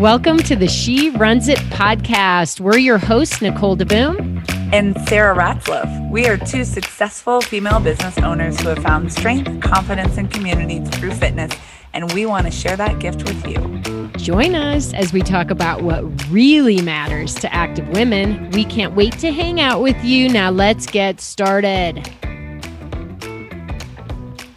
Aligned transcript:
Welcome 0.00 0.38
to 0.38 0.56
the 0.56 0.66
She 0.66 1.10
Runs 1.10 1.48
It 1.48 1.58
podcast. 1.58 2.58
We're 2.58 2.78
your 2.78 2.96
hosts, 2.96 3.42
Nicole 3.42 3.76
DeBoom 3.76 4.42
and 4.72 4.98
Sarah 5.06 5.36
Ratzloff. 5.36 6.10
We 6.10 6.26
are 6.26 6.38
two 6.38 6.64
successful 6.64 7.42
female 7.42 7.80
business 7.80 8.16
owners 8.16 8.58
who 8.58 8.68
have 8.68 8.78
found 8.78 9.12
strength, 9.12 9.60
confidence, 9.60 10.16
and 10.16 10.30
community 10.32 10.80
through 10.80 11.10
fitness, 11.10 11.52
and 11.92 12.10
we 12.14 12.24
want 12.24 12.46
to 12.46 12.50
share 12.50 12.78
that 12.78 12.98
gift 12.98 13.24
with 13.24 13.46
you. 13.46 14.08
Join 14.16 14.54
us 14.54 14.94
as 14.94 15.12
we 15.12 15.20
talk 15.20 15.50
about 15.50 15.82
what 15.82 16.02
really 16.30 16.80
matters 16.80 17.34
to 17.34 17.54
active 17.54 17.86
women. 17.90 18.50
We 18.52 18.64
can't 18.64 18.96
wait 18.96 19.18
to 19.18 19.30
hang 19.30 19.60
out 19.60 19.82
with 19.82 20.02
you. 20.02 20.30
Now, 20.30 20.50
let's 20.50 20.86
get 20.86 21.20
started. 21.20 22.10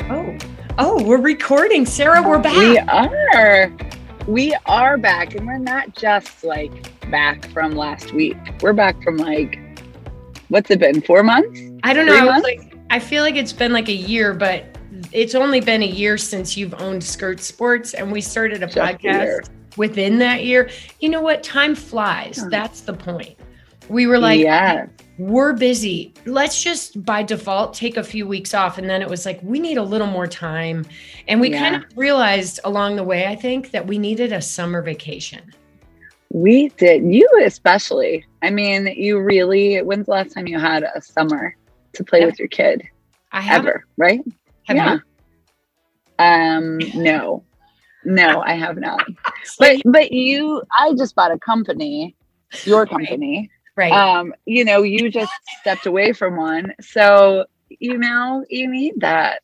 Oh, 0.09 0.37
oh, 0.77 1.03
we're 1.03 1.19
recording. 1.19 1.85
Sarah, 1.85 2.25
we're 2.25 2.39
back. 2.39 2.55
We 2.55 2.77
are 2.77 3.73
we 4.27 4.55
are 4.65 4.97
back 4.97 5.35
and 5.35 5.45
we're 5.45 5.57
not 5.57 5.95
just 5.95 6.43
like 6.43 6.71
back 7.11 7.49
from 7.51 7.75
last 7.75 8.13
week. 8.13 8.37
We're 8.61 8.73
back 8.73 9.01
from 9.03 9.17
like 9.17 9.59
what's 10.49 10.71
it 10.71 10.79
been? 10.79 11.01
Four 11.01 11.23
months? 11.23 11.59
I 11.83 11.93
don't 11.93 12.05
know. 12.05 12.29
I, 12.29 12.37
like, 12.37 12.75
I 12.89 12.99
feel 12.99 13.23
like 13.23 13.35
it's 13.35 13.53
been 13.53 13.73
like 13.73 13.89
a 13.89 13.93
year, 13.93 14.33
but 14.33 14.65
it's 15.11 15.35
only 15.35 15.59
been 15.59 15.83
a 15.83 15.87
year 15.87 16.17
since 16.17 16.55
you've 16.55 16.73
owned 16.75 17.03
Skirt 17.03 17.39
Sports 17.39 17.93
and 17.93 18.11
we 18.11 18.21
started 18.21 18.63
a 18.63 18.67
just 18.67 18.77
podcast 18.77 19.47
a 19.47 19.77
within 19.77 20.19
that 20.19 20.45
year. 20.45 20.69
You 20.99 21.09
know 21.09 21.21
what? 21.21 21.43
Time 21.43 21.75
flies. 21.75 22.37
Huh. 22.37 22.49
That's 22.49 22.81
the 22.81 22.93
point. 22.93 23.37
We 23.89 24.07
were 24.07 24.19
like, 24.19 24.39
yeah 24.39 24.87
we're 25.17 25.53
busy. 25.53 26.13
Let's 26.25 26.63
just 26.63 27.03
by 27.05 27.23
default 27.23 27.73
take 27.73 27.97
a 27.97 28.03
few 28.03 28.25
weeks 28.27 28.53
off. 28.53 28.77
And 28.77 28.89
then 28.89 29.01
it 29.01 29.09
was 29.09 29.25
like, 29.25 29.39
we 29.43 29.59
need 29.59 29.77
a 29.77 29.83
little 29.83 30.07
more 30.07 30.27
time. 30.27 30.85
And 31.27 31.39
we 31.39 31.51
yeah. 31.51 31.59
kind 31.59 31.75
of 31.75 31.97
realized 31.97 32.59
along 32.63 32.95
the 32.95 33.03
way, 33.03 33.27
I 33.27 33.35
think, 33.35 33.71
that 33.71 33.85
we 33.85 33.97
needed 33.97 34.33
a 34.33 34.41
summer 34.41 34.81
vacation. 34.81 35.53
We 36.29 36.69
did. 36.69 37.03
You 37.03 37.29
especially. 37.45 38.25
I 38.41 38.49
mean, 38.49 38.87
you 38.87 39.19
really, 39.19 39.81
when's 39.83 40.07
the 40.07 40.11
last 40.11 40.33
time 40.33 40.47
you 40.47 40.59
had 40.59 40.83
a 40.83 41.01
summer 41.01 41.55
to 41.93 42.03
play 42.03 42.21
yeah. 42.21 42.25
with 42.25 42.39
your 42.39 42.47
kid? 42.47 42.83
I 43.31 43.41
have 43.41 43.65
Ever, 43.65 43.85
right? 43.97 44.21
Have 44.63 44.77
yeah. 44.77 44.93
You? 44.93 46.25
Um, 46.25 46.77
no. 46.95 47.43
No, 48.05 48.41
I 48.41 48.53
have 48.53 48.77
not. 48.77 49.05
but 49.59 49.77
but 49.85 50.11
you 50.11 50.61
I 50.77 50.93
just 50.93 51.15
bought 51.15 51.31
a 51.31 51.39
company, 51.39 52.15
your 52.65 52.85
company. 52.85 53.49
Right. 53.75 53.91
Um, 53.91 54.33
you 54.45 54.65
know, 54.65 54.83
you 54.83 55.09
just 55.09 55.31
stepped 55.61 55.85
away 55.85 56.13
from 56.13 56.37
one. 56.37 56.73
So, 56.81 57.45
you 57.69 57.97
know, 57.97 58.45
you 58.49 58.69
need 58.69 58.93
that. 58.97 59.41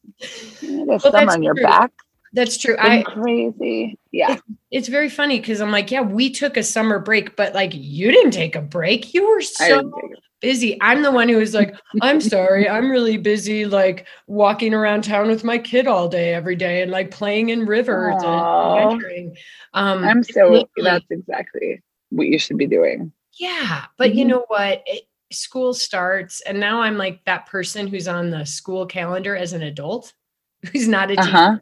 You 0.62 0.78
need 0.78 0.88
well, 0.88 1.00
summer 1.00 1.32
on 1.32 1.44
your 1.44 1.56
true. 1.56 1.64
back. 1.64 1.92
That's 2.34 2.58
true. 2.58 2.76
I 2.80 3.02
crazy. 3.02 3.98
Yeah. 4.12 4.34
It, 4.34 4.42
it's 4.70 4.88
very 4.88 5.10
funny 5.10 5.40
because 5.40 5.62
I'm 5.62 5.72
like, 5.72 5.90
yeah, 5.90 6.02
we 6.02 6.30
took 6.30 6.58
a 6.58 6.64
summer 6.64 7.00
break, 7.00 7.36
but 7.36 7.56
like 7.56 7.72
you 7.74 8.12
didn't 8.12 8.32
take 8.32 8.56
a 8.56 8.62
break. 8.62 9.16
You 9.16 9.28
were 9.28 9.42
so 9.42 9.92
busy. 10.40 10.78
I'm 10.80 11.02
the 11.02 11.12
one 11.12 11.28
who 11.28 11.38
was 11.38 11.54
like, 11.54 11.76
I'm 12.02 12.22
sorry, 12.22 12.70
I'm 12.70 12.90
really 12.90 13.18
busy, 13.18 13.66
like 13.66 14.06
walking 14.28 14.76
around 14.76 15.04
town 15.04 15.28
with 15.28 15.44
my 15.44 15.58
kid 15.58 15.88
all 15.88 16.08
day, 16.08 16.34
every 16.34 16.56
day, 16.56 16.82
and 16.84 16.92
like 16.92 17.12
playing 17.12 17.50
in 17.50 17.66
rivers 17.66 18.16
Aww. 18.22 18.78
and 18.78 18.84
adventuring. 18.84 19.38
Um, 19.74 20.04
I'm 20.04 20.24
so 20.24 20.68
that's 20.78 21.06
exactly 21.10 21.82
what 22.10 22.28
you 22.28 22.38
should 22.38 22.58
be 22.58 22.68
doing. 22.68 23.12
Yeah. 23.40 23.86
But 23.98 24.10
mm-hmm. 24.10 24.20
you 24.20 24.26
know 24.26 24.46
what? 24.48 24.84
It, 24.86 25.04
school 25.32 25.74
starts, 25.74 26.42
and 26.42 26.60
now 26.60 26.82
I'm 26.82 26.98
like 26.98 27.24
that 27.26 27.46
person 27.46 27.88
who's 27.88 28.08
on 28.08 28.30
the 28.30 28.46
school 28.46 28.86
calendar 28.86 29.36
as 29.36 29.54
an 29.54 29.64
adult 29.64 30.14
who's 30.72 30.88
not 30.88 31.12
a 31.12 31.16
teacher. 31.16 31.30
Uh-huh. 31.30 31.58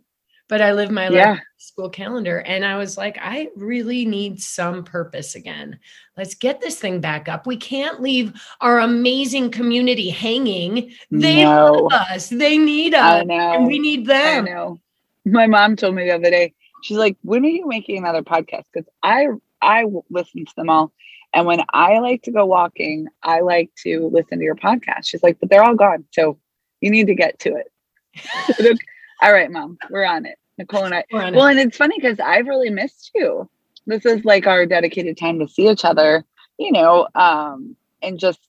But 0.50 0.62
I 0.62 0.72
live 0.72 0.92
my 0.92 1.10
yeah. 1.10 1.40
school 1.58 1.90
calendar. 1.90 2.40
And 2.40 2.64
I 2.64 2.78
was 2.78 2.98
like, 2.98 3.18
I 3.22 3.50
really 3.58 4.06
need 4.06 4.40
some 4.42 4.82
purpose 4.82 5.36
again. 5.36 5.78
Let's 6.16 6.36
get 6.36 6.62
this 6.62 6.80
thing 6.80 7.02
back 7.02 7.28
up. 7.28 7.46
We 7.46 7.58
can't 7.58 8.02
leave 8.02 8.32
our 8.62 8.80
amazing 8.80 9.52
community 9.52 10.10
hanging. 10.10 10.94
They 11.12 11.44
no. 11.44 11.74
love 11.74 11.92
us. 11.92 12.30
They 12.30 12.58
need 12.58 12.94
us. 12.94 13.26
And 13.30 13.68
we 13.68 13.78
need 13.78 14.06
them. 14.06 14.46
I 14.46 14.50
know. 14.50 14.80
My 15.26 15.48
mom 15.48 15.76
told 15.76 15.96
me 15.96 16.06
the 16.06 16.16
other 16.16 16.30
day, 16.30 16.54
she's 16.82 16.96
like, 16.96 17.18
when 17.24 17.44
are 17.44 17.50
you 17.50 17.68
making 17.68 17.98
another 17.98 18.24
podcast? 18.24 18.64
Because 18.72 18.88
I 19.04 19.28
I 19.62 19.84
listen 20.10 20.46
to 20.46 20.54
them 20.56 20.70
all. 20.70 20.94
And 21.38 21.46
when 21.46 21.62
I 21.72 22.00
like 22.00 22.24
to 22.24 22.32
go 22.32 22.48
walking, 22.48 23.06
I 23.22 23.42
like 23.42 23.70
to 23.84 24.10
listen 24.12 24.40
to 24.40 24.44
your 24.44 24.56
podcast. 24.56 25.06
She's 25.06 25.22
like, 25.22 25.40
but 25.40 25.52
they're 25.52 25.64
all 25.64 25.76
gone. 25.76 26.04
So 26.12 26.40
you 26.82 26.90
need 26.90 27.06
to 27.06 27.14
get 27.14 27.38
to 27.42 27.56
it. 27.56 28.80
all 29.22 29.32
right, 29.32 29.52
mom, 29.52 29.78
we're 29.92 30.04
on 30.04 30.26
it. 30.26 30.40
Nicole 30.58 30.86
and 30.86 30.96
I. 30.96 31.06
Well, 31.12 31.46
it. 31.46 31.52
and 31.52 31.60
it's 31.60 31.78
funny 31.78 31.96
because 31.96 32.20
I've 32.20 32.48
really 32.48 32.72
missed 32.72 33.12
you. 33.14 33.48
This 33.86 34.04
is 34.04 34.26
like 34.26 34.48
our 34.48 34.66
dedicated 34.66 35.16
time 35.16 35.38
to 35.38 35.48
see 35.48 35.70
each 35.70 35.86
other, 35.86 36.26
you 36.58 36.72
know, 36.72 37.08
um, 37.14 37.76
and 38.02 38.18
just 38.18 38.40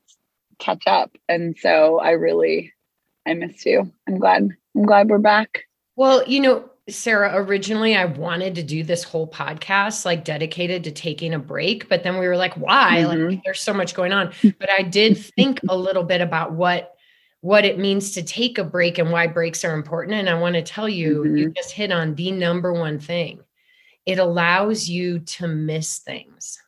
catch 0.59 0.87
up. 0.87 1.15
And 1.29 1.59
so 1.59 2.01
I 2.01 2.13
really, 2.13 2.73
I 3.27 3.35
missed 3.35 3.67
you. 3.67 3.93
I'm 4.09 4.19
glad. 4.19 4.49
I'm 4.75 4.87
glad 4.87 5.11
we're 5.11 5.19
back. 5.19 5.65
Well, 5.97 6.27
you 6.27 6.41
know, 6.41 6.71
Sarah, 6.89 7.33
originally 7.35 7.95
I 7.95 8.07
wanted 8.07 8.55
to 8.55 8.63
do 8.63 8.83
this 8.83 9.05
whole 9.05 9.29
podcast 9.29 10.05
like 10.05 10.25
dedicated 10.25 10.85
to 10.85 10.91
taking 10.91 11.35
a 11.35 11.39
break, 11.39 11.89
but 11.89 12.03
then 12.03 12.19
we 12.19 12.27
were 12.27 12.37
like, 12.37 12.55
why? 12.55 13.05
Mm-hmm. 13.05 13.29
Like 13.29 13.45
there's 13.45 13.61
so 13.61 13.75
much 13.75 13.95
going 13.95 14.13
on. 14.13 14.33
But 14.59 14.71
I 14.71 14.83
did 14.83 15.19
think 15.19 15.61
a 15.69 15.77
little 15.77 16.05
bit 16.05 16.21
about 16.21 16.53
what 16.53 16.95
what 17.41 17.65
it 17.65 17.79
means 17.79 18.13
to 18.13 18.23
take 18.23 18.59
a 18.59 18.65
break 18.65 18.99
and 18.99 19.13
why 19.13 19.27
breaks 19.29 19.65
are 19.65 19.75
important. 19.75 20.15
And 20.15 20.29
I 20.29 20.35
want 20.35 20.55
to 20.55 20.63
tell 20.63 20.89
you, 20.89 21.23
mm-hmm. 21.23 21.37
you 21.37 21.51
just 21.51 21.71
hit 21.71 21.93
on 21.93 22.17
the 22.17 22.33
number 22.33 22.73
one 22.73 22.99
thing. 22.99 23.41
It 24.07 24.19
allows 24.19 24.89
you 24.89 25.21
to 25.21 25.47
miss 25.47 25.99
things. 25.99 26.59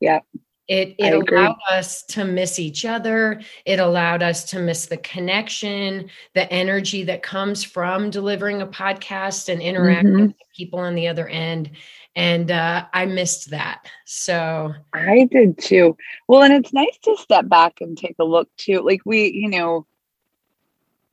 Yeah. 0.00 0.20
It 0.68 0.94
it 0.98 1.12
allowed 1.12 1.58
us 1.70 2.04
to 2.04 2.24
miss 2.24 2.58
each 2.58 2.84
other. 2.84 3.40
It 3.66 3.80
allowed 3.80 4.22
us 4.22 4.44
to 4.50 4.60
miss 4.60 4.86
the 4.86 4.96
connection, 4.98 6.08
the 6.34 6.50
energy 6.52 7.02
that 7.04 7.22
comes 7.22 7.64
from 7.64 8.10
delivering 8.10 8.62
a 8.62 8.66
podcast 8.66 9.48
and 9.48 9.60
interacting 9.60 10.12
mm-hmm. 10.12 10.26
with 10.26 10.36
people 10.56 10.78
on 10.78 10.94
the 10.94 11.08
other 11.08 11.28
end. 11.28 11.70
And 12.14 12.50
uh, 12.50 12.86
I 12.92 13.06
missed 13.06 13.50
that. 13.50 13.86
So 14.04 14.72
I 14.92 15.28
did 15.30 15.58
too. 15.58 15.96
Well, 16.28 16.42
and 16.42 16.52
it's 16.52 16.72
nice 16.72 16.96
to 17.04 17.16
step 17.16 17.48
back 17.48 17.80
and 17.80 17.96
take 17.96 18.16
a 18.18 18.24
look 18.24 18.48
too. 18.56 18.82
Like 18.82 19.00
we, 19.04 19.32
you 19.32 19.48
know, 19.48 19.86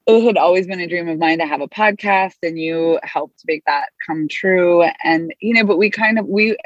it 0.09 0.23
had 0.23 0.37
always 0.37 0.67
been 0.67 0.79
a 0.79 0.87
dream 0.87 1.07
of 1.07 1.19
mine 1.19 1.37
to 1.37 1.45
have 1.45 1.61
a 1.61 1.67
podcast 1.67 2.37
and 2.43 2.59
you 2.59 2.99
helped 3.03 3.43
make 3.47 3.63
that 3.65 3.89
come 4.05 4.27
true 4.27 4.83
and 5.03 5.33
you 5.39 5.53
know 5.53 5.63
but 5.63 5.77
we 5.77 5.91
kind 5.91 6.17
of 6.17 6.25
we 6.25 6.57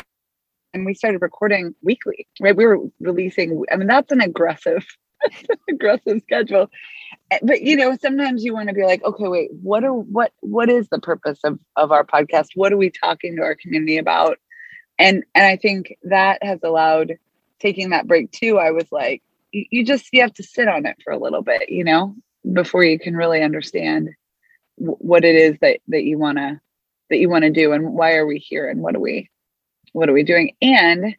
and 0.74 0.86
we 0.86 0.94
started 0.94 1.22
recording 1.22 1.76
weekly, 1.82 2.28
right? 2.40 2.56
We 2.56 2.66
were 2.66 2.80
releasing, 3.00 3.64
I 3.72 3.76
mean, 3.76 3.88
that's 3.88 4.12
an 4.12 4.22
aggressive, 4.22 4.86
aggressive 5.70 6.22
schedule. 6.24 6.70
Eh, 7.32 7.40
but 7.44 7.62
you 7.62 7.76
know, 7.76 7.96
sometimes 8.02 8.44
you 8.44 8.54
want 8.54 8.70
to 8.70 8.76
be 8.76 8.84
like, 8.84 9.04
okay, 9.04 9.28
wait, 9.28 9.50
what 9.52 9.84
are 9.84 9.94
what 9.94 10.32
what 10.42 10.70
is 10.70 10.88
the 10.90 11.00
purpose 11.00 11.40
of 11.44 11.60
of 11.76 11.92
our 11.92 12.04
podcast? 12.04 12.48
What 12.56 12.74
are 12.74 12.78
we 12.78 12.90
talking 12.90 13.36
to 13.36 13.44
our 13.44 13.56
community 13.56 13.98
about? 13.98 14.40
And 15.00 15.24
and 15.36 15.46
I 15.46 15.58
think 15.58 15.96
that 16.04 16.44
has 16.44 16.60
allowed 16.64 17.14
taking 17.60 17.92
that 17.92 18.08
break 18.08 18.32
too. 18.32 18.58
I 18.58 18.72
was 18.72 18.92
like, 18.92 19.22
you, 19.52 19.66
you 19.72 19.86
just 19.86 20.10
you 20.12 20.22
have 20.22 20.34
to 20.36 20.44
sit 20.44 20.68
on 20.68 20.86
it 20.86 20.98
for 21.04 21.14
a 21.14 21.20
little 21.20 21.42
bit, 21.44 21.70
you 21.70 21.84
know, 21.84 22.16
before 22.52 22.84
you 22.84 23.00
can 23.00 23.16
really 23.16 23.42
understand 23.42 24.10
w- 24.80 24.98
what 25.00 25.24
it 25.24 25.36
is 25.36 25.58
that 25.62 25.80
that 25.90 26.04
you 26.04 26.18
want 26.18 26.38
to 26.38 26.60
that 27.10 27.18
you 27.18 27.30
want 27.30 27.44
to 27.44 27.52
do 27.52 27.74
and 27.74 27.94
why 27.94 28.16
are 28.16 28.26
we 28.26 28.40
here 28.40 28.68
and 28.70 28.82
what 28.82 28.94
do 28.94 29.00
we 29.00 29.30
what 29.94 30.10
are 30.10 30.14
we 30.14 30.24
doing? 30.24 30.56
And 30.62 31.16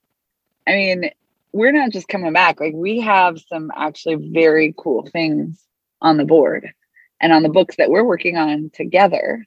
I 0.67 0.73
mean, 0.73 1.11
we're 1.53 1.73
not 1.73 1.91
just 1.91 2.09
coming 2.09 2.33
back. 2.33 2.61
Like 2.61 2.75
we 2.75 3.01
have 3.01 3.41
some 3.49 3.73
actually 3.75 4.17
very 4.17 4.75
cool 4.77 5.09
things 5.11 5.65
on 6.03 6.17
the 6.17 6.25
board 6.25 6.73
and 7.21 7.33
on 7.33 7.43
the 7.43 7.49
books 7.49 7.77
that 7.77 7.91
we're 7.91 8.05
working 8.05 8.37
on 8.37 8.71
together, 8.75 9.47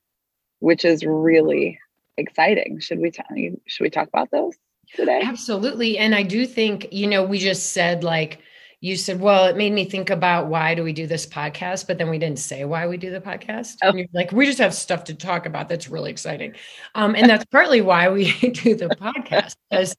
which 0.60 0.86
is 0.86 1.06
really 1.06 1.80
exciting. 2.18 2.80
Should 2.80 3.00
we 3.00 3.12
tell 3.12 3.36
you, 3.36 3.62
should 3.68 3.84
we 3.84 3.90
talk 3.90 4.08
about 4.08 4.32
those 4.32 4.56
today? 4.96 5.22
Absolutely. 5.24 5.98
And 5.98 6.16
I 6.16 6.24
do 6.24 6.46
think, 6.46 6.88
you 6.92 7.08
know, 7.08 7.24
we 7.24 7.38
just 7.40 7.74
said 7.74 8.04
like 8.04 8.40
you 8.80 8.96
said, 8.96 9.20
well, 9.20 9.46
it 9.46 9.58
made 9.58 9.74
me 9.74 9.86
think 9.86 10.12
about 10.12 10.48
why 10.48 10.76
do 10.76 10.84
we 10.84 10.94
do 10.94 11.08
this 11.08 11.26
podcast, 11.26 11.88
but 11.88 11.98
then 11.98 12.10
we 12.10 12.20
didn't 12.20 12.38
say 12.38 12.64
why 12.64 12.86
we 12.88 12.96
do 12.96 13.10
the 13.10 13.20
podcast. 13.20 13.76
Oh. 13.84 13.92
like, 14.14 14.32
we 14.32 14.46
just 14.46 14.60
have 14.60 14.74
stuff 14.74 15.04
to 15.06 15.16
talk 15.16 15.48
about 15.48 15.68
that's 15.68 15.90
really 15.90 16.12
exciting. 16.12 16.54
Um, 16.94 17.16
and 17.16 17.28
that's 17.28 17.46
partly 17.46 17.82
why 17.82 18.10
we 18.10 18.32
do 18.54 18.76
the 18.76 18.90
podcast. 18.90 19.56
Because, 19.72 19.96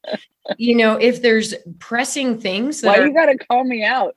you 0.59 0.77
know, 0.77 0.95
if 0.95 1.23
there's 1.23 1.55
pressing 1.81 2.41
things 2.41 2.83
why 2.83 2.99
are, 2.99 3.07
you 3.07 3.13
gotta 3.13 3.37
call 3.37 3.65
me 3.65 3.83
out. 3.83 4.17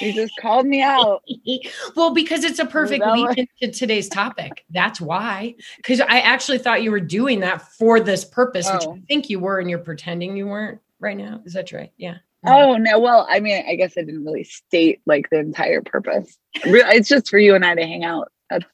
You 0.00 0.12
just 0.12 0.34
called 0.38 0.66
me 0.66 0.82
out. 0.82 1.22
well, 1.96 2.12
because 2.12 2.44
it's 2.44 2.58
a 2.58 2.66
perfect 2.66 3.06
lead 3.06 3.38
into 3.38 3.74
today's 3.74 4.10
topic. 4.10 4.66
That's 4.70 5.00
why. 5.00 5.54
Because 5.78 6.00
I 6.00 6.20
actually 6.20 6.58
thought 6.58 6.82
you 6.82 6.90
were 6.90 7.00
doing 7.00 7.40
that 7.40 7.62
for 7.62 8.00
this 8.00 8.24
purpose, 8.24 8.66
oh. 8.68 8.74
which 8.74 8.86
I 8.86 9.02
think 9.08 9.30
you 9.30 9.40
were, 9.40 9.60
and 9.60 9.70
you're 9.70 9.78
pretending 9.78 10.36
you 10.36 10.46
weren't 10.46 10.80
right 11.00 11.16
now. 11.16 11.40
Is 11.46 11.54
that 11.54 11.72
right? 11.72 11.90
Yeah. 11.96 12.16
Oh 12.46 12.76
no, 12.76 12.98
well, 12.98 13.26
I 13.28 13.40
mean, 13.40 13.64
I 13.66 13.74
guess 13.76 13.94
I 13.96 14.02
didn't 14.02 14.24
really 14.24 14.44
state 14.44 15.00
like 15.06 15.30
the 15.30 15.38
entire 15.38 15.82
purpose. 15.82 16.36
It's 16.54 17.08
just 17.08 17.28
for 17.28 17.38
you 17.38 17.54
and 17.54 17.64
I 17.64 17.74
to 17.74 17.82
hang 17.82 18.04
out. 18.04 18.30
That's 18.50 18.66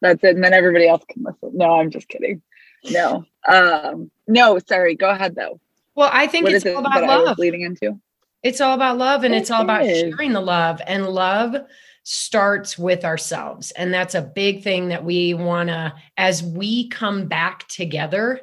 that's 0.00 0.24
it. 0.24 0.34
And 0.34 0.44
then 0.44 0.52
everybody 0.52 0.88
else 0.88 1.02
can 1.08 1.22
listen. 1.22 1.56
No, 1.56 1.80
I'm 1.80 1.90
just 1.90 2.08
kidding. 2.08 2.42
No. 2.90 3.24
Um, 3.48 4.10
no, 4.26 4.58
sorry, 4.68 4.94
go 4.94 5.08
ahead 5.10 5.34
though. 5.34 5.60
Well, 5.94 6.10
I 6.12 6.26
think 6.26 6.44
What 6.44 6.54
it's 6.54 6.64
is 6.64 6.72
it 6.72 6.76
all 6.76 6.84
about 6.84 7.04
love. 7.24 7.38
leading 7.38 7.62
into? 7.62 7.98
It's 8.42 8.60
all 8.60 8.74
about 8.74 8.98
love 8.98 9.24
and 9.24 9.34
It 9.34 9.38
it's 9.38 9.50
all 9.50 9.62
about 9.62 9.84
sharing 9.84 10.32
the 10.32 10.40
love. 10.40 10.80
And 10.86 11.06
love 11.06 11.56
starts 12.02 12.76
with 12.76 13.04
ourselves. 13.04 13.70
And 13.70 13.94
that's 13.94 14.14
a 14.14 14.20
big 14.20 14.62
thing 14.62 14.88
that 14.88 15.04
we 15.04 15.32
want 15.32 15.70
to, 15.70 15.94
as 16.18 16.42
we 16.42 16.88
come 16.88 17.26
back 17.28 17.66
together 17.68 18.40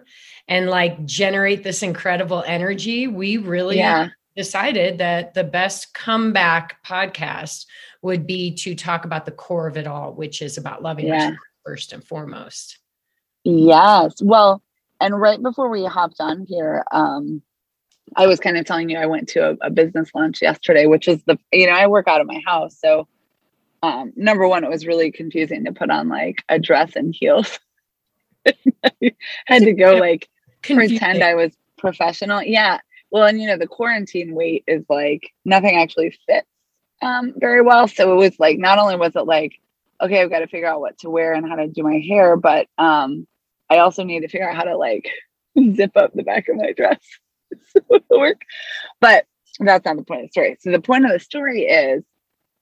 and 0.48 0.70
like 0.70 1.06
generate 1.06 1.64
this 1.64 1.84
incredible 1.84 2.44
energy, 2.48 3.06
we 3.08 3.38
really 3.38 3.78
Yeah. 3.78 4.08
Decided 4.36 4.98
that 5.00 5.34
the 5.34 5.44
best 5.44 5.94
comeback 5.94 6.84
podcast 6.86 7.66
would 8.02 8.26
be 8.26 8.54
to 8.56 8.76
talk 8.76 9.06
about 9.06 9.26
the 9.26 9.32
core 9.32 9.68
of 9.68 9.78
it 9.78 9.88
all, 9.88 10.14
which 10.14 10.42
is 10.42 10.58
about 10.58 10.82
loving 10.82 11.08
Yeah. 11.08 11.14
ourselves 11.16 11.38
first 11.66 11.94
and 11.94 12.04
foremost. 12.04 12.80
Yes. 13.44 14.22
Well, 14.22 14.62
and 15.00 15.20
right 15.20 15.42
before 15.42 15.70
we 15.70 15.86
hopped 15.86 16.18
on 16.20 16.46
here, 16.48 16.84
um, 16.92 17.42
I 18.16 18.28
was 18.28 18.40
kind 18.40 18.58
of 18.58 18.66
telling 18.66 18.90
you 18.90 18.98
I 18.98 19.06
went 19.06 19.30
to 19.30 19.52
a, 19.52 19.58
a 19.62 19.70
business 19.70 20.10
lunch 20.14 20.42
yesterday, 20.42 20.86
which 20.86 21.08
is 21.08 21.24
the 21.24 21.38
you 21.52 21.66
know 21.68 21.74
I 21.74 21.88
work 21.88 22.08
out 22.08 22.22
of 22.22 22.28
my 22.28 22.42
house, 22.46 22.78
so 22.80 23.08
um, 23.84 24.14
number 24.16 24.48
one, 24.48 24.64
it 24.64 24.70
was 24.70 24.86
really 24.86 25.12
confusing 25.12 25.66
to 25.66 25.72
put 25.72 25.90
on 25.90 26.08
like 26.08 26.44
a 26.50 26.60
dress 26.60 26.96
and 26.96 27.16
heels. 27.16 27.60
I 28.46 29.12
had 29.46 29.64
to 29.64 29.74
go 29.74 29.96
like 29.96 30.30
Confusing. 30.62 31.00
pretend 31.00 31.24
I 31.24 31.34
was 31.36 31.52
professional. 31.78 32.44
Yeah. 32.44 32.80
Well, 33.12 33.26
and 33.26 33.40
you 33.42 33.48
know 33.48 33.58
the 33.58 33.68
quarantine 33.68 34.34
weight 34.34 34.64
is 34.68 34.86
like 34.90 35.32
nothing 35.46 35.76
actually 35.78 36.18
fits 36.26 36.48
um, 37.02 37.34
very 37.38 37.62
well. 37.62 37.88
So 37.88 38.14
it 38.14 38.16
was 38.16 38.40
like 38.40 38.58
not 38.58 38.80
only 38.80 38.96
was 38.96 39.16
it 39.16 39.26
like 39.26 39.54
okay, 40.02 40.22
I've 40.22 40.32
got 40.32 40.40
to 40.40 40.48
figure 40.48 40.68
out 40.68 40.82
what 40.82 40.98
to 41.00 41.12
wear 41.12 41.34
and 41.34 41.48
how 41.48 41.56
to 41.56 41.68
do 41.68 41.84
my 41.84 42.00
hair, 42.00 42.36
but 42.36 42.68
um, 42.80 43.28
I 43.70 43.78
also 43.78 44.04
need 44.04 44.22
to 44.22 44.28
figure 44.28 44.50
out 44.50 44.56
how 44.56 44.64
to 44.64 44.76
like 44.76 45.08
zip 45.76 45.96
up 45.96 46.14
the 46.14 46.24
back 46.24 46.48
of 46.48 46.56
my 46.56 46.72
dress. 46.74 47.00
work. 48.10 48.42
But 49.00 49.26
that's 49.60 49.86
not 49.86 49.98
the 49.98 50.04
point 50.04 50.22
of 50.22 50.28
the 50.28 50.32
story. 50.32 50.58
So 50.60 50.72
the 50.72 50.82
point 50.82 51.06
of 51.06 51.12
the 51.12 51.20
story 51.20 51.64
is 51.64 52.04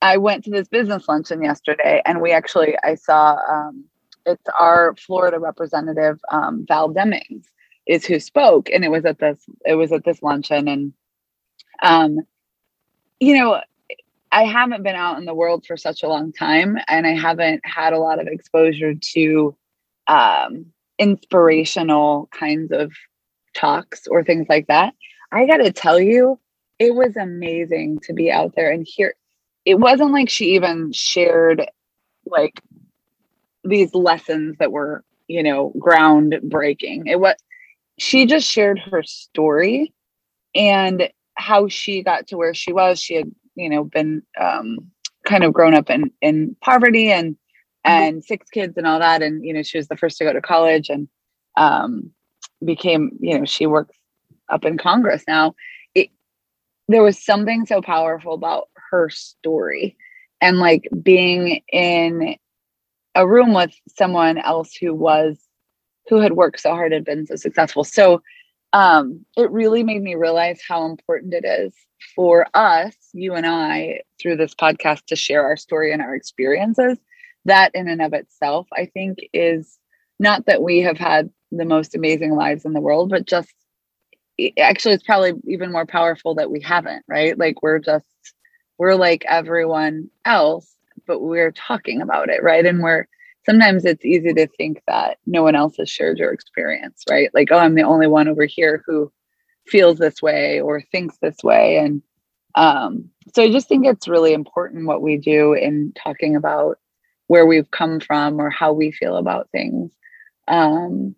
I 0.01 0.18
went 0.18 0.44
to 0.46 0.51
this 0.51 0.68
business 0.68 1.07
luncheon 1.07 1.44
yesterday 1.44 2.01
and 2.06 2.22
we 2.22 2.31
actually 2.31 2.75
I 2.84 2.96
saw 2.96 3.38
um, 3.50 3.86
it's 4.25 4.44
our 4.60 4.96
Florida 4.96 5.40
representative 5.40 6.19
um, 6.31 6.66
Val 6.68 6.90
Demings 6.94 7.46
is 7.89 8.06
who 8.06 8.19
spoke 8.19 8.69
and 8.69 8.86
it 8.86 8.91
was 8.91 9.03
at 9.03 9.18
this 9.18 9.44
it 9.65 9.74
was 9.74 9.91
at 9.91 10.06
this 10.06 10.21
luncheon 10.21 10.68
and 10.68 10.94
um 11.81 12.19
you 13.19 13.36
know 13.38 13.59
I 14.31 14.44
haven't 14.44 14.83
been 14.83 14.95
out 14.95 15.18
in 15.18 15.25
the 15.25 15.33
world 15.33 15.65
for 15.65 15.75
such 15.75 16.03
a 16.03 16.07
long 16.07 16.31
time 16.31 16.77
and 16.88 17.07
I 17.07 17.15
haven't 17.15 17.62
had 17.65 17.94
a 17.94 17.97
lot 18.00 18.19
of 18.19 18.27
exposure 18.27 18.94
to 18.94 19.57
um 20.07 20.68
inspirational 21.00 22.30
kinds 22.31 22.71
of 22.71 22.91
talks 23.56 24.06
or 24.06 24.24
things 24.24 24.45
like 24.50 24.68
that. 24.68 24.94
I 25.31 25.47
got 25.47 25.57
to 25.57 25.71
tell 25.71 26.00
you 26.00 26.39
it 26.77 26.94
was 26.94 27.18
amazing 27.18 28.00
to 28.03 28.13
be 28.13 28.31
out 28.31 28.53
there 28.56 28.71
and 28.71 28.86
hear 28.88 29.15
it 29.65 29.80
wasn't 29.80 30.12
like 30.12 30.30
she 30.30 30.53
even 30.53 30.91
shared 30.91 31.65
like 32.25 32.62
these 33.63 33.94
lessons 33.95 34.57
that 34.59 34.71
were, 34.71 35.03
you 35.27 35.41
know, 35.41 35.74
groundbreaking. 35.77 37.03
It 37.07 37.19
was 37.19 37.36
she 38.00 38.25
just 38.25 38.50
shared 38.50 38.80
her 38.80 39.04
story 39.04 39.94
and 40.56 41.10
how 41.36 41.68
she 41.68 42.01
got 42.01 42.28
to 42.28 42.38
where 42.38 42.54
she 42.54 42.74
was. 42.74 43.00
She 43.00 43.16
had, 43.16 43.31
you 43.56 43.69
know, 43.69 43.84
been 43.84 44.24
um, 44.40 44.80
kind 45.28 45.44
of 45.44 45.54
grown 45.54 45.74
up 45.74 45.90
in 45.90 46.12
in 46.22 46.56
poverty 46.62 47.12
and 47.12 47.36
and 47.84 48.24
six 48.24 48.50
kids 48.50 48.78
and 48.78 48.88
all 48.88 49.00
that. 49.00 49.22
And 49.22 49.46
you 49.46 49.54
know, 49.54 49.63
she 49.63 49.78
was 49.78 49.88
the 49.88 49.98
first 49.98 50.18
to 50.18 50.24
go 50.24 50.34
to 50.34 50.42
college 50.42 50.90
and 50.90 51.07
um, 51.57 52.12
became, 52.63 53.12
you 53.19 53.38
know, 53.38 53.46
she 53.46 53.66
works 53.66 53.96
up 54.50 54.66
in 54.66 54.78
Congress 54.78 55.24
now. 55.28 55.56
It 55.94 56.10
there 56.88 57.04
was 57.04 57.24
something 57.24 57.66
so 57.66 57.81
powerful 57.81 58.34
about 58.34 58.69
her 58.92 59.10
story 59.10 59.96
and 60.42 60.57
like 60.60 60.88
being 61.04 61.62
in 61.72 62.36
a 63.16 63.28
room 63.28 63.54
with 63.54 63.74
someone 63.98 64.38
else 64.38 64.74
who 64.74 64.94
was 64.94 65.38
who 66.09 66.19
had 66.19 66.33
worked 66.33 66.59
so 66.59 66.71
hard 66.71 66.91
and 66.91 67.06
been 67.06 67.25
so 67.25 67.35
successful. 67.35 67.83
So 67.83 68.21
um, 68.73 69.25
it 69.38 69.50
really 69.51 69.83
made 69.83 70.01
me 70.01 70.15
realize 70.15 70.59
how 70.67 70.85
important 70.85 71.33
it 71.33 71.45
is 71.45 71.73
for 72.15 72.47
us, 72.53 72.95
you 73.13 73.35
and 73.35 73.45
I, 73.45 74.01
through 74.19 74.38
this 74.38 74.56
podcast 74.56 75.06
to 75.06 75.15
share 75.15 75.44
our 75.44 75.57
story 75.57 75.94
and 75.94 76.01
our 76.01 76.15
experiences. 76.15 76.97
That 77.45 77.71
in 77.73 77.88
and 77.88 78.01
of 78.01 78.13
itself, 78.13 78.67
I 78.75 78.85
think, 78.85 79.19
is 79.33 79.79
not 80.19 80.45
that 80.47 80.61
we 80.61 80.81
have 80.81 80.97
had 80.97 81.29
the 81.51 81.65
most 81.65 81.95
amazing 81.95 82.35
lives 82.35 82.65
in 82.65 82.73
the 82.73 82.81
world, 82.81 83.09
but 83.09 83.25
just 83.25 83.53
actually, 84.57 84.94
it's 84.94 85.03
probably 85.03 85.33
even 85.47 85.71
more 85.71 85.85
powerful 85.85 86.35
that 86.35 86.51
we 86.51 86.62
haven't, 86.62 87.03
right? 87.07 87.38
Like 87.38 87.62
we're 87.62 87.79
just, 87.79 88.05
we're 88.77 88.95
like 88.95 89.25
everyone 89.27 90.09
else, 90.25 90.75
but 91.07 91.21
we're 91.21 91.51
talking 91.51 92.01
about 92.01 92.29
it, 92.29 92.44
right? 92.44 92.65
And 92.65 92.81
we're, 92.81 93.07
sometimes 93.45 93.86
it's 93.86 94.06
easy 94.06 94.33
to 94.33 94.47
think 94.47 94.81
that 94.88 95.18
no 95.25 95.44
one 95.44 95.56
else 95.56 95.77
has 95.77 95.89
shared 95.89 96.18
your 96.18 96.31
experience, 96.31 97.03
right? 97.09 97.30
Like, 97.33 97.50
oh, 97.51 97.57
I'm 97.57 97.75
the 97.75 97.83
only 97.83 98.07
one 98.07 98.27
over 98.27 98.45
here 98.45 98.83
who 98.86 99.12
feels 99.68 99.97
this 99.97 100.21
way 100.21 100.59
or 100.59 100.81
thinks 100.91 101.18
this 101.18 101.38
way. 101.44 101.77
And 101.77 102.01
um, 102.56 103.09
so 103.33 103.44
I 103.44 103.51
just 103.51 103.68
think 103.68 103.86
it's 103.86 104.07
really 104.07 104.33
important 104.33 104.88
what 104.88 105.01
we 105.01 105.18
do 105.18 105.53
in 105.53 105.94
talking 105.95 106.36
about 106.36 106.80
where 107.27 107.45
we've 107.45 107.69
come 107.71 108.00
from 108.00 108.39
or 108.39 108.50
how 108.50 108.74
we 108.74 108.91
feel 108.91 109.15
about 109.15 109.50
things. 109.51 109.91
Um, 110.47 111.15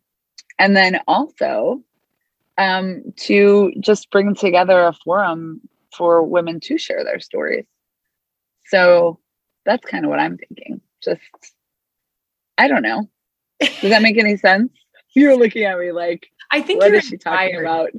and 0.60 0.76
then 0.76 1.00
also 1.08 1.82
um, 2.58 3.02
to 3.16 3.72
just 3.80 4.12
bring 4.12 4.36
together 4.36 4.84
a 4.84 4.94
forum 4.94 5.62
for 5.96 6.24
women 6.24 6.60
to 6.62 6.78
share 6.78 7.04
their 7.04 7.20
stories. 7.20 7.66
So 8.68 9.20
that's 9.66 9.86
kind 9.86 10.06
of 10.06 10.10
what 10.10 10.20
I'm 10.20 10.38
thinking. 10.38 10.82
Just 11.04 11.22
I 12.62 12.68
don't 12.68 12.84
know. 12.84 13.10
Does 13.60 13.90
that 13.90 14.04
make 14.04 14.20
any 14.20 14.38
sense? 14.38 14.72
You're 15.16 15.36
looking 15.36 15.64
at 15.64 15.80
me 15.80 15.92
like, 15.92 16.28
I 16.52 16.62
think 16.62 16.80
what 16.80 16.90
you're 16.90 17.00
is 17.00 17.06
she 17.06 17.18
talking 17.18 17.56
inspired. 17.56 17.66
about? 17.66 17.90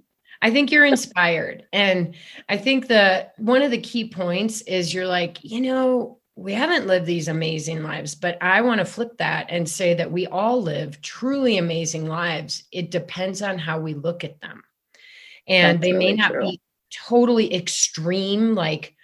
I 0.40 0.50
think 0.50 0.70
you're 0.70 0.84
inspired. 0.84 1.66
And 1.72 2.14
I 2.48 2.56
think 2.56 2.88
the 2.88 3.28
one 3.38 3.62
of 3.62 3.70
the 3.70 3.80
key 3.80 4.08
points 4.08 4.62
is 4.62 4.94
you're 4.94 5.06
like, 5.06 5.38
you 5.42 5.60
know, 5.60 6.18
we 6.36 6.52
haven't 6.52 6.86
lived 6.86 7.06
these 7.06 7.28
amazing 7.28 7.82
lives, 7.82 8.14
but 8.14 8.38
I 8.40 8.60
want 8.62 8.78
to 8.78 8.84
flip 8.84 9.18
that 9.18 9.46
and 9.50 9.68
say 9.68 9.94
that 9.94 10.10
we 10.10 10.26
all 10.26 10.62
live 10.62 11.02
truly 11.02 11.58
amazing 11.58 12.06
lives. 12.06 12.64
It 12.72 12.90
depends 12.90 13.42
on 13.42 13.58
how 13.58 13.78
we 13.78 13.94
look 13.94 14.24
at 14.24 14.40
them. 14.40 14.62
And 15.46 15.78
That's 15.78 15.90
they 15.90 15.92
may 15.92 16.14
not 16.14 16.32
true. 16.32 16.42
be 16.42 16.60
totally 16.90 17.54
extreme, 17.54 18.54
like 18.54 18.94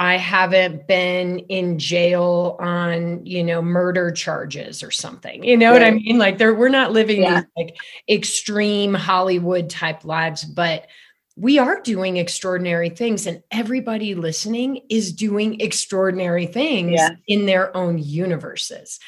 I 0.00 0.16
haven't 0.16 0.86
been 0.86 1.40
in 1.50 1.78
jail 1.78 2.56
on, 2.58 3.24
you 3.26 3.44
know, 3.44 3.60
murder 3.60 4.10
charges 4.10 4.82
or 4.82 4.90
something. 4.90 5.44
You 5.44 5.58
know 5.58 5.72
what 5.74 5.82
I 5.82 5.90
mean? 5.90 6.16
Like 6.16 6.38
there 6.38 6.54
we're 6.54 6.70
not 6.70 6.90
living 6.92 7.20
Yeah. 7.20 7.42
these 7.42 7.50
like 7.54 7.76
extreme 8.08 8.94
Hollywood 8.94 9.68
type 9.68 10.06
lives, 10.06 10.42
but 10.42 10.86
we 11.36 11.58
are 11.58 11.82
doing 11.82 12.16
extraordinary 12.16 12.88
things 12.88 13.26
and 13.26 13.42
everybody 13.50 14.14
listening 14.14 14.80
is 14.88 15.12
doing 15.12 15.60
extraordinary 15.60 16.46
things 16.46 16.92
Yeah. 16.92 17.10
in 17.28 17.44
their 17.44 17.76
own 17.76 17.98
universes. 17.98 19.00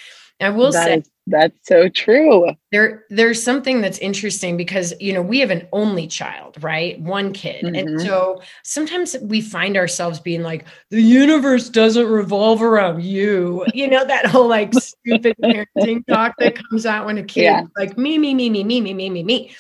I 0.42 0.50
will 0.50 0.72
That 0.72 0.84
say 0.84 0.96
is- 0.98 1.08
that's 1.28 1.56
so 1.68 1.88
true. 1.88 2.48
there 2.72 3.04
there's 3.08 3.40
something 3.40 3.80
that's 3.80 3.98
interesting 3.98 4.56
because 4.56 4.92
you 5.00 5.12
know 5.12 5.22
we 5.22 5.38
have 5.38 5.50
an 5.52 5.68
only 5.72 6.08
child 6.08 6.60
right 6.64 6.98
one 7.00 7.32
kid 7.32 7.64
and 7.64 7.88
Mhm. 7.88 8.04
so 8.04 8.42
sometimes 8.64 9.16
we 9.22 9.40
find 9.40 9.76
ourselves 9.76 10.18
being 10.18 10.42
like 10.42 10.64
the 10.90 11.00
universe 11.00 11.68
doesn't 11.68 12.08
revolve 12.08 12.60
around 12.60 13.04
you 13.04 13.64
you 13.72 13.86
know 13.86 14.04
that 14.04 14.26
whole 14.26 14.48
like 14.48 14.74
stupid 14.74 15.36
parenting 15.44 16.04
talk 16.08 16.34
that 16.40 16.56
comes 16.68 16.86
out 16.86 17.06
when 17.06 17.18
a 17.18 17.22
kid 17.22 17.42
Yeah. 17.44 17.62
like 17.76 17.96
me 17.96 18.18
me 18.18 18.34
me 18.34 18.50
me 18.50 18.64
me 18.64 18.80
me 18.80 18.92
me 18.92 19.08
me 19.10 19.22
me 19.22 19.54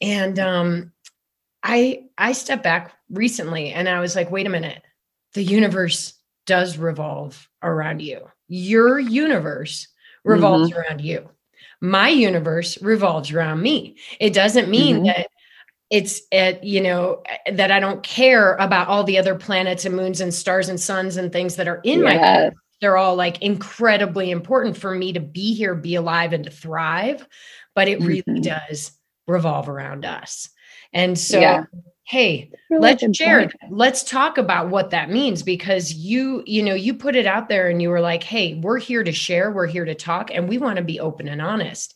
and 0.00 0.38
um 0.38 0.92
i 1.64 2.04
i 2.16 2.30
stepped 2.30 2.62
back 2.62 2.92
recently 3.10 3.70
and 3.72 3.88
i 3.88 3.98
was 3.98 4.14
like 4.14 4.30
wait 4.30 4.46
a 4.46 4.50
minute 4.50 4.82
the 5.34 5.42
universe 5.42 6.14
does 6.46 6.78
revolve 6.78 7.48
around 7.60 8.00
you 8.00 8.30
your 8.46 9.00
universe 9.00 9.88
revolves 10.24 10.72
around 10.72 11.00
you. 11.00 11.28
My 11.80 12.08
universe 12.08 12.80
revolves 12.82 13.32
around 13.32 13.62
me. 13.62 13.96
It 14.20 14.32
doesn't 14.34 14.68
mean 14.70 15.00
Mhm. 15.00 15.06
that 15.06 15.26
it's 15.90 16.22
at 16.32 16.64
you 16.64 16.80
know 16.80 17.22
that 17.52 17.70
I 17.72 17.80
don't 17.80 18.02
care 18.02 18.54
about 18.56 18.88
all 18.88 19.04
the 19.04 19.18
other 19.18 19.34
planets 19.36 19.84
and 19.84 19.94
moons 19.96 20.20
and 20.20 20.32
stars 20.34 20.68
and 20.68 20.80
suns 20.80 21.16
and 21.18 21.32
things 21.32 21.56
that 21.56 21.68
are 21.68 21.80
in 21.84 22.02
my 22.02 22.14
Yes. 22.14 22.52
they're 22.80 22.96
all 22.98 23.16
like 23.16 23.40
incredibly 23.42 24.30
important 24.30 24.76
for 24.76 24.94
me 24.94 25.12
to 25.12 25.20
be 25.20 25.54
here, 25.54 25.74
be 25.74 25.94
alive, 25.96 26.32
and 26.32 26.44
to 26.44 26.50
thrive. 26.50 27.26
But 27.74 27.88
it 27.88 28.00
really 28.00 28.22
Mhm. 28.28 28.42
does 28.42 28.92
revolve 29.28 29.68
around 29.68 30.04
us. 30.04 30.48
And 30.92 31.18
so, 31.18 31.40
Yeah. 31.40 31.64
Hey, 32.12 32.50
let's 32.68 33.02
share 33.16 33.50
let's 33.70 34.04
talk 34.04 34.36
about 34.36 34.68
what 34.68 34.90
that 34.90 35.08
means 35.08 35.42
because 35.42 35.94
you 35.94 36.42
you 36.44 36.62
know 36.62 36.74
you 36.74 36.92
put 36.92 37.16
it 37.16 37.26
out 37.26 37.48
there 37.48 37.70
and 37.70 37.80
you 37.80 37.88
were 37.88 38.02
like 38.02 38.22
hey 38.22 38.60
we're 38.62 38.78
here 38.78 39.02
to 39.02 39.12
share 39.12 39.50
we're 39.50 39.66
here 39.66 39.86
to 39.86 39.94
talk 39.94 40.30
and 40.30 40.46
we 40.46 40.58
want 40.58 40.76
to 40.76 40.84
be 40.84 41.00
open 41.00 41.26
and 41.26 41.40
honest 41.40 41.94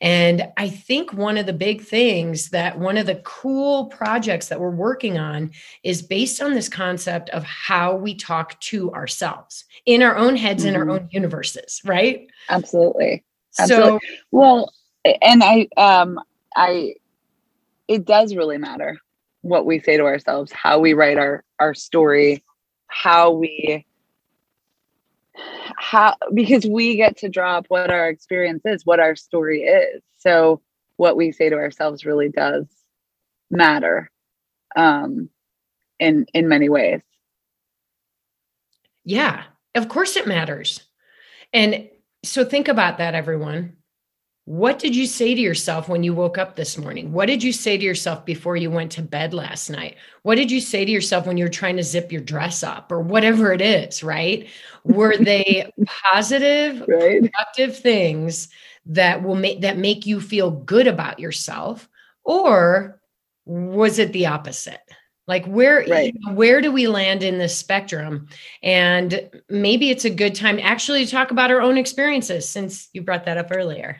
And 0.00 0.48
I 0.58 0.68
think 0.68 1.14
one 1.14 1.38
of 1.38 1.46
the 1.46 1.52
big 1.52 1.80
things 1.80 2.50
that 2.50 2.78
one 2.78 2.98
of 2.98 3.06
the 3.06 3.22
cool 3.24 3.86
projects 3.86 4.48
that 4.48 4.60
we're 4.60 4.70
working 4.70 5.18
on 5.18 5.50
is 5.82 6.02
based 6.02 6.42
on 6.42 6.52
this 6.52 6.68
concept 6.68 7.30
of 7.30 7.42
how 7.44 7.94
we 7.96 8.14
talk 8.14 8.60
to 8.60 8.92
ourselves 8.92 9.64
in 9.86 10.02
our 10.02 10.16
own 10.16 10.36
heads, 10.36 10.64
mm-hmm. 10.64 10.74
in 10.74 10.80
our 10.80 10.90
own 10.90 11.08
universes, 11.10 11.80
right? 11.84 12.26
Absolutely. 12.50 13.24
Absolutely. 13.58 14.00
So, 14.00 14.00
well, 14.30 14.72
and 15.22 15.42
I, 15.42 15.68
um, 15.76 16.20
I, 16.54 16.96
it 17.88 18.04
does 18.04 18.34
really 18.34 18.58
matter 18.58 18.98
what 19.44 19.66
we 19.66 19.78
say 19.78 19.98
to 19.98 20.04
ourselves, 20.04 20.50
how 20.52 20.78
we 20.78 20.94
write 20.94 21.18
our 21.18 21.44
our 21.60 21.74
story, 21.74 22.42
how 22.86 23.30
we 23.30 23.86
how 25.76 26.16
because 26.32 26.64
we 26.64 26.96
get 26.96 27.18
to 27.18 27.28
draw 27.28 27.58
up 27.58 27.66
what 27.68 27.90
our 27.90 28.08
experience 28.08 28.62
is, 28.64 28.86
what 28.86 29.00
our 29.00 29.14
story 29.14 29.62
is. 29.62 30.02
So 30.16 30.62
what 30.96 31.16
we 31.16 31.30
say 31.30 31.50
to 31.50 31.56
ourselves 31.56 32.06
really 32.06 32.30
does 32.30 32.66
matter 33.50 34.10
um 34.76 35.28
in 36.00 36.26
in 36.32 36.48
many 36.48 36.70
ways. 36.70 37.02
Yeah, 39.04 39.44
of 39.74 39.90
course 39.90 40.16
it 40.16 40.26
matters. 40.26 40.80
And 41.52 41.90
so 42.24 42.46
think 42.46 42.68
about 42.68 42.96
that 42.98 43.14
everyone. 43.14 43.76
What 44.46 44.78
did 44.78 44.94
you 44.94 45.06
say 45.06 45.34
to 45.34 45.40
yourself 45.40 45.88
when 45.88 46.02
you 46.02 46.12
woke 46.12 46.36
up 46.36 46.54
this 46.54 46.76
morning? 46.76 47.12
What 47.12 47.26
did 47.26 47.42
you 47.42 47.50
say 47.50 47.78
to 47.78 47.84
yourself 47.84 48.26
before 48.26 48.56
you 48.56 48.70
went 48.70 48.92
to 48.92 49.02
bed 49.02 49.32
last 49.32 49.70
night? 49.70 49.96
What 50.22 50.34
did 50.34 50.50
you 50.50 50.60
say 50.60 50.84
to 50.84 50.90
yourself 50.90 51.26
when 51.26 51.38
you 51.38 51.44
were 51.44 51.50
trying 51.50 51.78
to 51.78 51.82
zip 51.82 52.12
your 52.12 52.20
dress 52.20 52.62
up 52.62 52.92
or 52.92 53.00
whatever 53.00 53.54
it 53.54 53.62
is, 53.62 54.02
right? 54.02 54.46
Were 54.84 55.16
they 55.20 55.72
positive, 56.12 56.84
right. 56.86 57.22
productive 57.22 57.78
things 57.78 58.48
that 58.86 59.22
will 59.22 59.34
make 59.34 59.62
that 59.62 59.78
make 59.78 60.04
you 60.04 60.20
feel 60.20 60.50
good 60.50 60.86
about 60.86 61.18
yourself 61.18 61.88
or 62.22 63.00
was 63.46 63.98
it 63.98 64.12
the 64.12 64.26
opposite? 64.26 64.80
like 65.26 65.46
where 65.46 65.86
right. 65.88 66.14
where 66.32 66.60
do 66.60 66.70
we 66.70 66.86
land 66.86 67.22
in 67.22 67.38
this 67.38 67.56
spectrum 67.56 68.28
and 68.62 69.30
maybe 69.48 69.88
it's 69.88 70.04
a 70.04 70.10
good 70.10 70.34
time 70.34 70.58
actually 70.60 71.02
to 71.04 71.10
talk 71.10 71.30
about 71.30 71.50
our 71.50 71.62
own 71.62 71.78
experiences 71.78 72.46
since 72.46 72.90
you 72.92 73.00
brought 73.00 73.24
that 73.24 73.38
up 73.38 73.48
earlier 73.50 73.98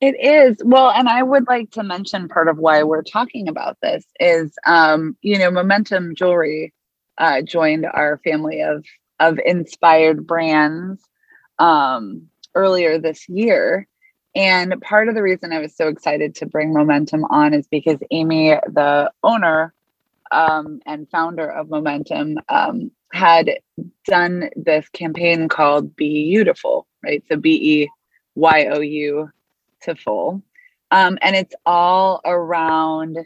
it 0.00 0.14
is. 0.20 0.58
Well, 0.64 0.90
and 0.90 1.08
I 1.08 1.22
would 1.22 1.46
like 1.48 1.70
to 1.72 1.82
mention 1.82 2.28
part 2.28 2.48
of 2.48 2.58
why 2.58 2.82
we're 2.82 3.02
talking 3.02 3.48
about 3.48 3.78
this 3.82 4.04
is, 4.20 4.52
um, 4.66 5.16
you 5.22 5.38
know, 5.38 5.50
Momentum 5.50 6.14
Jewelry 6.14 6.72
uh, 7.18 7.42
joined 7.42 7.86
our 7.86 8.18
family 8.18 8.62
of 8.62 8.84
of 9.20 9.40
inspired 9.44 10.26
brands 10.26 11.02
um, 11.58 12.28
earlier 12.54 12.98
this 12.98 13.28
year. 13.28 13.88
And 14.36 14.80
part 14.82 15.08
of 15.08 15.16
the 15.16 15.22
reason 15.22 15.52
I 15.52 15.58
was 15.58 15.74
so 15.74 15.88
excited 15.88 16.36
to 16.36 16.46
bring 16.46 16.72
Momentum 16.72 17.24
on 17.24 17.52
is 17.54 17.66
because 17.66 17.98
Amy, 18.12 18.50
the 18.50 19.10
owner 19.24 19.74
um, 20.30 20.80
and 20.86 21.10
founder 21.10 21.50
of 21.50 21.70
Momentum, 21.70 22.38
um, 22.48 22.92
had 23.12 23.58
done 24.06 24.50
this 24.54 24.88
campaign 24.90 25.48
called 25.48 25.96
Be 25.96 26.30
Beautiful, 26.30 26.86
right? 27.02 27.24
So 27.28 27.36
B 27.36 27.82
E 27.82 27.88
Y 28.36 28.66
O 28.66 28.80
U 28.80 29.30
to 29.82 29.94
full. 29.94 30.42
Um, 30.90 31.18
and 31.22 31.36
it's 31.36 31.54
all 31.66 32.20
around 32.24 33.18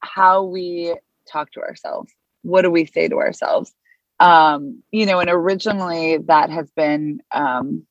how 0.00 0.44
we 0.44 0.94
talk 1.30 1.50
to 1.52 1.60
ourselves. 1.60 2.12
What 2.42 2.62
do 2.62 2.70
we 2.70 2.86
say 2.86 3.08
to 3.08 3.16
ourselves? 3.16 3.74
Um, 4.20 4.82
you 4.92 5.06
know, 5.06 5.20
and 5.20 5.30
originally 5.30 6.18
that 6.18 6.50
has 6.50 6.70
been 6.72 7.20
um, 7.32 7.84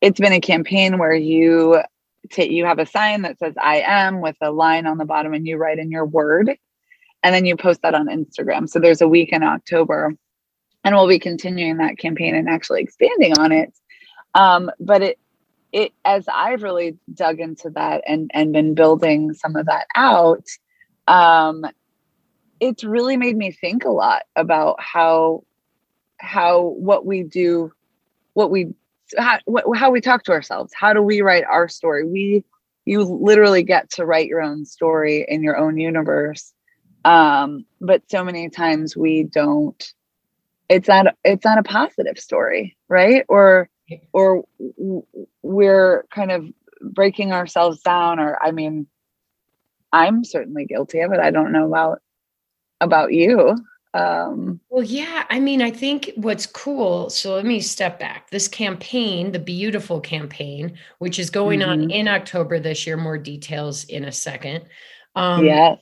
it's 0.00 0.18
been 0.18 0.32
a 0.32 0.40
campaign 0.40 0.98
where 0.98 1.14
you 1.14 1.80
take 2.30 2.50
you 2.50 2.64
have 2.64 2.78
a 2.78 2.86
sign 2.86 3.22
that 3.22 3.38
says 3.38 3.54
I 3.60 3.80
am 3.80 4.20
with 4.20 4.36
a 4.40 4.50
line 4.50 4.86
on 4.86 4.98
the 4.98 5.04
bottom 5.04 5.34
and 5.34 5.46
you 5.46 5.56
write 5.56 5.78
in 5.78 5.90
your 5.90 6.04
word 6.04 6.56
and 7.22 7.34
then 7.34 7.44
you 7.46 7.56
post 7.56 7.82
that 7.82 7.94
on 7.94 8.08
Instagram. 8.08 8.68
So 8.68 8.80
there's 8.80 9.00
a 9.00 9.08
week 9.08 9.32
in 9.32 9.42
October 9.42 10.14
and 10.84 10.94
we'll 10.94 11.08
be 11.08 11.18
continuing 11.18 11.76
that 11.76 11.98
campaign 11.98 12.34
and 12.34 12.48
actually 12.48 12.82
expanding 12.82 13.38
on 13.38 13.52
it. 13.52 13.72
Um, 14.34 14.70
but 14.80 15.02
it 15.02 15.18
it 15.72 15.92
as 16.04 16.26
I've 16.32 16.62
really 16.62 16.98
dug 17.12 17.40
into 17.40 17.70
that 17.70 18.02
and 18.06 18.30
and 18.34 18.52
been 18.52 18.74
building 18.74 19.32
some 19.32 19.56
of 19.56 19.66
that 19.66 19.86
out, 19.96 20.46
um, 21.08 21.64
it's 22.60 22.84
really 22.84 23.16
made 23.16 23.36
me 23.36 23.50
think 23.50 23.84
a 23.84 23.90
lot 23.90 24.22
about 24.36 24.76
how 24.80 25.44
how 26.18 26.60
what 26.60 27.04
we 27.04 27.22
do, 27.22 27.72
what 28.34 28.50
we 28.50 28.74
how, 29.18 29.38
what, 29.46 29.64
how 29.76 29.90
we 29.90 30.00
talk 30.00 30.24
to 30.24 30.32
ourselves. 30.32 30.72
How 30.74 30.92
do 30.92 31.02
we 31.02 31.22
write 31.22 31.44
our 31.44 31.68
story? 31.68 32.04
We 32.06 32.44
you 32.84 33.02
literally 33.02 33.62
get 33.62 33.90
to 33.90 34.04
write 34.04 34.26
your 34.26 34.42
own 34.42 34.64
story 34.64 35.24
in 35.28 35.42
your 35.42 35.56
own 35.56 35.78
universe. 35.78 36.52
Um, 37.04 37.64
but 37.80 38.02
so 38.10 38.24
many 38.24 38.48
times 38.50 38.96
we 38.96 39.24
don't. 39.24 39.92
It's 40.68 40.88
not 40.88 41.14
it's 41.24 41.44
not 41.44 41.58
a 41.58 41.62
positive 41.62 42.18
story, 42.18 42.76
right? 42.88 43.24
Or 43.28 43.68
or 44.12 44.44
we're 45.42 46.04
kind 46.10 46.30
of 46.30 46.46
breaking 46.80 47.32
ourselves 47.32 47.80
down 47.82 48.18
or 48.18 48.38
i 48.42 48.50
mean 48.50 48.86
i'm 49.92 50.24
certainly 50.24 50.64
guilty 50.64 51.00
of 51.00 51.12
it. 51.12 51.20
I 51.20 51.30
don't 51.30 51.52
know 51.52 51.66
about 51.66 52.00
about 52.80 53.12
you. 53.12 53.56
Um 53.94 54.58
well 54.70 54.82
yeah 54.82 55.24
i 55.28 55.38
mean 55.38 55.60
i 55.60 55.70
think 55.70 56.10
what's 56.16 56.46
cool 56.46 57.10
so 57.10 57.34
let 57.34 57.44
me 57.44 57.60
step 57.60 58.00
back. 58.00 58.30
This 58.30 58.48
campaign 58.48 59.32
the 59.32 59.38
beautiful 59.38 60.00
campaign 60.00 60.78
which 60.98 61.18
is 61.18 61.28
going 61.28 61.60
mm-hmm. 61.60 61.70
on 61.70 61.90
in 61.90 62.08
october 62.08 62.58
this 62.58 62.86
year 62.86 62.96
more 62.96 63.18
details 63.18 63.84
in 63.84 64.04
a 64.04 64.12
second 64.12 64.64
um 65.14 65.44
yes 65.44 65.78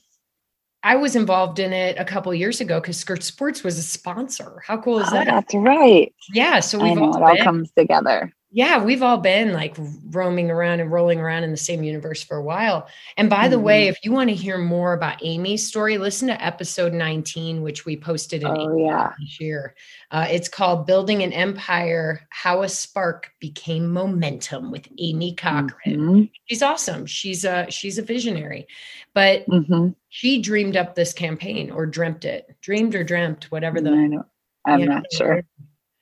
I 0.83 0.97
was 0.97 1.15
involved 1.15 1.59
in 1.59 1.73
it 1.73 1.97
a 1.99 2.05
couple 2.05 2.33
years 2.33 2.61
ago 2.61 2.81
because 2.81 2.97
Skirt 2.97 3.23
Sports 3.23 3.63
was 3.63 3.79
a 3.79 3.83
sponsor. 3.83 4.63
How 4.67 4.79
cool 4.79 4.99
is 4.99 5.09
oh, 5.09 5.13
that? 5.13 5.27
That's 5.27 5.55
right. 5.55 6.13
Yeah. 6.33 6.61
So 6.61 6.83
we've 6.83 6.99
all 7.01 7.17
it 7.17 7.23
all 7.23 7.45
comes 7.45 7.71
together 7.73 8.33
yeah, 8.53 8.83
we've 8.83 9.03
all 9.03 9.19
been 9.19 9.53
like 9.53 9.77
roaming 10.11 10.51
around 10.51 10.81
and 10.81 10.91
rolling 10.91 11.21
around 11.21 11.45
in 11.45 11.53
the 11.53 11.57
same 11.57 11.85
universe 11.85 12.21
for 12.21 12.37
a 12.37 12.43
while. 12.43 12.89
And 13.17 13.31
by 13.31 13.43
mm-hmm. 13.43 13.53
the 13.53 13.59
way, 13.61 13.83
mm-hmm. 13.85 13.91
if 13.91 13.99
you 14.03 14.11
want 14.11 14.29
to 14.31 14.35
hear 14.35 14.59
more 14.59 14.93
about 14.93 15.25
Amy's 15.25 15.67
story, 15.67 15.99
listen 15.99 16.27
to 16.29 16.45
episode 16.45 16.93
19, 16.93 17.63
which 17.63 17.87
we 17.87 17.97
posted 17.97 18.43
in 18.43 18.49
oh, 18.49 18.77
yeah. 18.77 19.13
this 19.21 19.41
year. 19.41 19.77
Uh, 20.11 20.27
it's 20.29 20.49
called 20.49 20.85
Building 20.85 21.23
an 21.23 21.33
Empire 21.33 22.27
How 22.31 22.63
a 22.63 22.69
Spark 22.69 23.31
Became 23.39 23.89
Momentum 23.89 24.73
with 24.73 24.89
Amy 24.99 25.37
Cochran. 25.37 25.71
Mm-hmm. 25.87 26.23
She's 26.47 26.63
awesome. 26.63 27.07
She's 27.07 27.45
a 27.45 27.71
she's 27.71 27.99
a 27.99 28.03
visionary. 28.03 28.67
But 29.15 29.47
mm-hmm. 29.47 29.91
she 30.09 30.43
dreamed 30.43 30.77
up 30.77 30.97
this 30.97 31.13
campaign 31.13 31.71
or 31.71 31.87
dreamt 31.87 32.25
it. 32.25 32.57
Dreamed 32.63 32.97
or 32.97 33.05
dreamt, 33.05 33.45
whatever 33.53 33.81
the 33.81 33.91
I 33.91 34.07
know. 34.07 34.27
I'm 34.67 34.85
not 34.85 35.05
sure. 35.13 35.45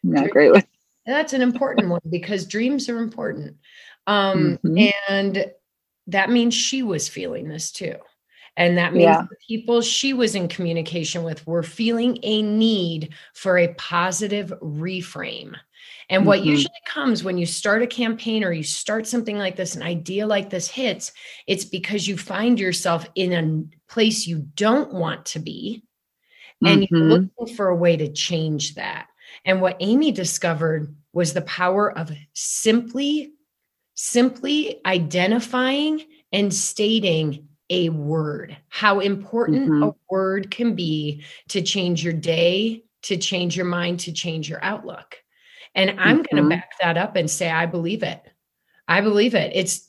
I'm 0.04 0.12
not 0.12 0.30
great 0.30 0.50
with 0.50 0.66
that's 1.08 1.32
an 1.32 1.42
important 1.42 1.88
one 1.88 2.00
because 2.08 2.46
dreams 2.46 2.88
are 2.88 2.98
important. 2.98 3.56
Um, 4.06 4.58
mm-hmm. 4.64 4.88
And 5.08 5.46
that 6.06 6.30
means 6.30 6.54
she 6.54 6.82
was 6.82 7.08
feeling 7.08 7.48
this 7.48 7.72
too. 7.72 7.94
And 8.56 8.76
that 8.76 8.92
means 8.92 9.04
yeah. 9.04 9.22
the 9.22 9.36
people 9.46 9.80
she 9.80 10.12
was 10.12 10.34
in 10.34 10.48
communication 10.48 11.22
with 11.22 11.46
were 11.46 11.62
feeling 11.62 12.18
a 12.22 12.42
need 12.42 13.14
for 13.34 13.56
a 13.56 13.72
positive 13.74 14.52
reframe. 14.60 15.54
And 16.10 16.26
what 16.26 16.40
mm-hmm. 16.40 16.48
usually 16.48 16.74
comes 16.86 17.22
when 17.22 17.38
you 17.38 17.46
start 17.46 17.82
a 17.82 17.86
campaign 17.86 18.42
or 18.42 18.50
you 18.50 18.64
start 18.64 19.06
something 19.06 19.38
like 19.38 19.56
this, 19.56 19.76
an 19.76 19.82
idea 19.82 20.26
like 20.26 20.50
this 20.50 20.68
hits, 20.68 21.12
it's 21.46 21.64
because 21.64 22.08
you 22.08 22.16
find 22.16 22.58
yourself 22.58 23.06
in 23.14 23.32
a 23.32 23.92
place 23.92 24.26
you 24.26 24.48
don't 24.56 24.92
want 24.92 25.26
to 25.26 25.38
be. 25.38 25.84
And 26.64 26.82
mm-hmm. 26.82 26.96
you're 26.96 27.04
looking 27.04 27.54
for 27.54 27.68
a 27.68 27.76
way 27.76 27.96
to 27.96 28.12
change 28.12 28.74
that. 28.74 29.06
And 29.44 29.60
what 29.60 29.76
Amy 29.80 30.10
discovered 30.10 30.94
was 31.12 31.32
the 31.32 31.42
power 31.42 31.96
of 31.96 32.10
simply, 32.34 33.32
simply 33.94 34.80
identifying 34.86 36.04
and 36.32 36.52
stating 36.52 37.48
a 37.70 37.90
word, 37.90 38.56
how 38.68 39.00
important 39.00 39.70
mm-hmm. 39.70 39.82
a 39.84 39.94
word 40.10 40.50
can 40.50 40.74
be 40.74 41.22
to 41.48 41.62
change 41.62 42.02
your 42.02 42.12
day, 42.12 42.84
to 43.02 43.16
change 43.16 43.56
your 43.56 43.66
mind, 43.66 44.00
to 44.00 44.12
change 44.12 44.48
your 44.48 44.62
outlook. 44.64 45.16
And 45.74 45.90
I'm 46.00 46.22
mm-hmm. 46.22 46.36
going 46.36 46.44
to 46.44 46.56
back 46.56 46.70
that 46.80 46.96
up 46.96 47.16
and 47.16 47.30
say, 47.30 47.50
I 47.50 47.66
believe 47.66 48.02
it. 48.02 48.22
I 48.86 49.00
believe 49.00 49.34
it. 49.34 49.52
It's 49.54 49.88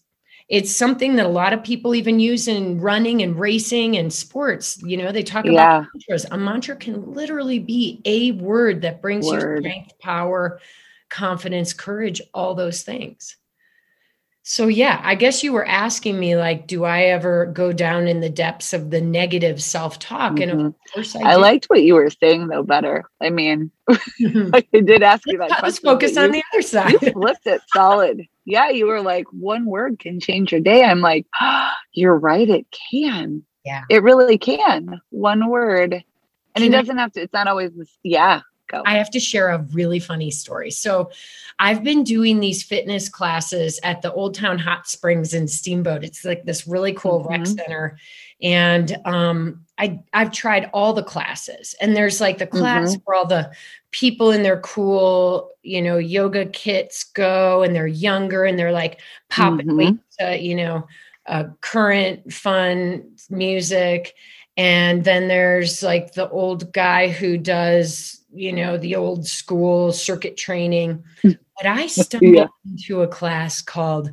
it's 0.49 0.75
something 0.75 1.15
that 1.15 1.27
a 1.27 1.29
lot 1.29 1.53
of 1.53 1.63
people 1.63 1.93
even 1.93 2.19
use 2.19 2.47
in 2.47 2.81
running 2.81 3.21
and 3.21 3.39
racing 3.39 3.97
and 3.97 4.11
sports. 4.11 4.81
You 4.81 4.97
know, 4.97 5.11
they 5.11 5.21
talk 5.21 5.45
about 5.45 5.85
mantras. 5.93 6.25
A 6.31 6.38
mantra 6.39 6.75
can 6.75 7.13
literally 7.13 7.59
be 7.59 8.01
a 8.05 8.31
word 8.31 8.81
that 8.81 8.99
brings 8.99 9.27
word. 9.27 9.63
you 9.63 9.69
strength, 9.69 9.99
power, 9.99 10.59
confidence, 11.09 11.73
courage, 11.73 12.21
all 12.33 12.55
those 12.55 12.83
things. 12.83 13.35
So, 14.43 14.67
yeah, 14.67 14.99
I 15.03 15.13
guess 15.13 15.43
you 15.43 15.53
were 15.53 15.67
asking 15.67 16.19
me, 16.19 16.35
like, 16.35 16.65
do 16.65 16.83
I 16.83 17.03
ever 17.03 17.45
go 17.45 17.71
down 17.71 18.07
in 18.07 18.19
the 18.19 18.31
depths 18.31 18.73
of 18.73 18.89
the 18.89 18.99
negative 18.99 19.61
self 19.61 19.99
talk? 19.99 20.33
Mm-hmm. 20.33 20.41
And 20.41 20.51
of 20.51 20.57
mm-hmm. 20.57 20.93
course, 20.93 21.15
I, 21.15 21.33
I 21.33 21.35
liked 21.35 21.65
what 21.65 21.83
you 21.83 21.93
were 21.93 22.09
saying, 22.09 22.47
though, 22.47 22.63
better. 22.63 23.03
I 23.21 23.29
mean, 23.29 23.69
I 23.89 24.63
did 24.71 25.03
ask 25.03 25.21
you 25.27 25.37
that. 25.37 25.61
Let's 25.61 25.77
focus 25.77 26.17
on 26.17 26.31
the 26.31 26.41
other 26.51 26.63
side. 26.63 26.93
you 26.93 27.11
flipped 27.11 27.45
it 27.45 27.61
solid 27.71 28.23
Yeah, 28.45 28.69
you 28.69 28.87
were 28.87 29.01
like, 29.01 29.27
one 29.31 29.65
word 29.65 29.99
can 29.99 30.19
change 30.19 30.51
your 30.51 30.61
day. 30.61 30.83
I'm 30.83 31.01
like, 31.01 31.27
oh, 31.39 31.69
you're 31.93 32.17
right, 32.17 32.49
it 32.49 32.65
can. 32.91 33.43
Yeah. 33.63 33.83
It 33.87 34.01
really 34.01 34.39
can. 34.39 34.99
One 35.11 35.47
word. 35.47 35.93
And 35.93 36.03
can 36.55 36.63
it 36.63 36.71
doesn't 36.71 36.97
I, 36.97 37.01
have 37.03 37.11
to, 37.11 37.21
it's 37.21 37.33
not 37.33 37.47
always 37.47 37.71
this. 37.75 37.95
Yeah. 38.01 38.41
Go. 38.69 38.83
I 38.85 38.97
have 38.97 39.09
to 39.11 39.19
share 39.19 39.49
a 39.49 39.63
really 39.73 39.99
funny 39.99 40.31
story. 40.31 40.71
So, 40.71 41.11
I've 41.61 41.83
been 41.83 42.03
doing 42.05 42.39
these 42.39 42.63
fitness 42.63 43.09
classes 43.09 43.81
at 43.83 44.01
the 44.01 44.13
Old 44.13 44.33
Town 44.33 44.57
Hot 44.59 44.88
Springs 44.88 45.33
in 45.33 45.47
Steamboat. 45.47 46.05
It's 46.05 46.23
like 46.23 46.45
this 46.45 46.65
really 46.65 46.93
cool 46.93 47.19
mm-hmm. 47.19 47.29
rec 47.29 47.47
center. 47.47 47.97
And 48.41 48.97
um, 49.03 49.65
I 49.77 49.99
I've 50.13 50.31
tried 50.31 50.69
all 50.73 50.93
the 50.93 51.03
classes, 51.03 51.75
and 51.81 51.95
there's 51.95 52.21
like 52.21 52.38
the 52.38 52.47
class 52.47 52.91
mm-hmm. 52.91 53.01
where 53.03 53.17
all 53.17 53.25
the 53.25 53.51
people 53.91 54.31
in 54.31 54.43
their 54.43 54.61
cool, 54.61 55.51
you 55.61 55.81
know, 55.81 55.97
yoga 55.97 56.45
kits 56.45 57.03
go, 57.03 57.63
and 57.63 57.75
they're 57.75 57.88
younger, 57.88 58.45
and 58.45 58.57
they're 58.57 58.71
like 58.71 59.01
popping 59.29 59.67
mm-hmm. 59.67 59.77
weights, 59.77 60.15
to, 60.19 60.41
you 60.41 60.55
know, 60.55 60.88
uh, 61.25 61.45
current 61.59 62.31
fun 62.31 63.11
music. 63.29 64.13
And 64.55 65.03
then 65.03 65.27
there's 65.27 65.83
like 65.83 66.13
the 66.13 66.29
old 66.29 66.71
guy 66.71 67.09
who 67.09 67.38
does, 67.38 68.18
you 68.33 68.53
know, 68.53 68.77
the 68.77 68.95
old 68.95 69.27
school 69.27 69.91
circuit 69.91 70.38
training. 70.38 71.03
Hmm. 71.21 71.31
But 71.57 71.65
I 71.65 71.88
stumbled 71.88 72.36
yeah. 72.36 72.48
into 72.65 73.01
a 73.01 73.07
class 73.07 73.62
called 73.62 74.12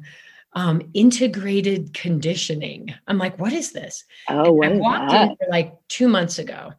um, 0.55 0.81
integrated 0.95 1.93
conditioning. 1.93 2.93
I'm 3.07 3.19
like, 3.19 3.39
what 3.39 3.53
is 3.53 3.73
this? 3.73 4.05
Oh, 4.29 4.53
what 4.53 4.73
I 4.73 4.77
walked 4.77 5.11
that? 5.11 5.31
in 5.41 5.51
like 5.51 5.75
two 5.89 6.09
months 6.09 6.39
ago, 6.39 6.73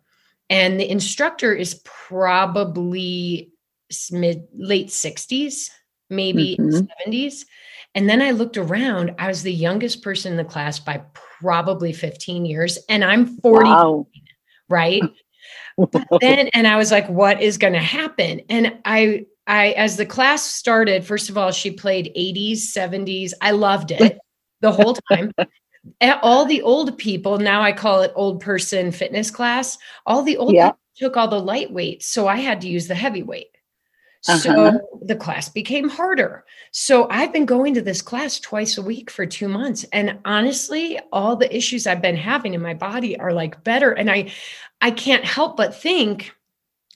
and 0.50 0.80
the 0.80 0.90
instructor 0.90 1.54
is 1.54 1.82
probably 1.86 3.52
mid 4.12 4.48
late 4.56 4.88
60s, 4.88 5.70
maybe 6.10 6.58
mm-hmm. 6.60 7.12
70s. 7.12 7.46
And 7.96 8.10
then 8.10 8.22
I 8.22 8.32
looked 8.32 8.58
around. 8.58 9.16
I 9.18 9.28
was 9.28 9.44
the 9.44 9.54
youngest 9.54 10.04
person 10.04 10.34
in 10.34 10.38
the 10.38 10.44
class 10.44 10.80
by 10.80 11.02
probably 11.14 11.94
15 11.94 12.46
years, 12.46 12.78
and 12.90 13.04
I'm 13.04 13.38
40, 13.38 13.70
wow. 13.70 14.08
right? 14.70 15.04
Then, 16.22 16.48
and 16.54 16.68
I 16.68 16.78
was 16.78 16.92
like, 16.92 17.08
what 17.08 17.42
is 17.42 17.58
going 17.58 17.74
to 17.74 17.80
happen? 17.80 18.42
And 18.50 18.78
I 18.86 19.26
I, 19.48 19.70
as 19.72 19.96
the 19.96 20.06
class 20.06 20.44
started, 20.44 21.06
first 21.06 21.30
of 21.30 21.38
all, 21.38 21.52
she 21.52 21.72
played 21.72 22.12
80s, 22.18 22.58
70s. 22.58 23.32
I 23.42 23.52
loved 23.52 23.92
it 23.92 24.20
the 24.62 24.72
whole 24.72 24.98
time. 25.10 25.32
Eh, 26.02 26.18
all 26.22 26.46
the 26.46 26.62
old 26.62 26.98
people, 26.98 27.38
now 27.38 27.62
I 27.62 27.72
call 27.72 28.02
it 28.02 28.12
old 28.14 28.42
person 28.42 28.92
fitness 28.92 29.32
class, 29.32 29.78
all 30.06 30.22
the 30.22 30.36
old 30.36 30.54
yeah. 30.54 30.74
took 30.98 31.16
all 31.16 31.30
the 31.30 31.40
lightweight. 31.40 32.04
So 32.04 32.28
I 32.28 32.36
had 32.36 32.60
to 32.62 32.68
use 32.68 32.88
the 32.88 32.96
heavyweight. 32.96 33.57
Uh-huh. 34.28 34.40
So 34.40 34.80
the 35.02 35.16
class 35.16 35.50
became 35.50 35.90
harder. 35.90 36.46
So 36.72 37.08
I've 37.10 37.32
been 37.32 37.46
going 37.46 37.74
to 37.76 37.82
this 37.82 38.02
class 38.02 38.40
twice 38.40 38.78
a 38.78 38.82
week 38.82 39.10
for 39.10 39.26
two 39.26 39.48
months. 39.48 39.86
And 39.94 40.20
honestly, 40.26 41.00
all 41.12 41.36
the 41.36 41.56
issues 41.56 41.88
I've 41.88 42.02
been 42.02 42.18
having 42.18 42.54
in 42.54 42.62
my 42.62 42.74
body 42.74 43.20
are 43.20 43.34
like 43.34 43.64
better. 43.64 43.92
And 43.92 44.12
I 44.12 44.32
I 44.82 44.92
can't 44.92 45.26
help 45.26 45.58
but 45.58 45.76
think 45.76 46.34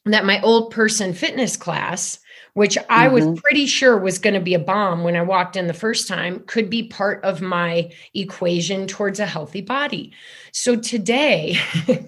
that 0.05 0.25
my 0.25 0.41
old 0.41 0.71
person 0.71 1.13
fitness 1.13 1.57
class 1.57 2.19
which 2.53 2.77
I 2.89 3.07
mm-hmm. 3.07 3.13
was 3.13 3.41
pretty 3.41 3.65
sure 3.65 3.97
was 3.97 4.19
going 4.19 4.33
to 4.33 4.41
be 4.41 4.53
a 4.53 4.59
bomb 4.59 5.03
when 5.03 5.15
I 5.15 5.21
walked 5.21 5.55
in 5.55 5.67
the 5.67 5.73
first 5.73 6.07
time, 6.07 6.43
could 6.47 6.69
be 6.69 6.83
part 6.83 7.23
of 7.23 7.41
my 7.41 7.91
equation 8.13 8.87
towards 8.87 9.19
a 9.19 9.25
healthy 9.25 9.61
body. 9.61 10.11
So 10.51 10.75
today, 10.75 11.57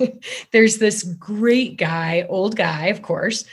there's 0.52 0.78
this 0.78 1.04
great 1.04 1.78
guy, 1.78 2.26
old 2.28 2.58
guy, 2.58 2.88
of 2.88 3.02
course. 3.02 3.46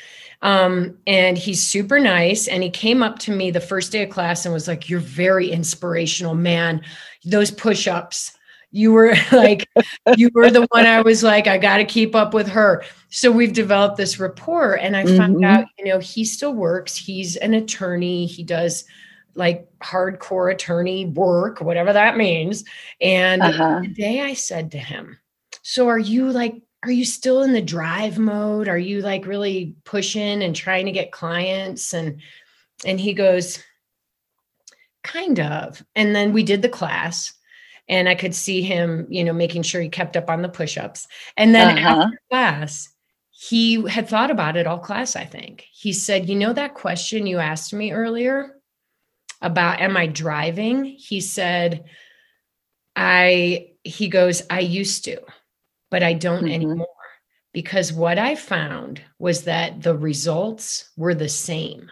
Um, 0.42 0.96
and 1.06 1.36
he's 1.36 1.62
super 1.62 2.00
nice. 2.00 2.48
And 2.48 2.62
he 2.62 2.70
came 2.70 3.02
up 3.02 3.18
to 3.20 3.30
me 3.30 3.50
the 3.50 3.60
first 3.60 3.92
day 3.92 4.04
of 4.04 4.10
class 4.10 4.44
and 4.44 4.54
was 4.54 4.68
like, 4.68 4.88
You're 4.88 5.00
very 5.00 5.50
inspirational, 5.50 6.34
man. 6.34 6.82
Those 7.24 7.50
push 7.50 7.86
ups 7.86 8.32
you 8.70 8.92
were 8.92 9.14
like 9.32 9.68
you 10.16 10.30
were 10.34 10.50
the 10.50 10.66
one 10.70 10.86
i 10.86 11.00
was 11.00 11.22
like 11.22 11.46
i 11.46 11.58
got 11.58 11.78
to 11.78 11.84
keep 11.84 12.14
up 12.14 12.34
with 12.34 12.48
her 12.48 12.84
so 13.08 13.30
we've 13.30 13.52
developed 13.52 13.96
this 13.96 14.18
rapport 14.18 14.74
and 14.74 14.96
i 14.96 15.04
mm-hmm. 15.04 15.16
found 15.16 15.44
out 15.44 15.66
you 15.78 15.84
know 15.84 15.98
he 15.98 16.24
still 16.24 16.54
works 16.54 16.96
he's 16.96 17.36
an 17.36 17.54
attorney 17.54 18.26
he 18.26 18.42
does 18.42 18.84
like 19.34 19.68
hardcore 19.80 20.52
attorney 20.52 21.06
work 21.06 21.60
whatever 21.60 21.92
that 21.92 22.16
means 22.16 22.64
and 23.00 23.42
uh-huh. 23.42 23.80
the 23.80 23.88
day 23.88 24.20
i 24.20 24.34
said 24.34 24.70
to 24.70 24.78
him 24.78 25.18
so 25.62 25.88
are 25.88 25.98
you 25.98 26.30
like 26.30 26.60
are 26.82 26.90
you 26.90 27.04
still 27.04 27.42
in 27.42 27.52
the 27.52 27.62
drive 27.62 28.18
mode 28.18 28.68
are 28.68 28.78
you 28.78 29.00
like 29.00 29.26
really 29.26 29.74
pushing 29.84 30.42
and 30.42 30.56
trying 30.56 30.86
to 30.86 30.92
get 30.92 31.12
clients 31.12 31.92
and 31.92 32.20
and 32.84 32.98
he 32.98 33.12
goes 33.12 33.62
kind 35.02 35.40
of 35.40 35.82
and 35.94 36.14
then 36.14 36.32
we 36.32 36.42
did 36.42 36.62
the 36.62 36.68
class 36.68 37.32
and 37.90 38.08
I 38.08 38.14
could 38.14 38.36
see 38.36 38.62
him, 38.62 39.08
you 39.10 39.24
know, 39.24 39.32
making 39.32 39.62
sure 39.62 39.82
he 39.82 39.88
kept 39.88 40.16
up 40.16 40.30
on 40.30 40.42
the 40.42 40.48
push-ups. 40.48 41.08
And 41.36 41.52
then 41.52 41.76
uh-huh. 41.76 42.02
after 42.04 42.20
class, 42.30 42.88
he 43.30 43.86
had 43.88 44.08
thought 44.08 44.30
about 44.30 44.56
it 44.56 44.68
all 44.68 44.78
class, 44.78 45.16
I 45.16 45.24
think. 45.24 45.66
He 45.72 45.92
said, 45.92 46.28
"You 46.28 46.36
know 46.36 46.52
that 46.52 46.74
question 46.74 47.26
you 47.26 47.38
asked 47.38 47.74
me 47.74 47.90
earlier 47.90 48.60
about 49.42 49.80
am 49.80 49.96
I 49.96 50.06
driving?" 50.06 50.84
He 50.84 51.20
said, 51.20 51.84
"I 52.94 53.70
he 53.82 54.08
goes, 54.08 54.42
I 54.50 54.60
used 54.60 55.04
to, 55.06 55.18
but 55.90 56.02
I 56.02 56.14
don't 56.14 56.44
mm-hmm. 56.44 56.54
anymore." 56.54 56.86
Because 57.52 57.92
what 57.92 58.18
I 58.18 58.36
found 58.36 59.02
was 59.18 59.44
that 59.44 59.82
the 59.82 59.96
results 59.96 60.88
were 60.96 61.14
the 61.14 61.28
same. 61.28 61.90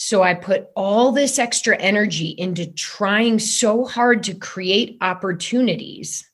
So 0.00 0.22
I 0.22 0.34
put 0.34 0.68
all 0.76 1.10
this 1.10 1.40
extra 1.40 1.76
energy 1.76 2.28
into 2.28 2.72
trying 2.72 3.40
so 3.40 3.84
hard 3.84 4.22
to 4.24 4.34
create 4.34 4.96
opportunities. 5.00 6.24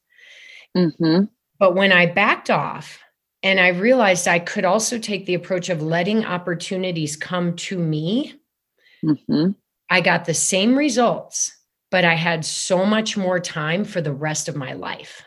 Mm-hmm. 0.77 1.25
But 1.59 1.75
when 1.75 1.91
I 1.91 2.05
backed 2.07 2.51
off 2.51 2.99
and 3.43 3.59
I 3.59 3.69
realized 3.69 4.29
I 4.29 4.39
could 4.39 4.67
also 4.67 4.99
take 4.99 5.25
the 5.25 5.35
approach 5.35 5.71
of 5.71 5.81
letting 5.81 6.27
opportunities 6.27 7.17
come 7.17 7.57
to 7.57 7.79
me, 7.79 8.35
mm-hmm. 9.03 9.53
I 9.89 10.01
got 10.03 10.27
the 10.27 10.35
same 10.35 10.77
results, 10.77 11.57
but 11.91 12.05
I 12.05 12.17
had 12.17 12.45
so 12.45 12.85
much 12.85 13.17
more 13.17 13.41
time 13.41 13.85
for 13.85 14.03
the 14.03 14.13
rest 14.13 14.49
of 14.49 14.57
my 14.57 14.75
life. 14.75 15.23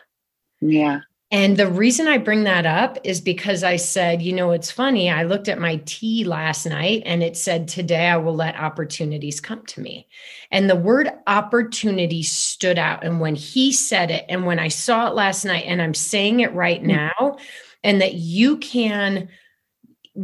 Yeah. 0.60 1.00
And 1.30 1.58
the 1.58 1.70
reason 1.70 2.08
I 2.08 2.16
bring 2.16 2.44
that 2.44 2.64
up 2.64 2.96
is 3.04 3.20
because 3.20 3.62
I 3.62 3.76
said, 3.76 4.22
you 4.22 4.32
know, 4.32 4.52
it's 4.52 4.70
funny. 4.70 5.10
I 5.10 5.24
looked 5.24 5.48
at 5.48 5.58
my 5.58 5.76
tea 5.84 6.24
last 6.24 6.64
night 6.64 7.02
and 7.04 7.22
it 7.22 7.36
said, 7.36 7.68
today 7.68 8.08
I 8.08 8.16
will 8.16 8.34
let 8.34 8.58
opportunities 8.58 9.38
come 9.38 9.64
to 9.66 9.82
me. 9.82 10.08
And 10.50 10.70
the 10.70 10.76
word 10.76 11.10
opportunity 11.26 12.22
stood 12.22 12.78
out. 12.78 13.04
And 13.04 13.20
when 13.20 13.34
he 13.34 13.72
said 13.72 14.10
it, 14.10 14.24
and 14.30 14.46
when 14.46 14.58
I 14.58 14.68
saw 14.68 15.08
it 15.08 15.14
last 15.14 15.44
night, 15.44 15.64
and 15.66 15.82
I'm 15.82 15.92
saying 15.92 16.40
it 16.40 16.54
right 16.54 16.82
mm. 16.82 16.86
now, 16.86 17.36
and 17.84 18.00
that 18.00 18.14
you 18.14 18.56
can 18.56 19.28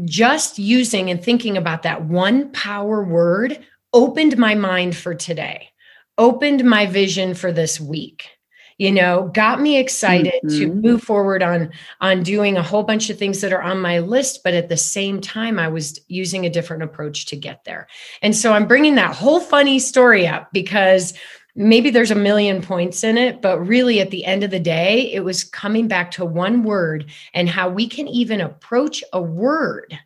just 0.06 0.58
using 0.58 1.10
and 1.10 1.22
thinking 1.22 1.58
about 1.58 1.82
that 1.82 2.06
one 2.06 2.50
power 2.52 3.04
word 3.04 3.62
opened 3.92 4.38
my 4.38 4.54
mind 4.54 4.96
for 4.96 5.14
today, 5.14 5.68
opened 6.16 6.64
my 6.64 6.86
vision 6.86 7.34
for 7.34 7.52
this 7.52 7.78
week 7.78 8.30
you 8.78 8.90
know 8.90 9.30
got 9.34 9.60
me 9.60 9.78
excited 9.78 10.34
mm-hmm. 10.44 10.58
to 10.58 10.66
move 10.68 11.02
forward 11.02 11.42
on 11.42 11.70
on 12.00 12.22
doing 12.22 12.56
a 12.56 12.62
whole 12.62 12.82
bunch 12.82 13.10
of 13.10 13.18
things 13.18 13.40
that 13.40 13.52
are 13.52 13.62
on 13.62 13.80
my 13.80 13.98
list 13.98 14.42
but 14.42 14.54
at 14.54 14.68
the 14.68 14.76
same 14.76 15.20
time 15.20 15.58
i 15.58 15.68
was 15.68 16.00
using 16.08 16.44
a 16.44 16.50
different 16.50 16.82
approach 16.82 17.26
to 17.26 17.36
get 17.36 17.64
there 17.64 17.86
and 18.22 18.34
so 18.34 18.52
i'm 18.52 18.66
bringing 18.66 18.94
that 18.94 19.14
whole 19.14 19.40
funny 19.40 19.78
story 19.78 20.26
up 20.26 20.52
because 20.52 21.14
maybe 21.56 21.90
there's 21.90 22.10
a 22.10 22.16
million 22.16 22.60
points 22.60 23.04
in 23.04 23.16
it 23.16 23.40
but 23.40 23.60
really 23.60 24.00
at 24.00 24.10
the 24.10 24.24
end 24.24 24.42
of 24.42 24.50
the 24.50 24.60
day 24.60 25.12
it 25.12 25.20
was 25.20 25.44
coming 25.44 25.86
back 25.86 26.10
to 26.10 26.24
one 26.24 26.64
word 26.64 27.06
and 27.32 27.48
how 27.48 27.68
we 27.68 27.86
can 27.86 28.08
even 28.08 28.40
approach 28.40 29.04
a 29.12 29.22
word 29.22 29.96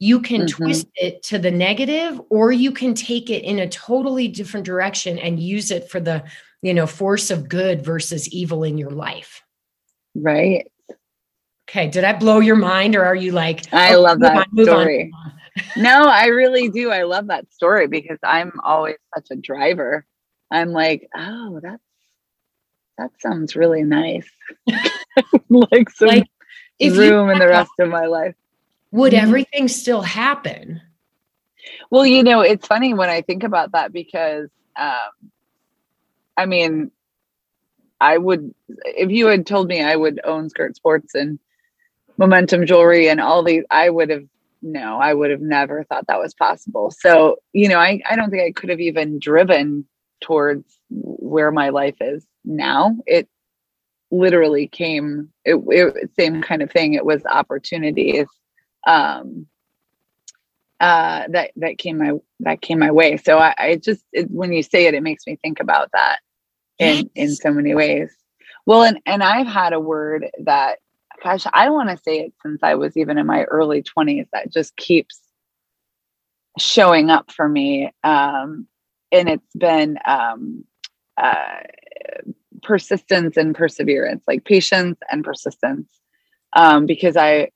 you 0.00 0.20
can 0.20 0.42
mm-hmm. 0.42 0.64
twist 0.64 0.86
it 0.94 1.22
to 1.24 1.38
the 1.38 1.50
negative 1.50 2.20
or 2.30 2.52
you 2.52 2.70
can 2.72 2.94
take 2.94 3.30
it 3.30 3.42
in 3.44 3.58
a 3.58 3.68
totally 3.68 4.28
different 4.28 4.66
direction 4.66 5.18
and 5.18 5.40
use 5.40 5.70
it 5.70 5.90
for 5.90 6.00
the 6.00 6.22
you 6.62 6.74
know, 6.74 6.86
force 6.86 7.30
of 7.30 7.48
good 7.48 7.84
versus 7.84 8.28
evil 8.28 8.64
in 8.64 8.78
your 8.78 8.90
life. 8.90 9.42
Right. 10.14 10.70
Okay. 11.68 11.88
Did 11.88 12.04
I 12.04 12.14
blow 12.14 12.40
your 12.40 12.56
mind 12.56 12.96
or 12.96 13.04
are 13.04 13.14
you 13.14 13.32
like, 13.32 13.72
I 13.72 13.94
oh, 13.94 14.00
love 14.00 14.20
that 14.20 14.48
on, 14.56 14.64
story. 14.64 15.12
no, 15.76 16.04
I 16.04 16.26
really 16.26 16.68
do. 16.68 16.90
I 16.90 17.02
love 17.02 17.26
that 17.28 17.52
story 17.52 17.86
because 17.86 18.18
I'm 18.22 18.52
always 18.64 18.96
such 19.14 19.28
a 19.30 19.36
driver. 19.36 20.06
I'm 20.50 20.70
like, 20.70 21.08
oh, 21.14 21.60
that's, 21.62 21.82
that 22.96 23.10
sounds 23.20 23.54
really 23.54 23.84
nice. 23.84 24.28
like 25.50 25.90
some 25.90 26.08
like, 26.08 26.26
room 26.80 27.30
in 27.30 27.38
the 27.38 27.48
rest 27.48 27.70
of 27.78 27.88
my 27.90 28.06
life. 28.06 28.34
Would 28.90 29.12
mm-hmm. 29.12 29.26
everything 29.26 29.68
still 29.68 30.02
happen? 30.02 30.80
Well, 31.90 32.06
you 32.06 32.22
know, 32.22 32.40
it's 32.40 32.66
funny 32.66 32.94
when 32.94 33.10
I 33.10 33.20
think 33.20 33.42
about 33.42 33.72
that 33.72 33.92
because 33.92 34.48
um, 34.76 35.30
I 36.38 36.46
mean, 36.46 36.92
I 38.00 38.16
would, 38.16 38.54
if 38.84 39.10
you 39.10 39.26
had 39.26 39.44
told 39.44 39.66
me 39.66 39.82
I 39.82 39.96
would 39.96 40.20
own 40.22 40.48
Skirt 40.48 40.76
Sports 40.76 41.16
and 41.16 41.40
Momentum 42.16 42.64
Jewelry 42.64 43.08
and 43.08 43.20
all 43.20 43.42
these, 43.42 43.64
I 43.70 43.90
would 43.90 44.10
have 44.10 44.24
no, 44.62 44.98
I 44.98 45.14
would 45.14 45.30
have 45.30 45.40
never 45.40 45.82
thought 45.84 46.06
that 46.06 46.20
was 46.20 46.34
possible. 46.34 46.92
So, 46.92 47.36
you 47.52 47.68
know, 47.68 47.78
I, 47.78 48.00
I 48.08 48.14
don't 48.14 48.30
think 48.30 48.44
I 48.44 48.52
could 48.52 48.70
have 48.70 48.80
even 48.80 49.18
driven 49.18 49.84
towards 50.20 50.78
where 50.90 51.50
my 51.50 51.70
life 51.70 51.96
is 52.00 52.24
now. 52.44 52.96
It 53.04 53.28
literally 54.10 54.68
came, 54.68 55.30
it, 55.44 55.56
it 55.68 56.10
same 56.16 56.40
kind 56.40 56.62
of 56.62 56.70
thing. 56.70 56.94
It 56.94 57.04
was 57.04 57.24
opportunities 57.26 58.26
um, 58.86 59.46
uh, 60.80 61.24
that 61.28 61.50
that 61.56 61.78
came 61.78 61.98
my 61.98 62.12
that 62.40 62.60
came 62.60 62.78
my 62.78 62.92
way. 62.92 63.16
So 63.16 63.38
I, 63.38 63.54
I 63.58 63.76
just 63.76 64.04
it, 64.12 64.30
when 64.30 64.52
you 64.52 64.62
say 64.62 64.86
it, 64.86 64.94
it 64.94 65.02
makes 65.02 65.26
me 65.26 65.36
think 65.36 65.58
about 65.58 65.90
that 65.92 66.20
in 66.78 67.10
in 67.14 67.34
so 67.34 67.52
many 67.52 67.74
ways. 67.74 68.10
Well, 68.66 68.82
and 68.82 69.00
and 69.06 69.22
I've 69.22 69.46
had 69.46 69.72
a 69.72 69.80
word 69.80 70.26
that 70.44 70.78
gosh, 71.22 71.44
I 71.52 71.70
want 71.70 71.90
to 71.90 71.96
say 71.96 72.20
it 72.20 72.32
since 72.42 72.60
I 72.62 72.74
was 72.74 72.96
even 72.96 73.18
in 73.18 73.26
my 73.26 73.44
early 73.44 73.82
20s 73.82 74.28
that 74.32 74.52
just 74.52 74.76
keeps 74.76 75.20
showing 76.58 77.10
up 77.10 77.30
for 77.30 77.48
me. 77.48 77.92
Um, 78.04 78.66
and 79.10 79.28
it's 79.28 79.54
been 79.56 79.98
um, 80.06 80.64
uh, 81.16 81.60
persistence 82.62 83.36
and 83.36 83.54
perseverance, 83.54 84.22
like 84.26 84.44
patience 84.44 84.98
and 85.10 85.24
persistence. 85.24 85.90
Um, 86.54 86.86
because 86.86 87.16
I, 87.16 87.50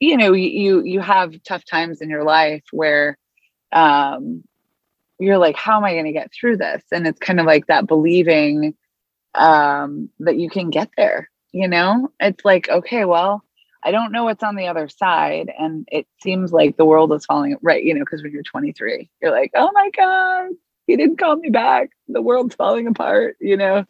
you 0.00 0.16
know, 0.16 0.32
you 0.32 0.82
you 0.84 1.00
have 1.00 1.34
tough 1.42 1.64
times 1.64 2.00
in 2.00 2.08
your 2.08 2.22
life 2.24 2.62
where 2.70 3.18
um, 3.72 4.44
you're 5.18 5.38
like, 5.38 5.56
how 5.56 5.76
am 5.78 5.84
I 5.84 5.92
going 5.92 6.04
to 6.04 6.12
get 6.12 6.32
through 6.32 6.58
this? 6.58 6.82
And 6.92 7.06
it's 7.06 7.18
kind 7.18 7.40
of 7.40 7.46
like 7.46 7.66
that 7.66 7.86
believing 7.86 8.74
um, 9.34 10.10
that 10.20 10.38
you 10.38 10.48
can 10.48 10.70
get 10.70 10.90
there 10.96 11.28
you 11.52 11.68
know? 11.68 12.10
It's 12.20 12.44
like 12.44 12.68
okay 12.68 13.04
well 13.04 13.42
i 13.84 13.92
don't 13.92 14.10
know 14.10 14.24
what's 14.24 14.42
on 14.42 14.56
the 14.56 14.66
other 14.66 14.88
side 14.88 15.52
and 15.56 15.88
it 15.92 16.06
seems 16.20 16.52
like 16.52 16.76
the 16.76 16.84
world 16.84 17.12
is 17.12 17.24
falling 17.24 17.56
right 17.62 17.84
you 17.84 17.94
know 17.94 18.00
because 18.00 18.22
when 18.24 18.32
you're 18.32 18.42
23 18.42 19.08
you're 19.22 19.30
like 19.30 19.52
oh 19.54 19.70
my 19.72 19.88
god 19.96 20.50
he 20.88 20.96
didn't 20.96 21.18
call 21.18 21.36
me 21.36 21.50
back. 21.50 21.90
The 22.08 22.22
world's 22.22 22.54
falling 22.56 22.88
apart 22.88 23.36
you 23.40 23.56
know? 23.56 23.84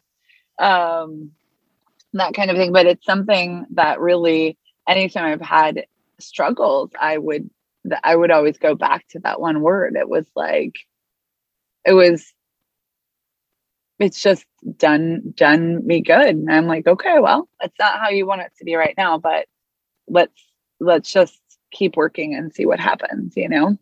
Um 0.59 1.31
that 2.13 2.33
kind 2.33 2.51
of 2.51 2.57
thing 2.57 2.71
but 2.71 2.85
it's 2.85 3.05
something 3.05 3.65
that 3.71 3.99
really 3.99 4.57
anytime 4.87 5.25
i've 5.25 5.41
had 5.41 5.85
struggles 6.19 6.91
i 6.99 7.17
would 7.17 7.49
i 8.03 8.15
would 8.15 8.31
always 8.31 8.57
go 8.57 8.75
back 8.75 9.07
to 9.09 9.19
that 9.19 9.39
one 9.41 9.61
word. 9.61 9.95
It 9.95 10.09
was 10.09 10.27
like 10.35 10.75
it 11.85 11.93
was 11.93 12.33
it's 13.99 14.21
just 14.21 14.45
done 14.77 15.33
done 15.35 15.85
me 15.85 16.01
good. 16.01 16.35
And 16.35 16.51
i'm 16.51 16.67
like 16.67 16.87
okay 16.87 17.19
well 17.19 17.47
it's 17.61 17.77
not 17.79 17.99
how 17.99 18.09
you 18.09 18.25
want 18.25 18.41
it 18.41 18.51
to 18.57 18.65
be 18.65 18.75
right 18.75 18.95
now 18.97 19.17
but 19.17 19.45
let's 20.07 20.33
let's 20.79 21.11
just 21.11 21.39
keep 21.71 21.95
working 21.95 22.33
and 22.33 22.53
see 22.53 22.65
what 22.65 22.79
happens 22.79 23.33
you 23.35 23.49
know? 23.49 23.77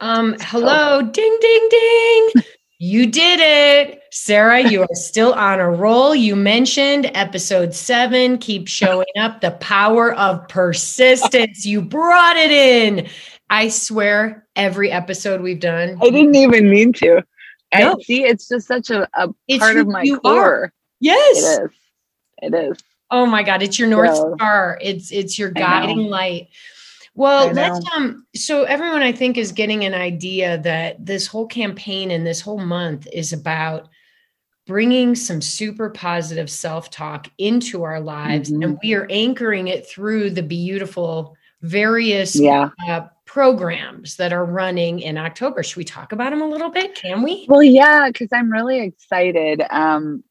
Um 0.00 0.36
hello 0.40 1.00
so. 1.00 1.06
ding 1.06 1.38
ding 1.40 1.68
ding. 1.70 2.30
You 2.80 3.10
did 3.10 3.40
it. 3.40 4.02
Sarah 4.12 4.60
you 4.70 4.82
are 4.82 4.94
still 4.94 5.32
on 5.34 5.58
a 5.58 5.68
roll. 5.68 6.14
You 6.14 6.36
mentioned 6.36 7.10
episode 7.12 7.74
seven. 7.74 8.38
Keep 8.38 8.68
showing 8.68 9.06
up. 9.18 9.40
The 9.40 9.50
power 9.50 10.14
of 10.14 10.46
persistence. 10.46 11.66
You 11.66 11.82
brought 11.82 12.36
it 12.36 12.52
in 12.52 13.08
i 13.50 13.68
swear 13.68 14.46
every 14.56 14.90
episode 14.90 15.40
we've 15.40 15.60
done 15.60 15.98
i 16.02 16.10
didn't 16.10 16.36
even 16.36 16.68
mean 16.68 16.92
to 16.92 17.22
no. 17.76 17.98
See, 18.02 18.24
it's 18.24 18.48
just 18.48 18.66
such 18.66 18.90
a, 18.90 19.08
a 19.14 19.58
part 19.58 19.76
of 19.76 19.88
my 19.88 20.06
core. 20.22 20.44
Are. 20.44 20.72
Yes. 21.00 21.58
It 21.58 21.62
is. 21.62 21.70
It 22.42 22.54
is. 22.54 22.78
Oh 23.10 23.26
my 23.26 23.42
God. 23.42 23.62
It's 23.62 23.78
your 23.78 23.88
North 23.88 24.16
so, 24.16 24.34
Star. 24.36 24.78
It's 24.80 25.10
it's 25.10 25.38
your 25.38 25.50
guiding 25.50 25.98
light. 25.98 26.48
Well, 27.14 27.52
let's 27.52 27.84
um 27.94 28.26
so 28.34 28.64
everyone 28.64 29.02
I 29.02 29.12
think 29.12 29.36
is 29.36 29.52
getting 29.52 29.84
an 29.84 29.94
idea 29.94 30.58
that 30.58 31.04
this 31.04 31.26
whole 31.26 31.46
campaign 31.46 32.10
and 32.10 32.26
this 32.26 32.40
whole 32.40 32.60
month 32.60 33.08
is 33.12 33.32
about 33.32 33.88
bringing 34.66 35.14
some 35.14 35.40
super 35.40 35.88
positive 35.88 36.50
self-talk 36.50 37.28
into 37.38 37.84
our 37.84 38.00
lives 38.00 38.50
mm-hmm. 38.50 38.62
and 38.62 38.78
we 38.82 38.92
are 38.92 39.06
anchoring 39.08 39.66
it 39.66 39.86
through 39.86 40.28
the 40.28 40.42
beautiful 40.42 41.34
various 41.62 42.36
yeah. 42.36 42.68
uh, 42.86 43.06
programs 43.28 44.16
that 44.16 44.32
are 44.32 44.44
running 44.44 45.00
in 45.00 45.18
October. 45.18 45.62
Should 45.62 45.76
we 45.76 45.84
talk 45.84 46.12
about 46.12 46.30
them 46.30 46.40
a 46.40 46.48
little 46.48 46.70
bit? 46.70 46.94
Can 46.94 47.22
we? 47.22 47.44
Well, 47.46 47.62
yeah, 47.62 48.08
because 48.08 48.28
I'm 48.32 48.50
really 48.50 48.80
excited 48.80 49.62
um, 49.70 50.24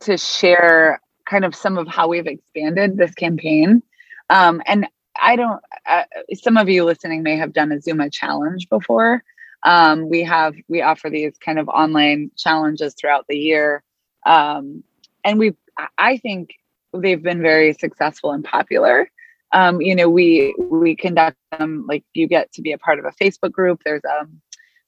to 0.00 0.18
share 0.18 1.00
kind 1.24 1.44
of 1.44 1.54
some 1.54 1.78
of 1.78 1.86
how 1.86 2.08
we've 2.08 2.26
expanded 2.26 2.96
this 2.96 3.14
campaign. 3.14 3.80
Um, 4.28 4.60
and 4.66 4.88
I 5.20 5.36
don't, 5.36 5.62
uh, 5.86 6.02
some 6.34 6.56
of 6.56 6.68
you 6.68 6.84
listening 6.84 7.22
may 7.22 7.36
have 7.36 7.52
done 7.52 7.70
a 7.70 7.80
Zuma 7.80 8.10
challenge 8.10 8.68
before. 8.68 9.22
Um, 9.62 10.08
we 10.08 10.24
have, 10.24 10.54
we 10.66 10.82
offer 10.82 11.08
these 11.08 11.38
kind 11.38 11.60
of 11.60 11.68
online 11.68 12.32
challenges 12.36 12.94
throughout 12.94 13.26
the 13.28 13.38
year. 13.38 13.84
Um, 14.26 14.82
and 15.22 15.38
we, 15.38 15.54
I 15.96 16.16
think 16.16 16.54
they've 16.92 17.22
been 17.22 17.40
very 17.40 17.72
successful 17.72 18.32
and 18.32 18.42
popular 18.44 19.08
um, 19.52 19.80
you 19.80 19.94
know, 19.94 20.08
we 20.08 20.54
we 20.58 20.96
conduct 20.96 21.36
them 21.58 21.84
like 21.88 22.04
you 22.14 22.26
get 22.26 22.52
to 22.52 22.62
be 22.62 22.72
a 22.72 22.78
part 22.78 22.98
of 22.98 23.04
a 23.04 23.12
Facebook 23.12 23.52
group. 23.52 23.82
There's 23.84 24.04
a 24.04 24.20
um, 24.20 24.40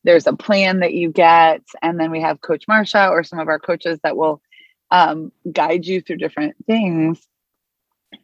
there's 0.04 0.26
a 0.26 0.32
plan 0.32 0.80
that 0.80 0.94
you 0.94 1.10
get, 1.10 1.62
and 1.82 1.98
then 1.98 2.10
we 2.10 2.20
have 2.20 2.40
Coach 2.40 2.66
Marsha 2.68 3.10
or 3.10 3.22
some 3.22 3.38
of 3.38 3.48
our 3.48 3.58
coaches 3.58 3.98
that 4.02 4.16
will 4.16 4.40
um, 4.90 5.32
guide 5.52 5.86
you 5.86 6.00
through 6.00 6.16
different 6.16 6.56
things. 6.66 7.26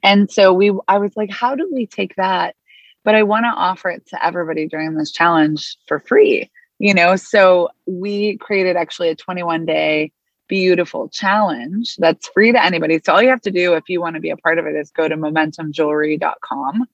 And 0.03 0.31
so 0.31 0.53
we, 0.53 0.73
I 0.89 0.99
was 0.99 1.17
like, 1.17 1.31
how 1.31 1.55
do 1.55 1.69
we 1.73 1.87
take 1.87 2.17
that? 2.17 2.57
But 3.05 3.15
I 3.15 3.23
want 3.23 3.45
to 3.45 3.49
offer 3.49 3.91
it 3.91 4.07
to 4.09 4.25
everybody 4.25 4.67
during 4.67 4.95
this 4.95 5.11
challenge 5.11 5.77
for 5.87 6.01
free. 6.01 6.51
You 6.79 6.95
know, 6.95 7.17
so 7.17 7.69
we 7.87 8.39
created 8.39 8.77
actually 8.77 9.11
a 9.11 9.15
21 9.15 9.67
day 9.67 10.13
beautiful 10.49 11.09
challenge 11.09 11.97
that's 11.97 12.29
free 12.29 12.53
to 12.53 12.65
anybody. 12.65 13.01
So 13.05 13.15
all 13.15 13.23
you 13.23 13.29
have 13.29 13.41
to 13.43 13.51
do 13.51 13.75
if 13.75 13.89
you 13.89 14.01
want 14.01 14.15
to 14.15 14.21
be 14.21 14.31
a 14.31 14.37
part 14.37 14.59
of 14.59 14.67
it 14.67 14.75
is 14.75 14.91
go 14.91 15.09
to 15.09 15.17
momentumjewelry.com 15.17 16.87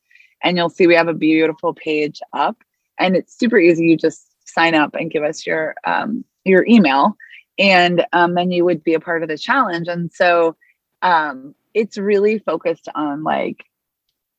and 0.42 0.56
you'll 0.56 0.70
see 0.70 0.86
we 0.86 0.94
have 0.94 1.08
a 1.08 1.14
beautiful 1.14 1.74
page 1.74 2.20
up 2.32 2.56
and 2.98 3.16
it's 3.16 3.38
super 3.38 3.58
easy. 3.58 3.86
You 3.86 3.96
just 3.96 4.26
sign 4.46 4.74
up 4.74 4.94
and 4.94 5.10
give 5.10 5.22
us 5.22 5.46
your 5.46 5.74
um, 5.84 6.24
your 6.44 6.64
email 6.66 7.16
and 7.58 8.06
um, 8.12 8.34
then 8.34 8.50
you 8.50 8.64
would 8.64 8.82
be 8.82 8.94
a 8.94 9.00
part 9.00 9.22
of 9.22 9.28
the 9.28 9.36
challenge. 9.36 9.88
And 9.88 10.10
so 10.12 10.56
um, 11.02 11.54
it's 11.74 11.98
really 11.98 12.38
focused 12.38 12.88
on 12.94 13.22
like 13.22 13.64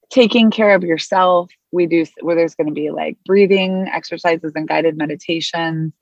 taking 0.10 0.52
care 0.52 0.76
of 0.76 0.84
yourself. 0.84 1.52
We 1.71 1.86
do 1.86 2.06
where 2.21 2.36
there's 2.36 2.56
going 2.56 2.67
to 2.67 2.74
be 2.74 2.91
like 2.91 3.17
breathing 3.26 3.88
exercises 3.91 4.54
and 4.56 4.67
guided 4.67 4.97
meditations 4.97 5.93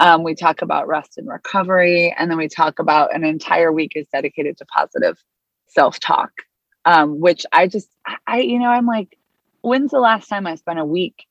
um, 0.00 0.22
we 0.24 0.34
talk 0.34 0.62
about 0.62 0.88
rest 0.88 1.18
and 1.18 1.28
recovery, 1.28 2.14
and 2.18 2.30
then 2.30 2.38
we 2.38 2.48
talk 2.48 2.78
about 2.78 3.14
an 3.14 3.22
entire 3.22 3.70
week 3.70 3.92
is 3.94 4.06
dedicated 4.12 4.56
to 4.58 4.64
positive 4.64 5.22
self 5.68 6.00
talk, 6.00 6.32
um, 6.86 7.20
which 7.20 7.44
I 7.52 7.68
just, 7.68 7.88
I, 8.26 8.40
you 8.40 8.58
know, 8.58 8.70
I'm 8.70 8.86
like, 8.86 9.18
when's 9.60 9.90
the 9.90 10.00
last 10.00 10.28
time 10.28 10.46
I 10.46 10.54
spent 10.56 10.78
a 10.78 10.84
week 10.84 11.26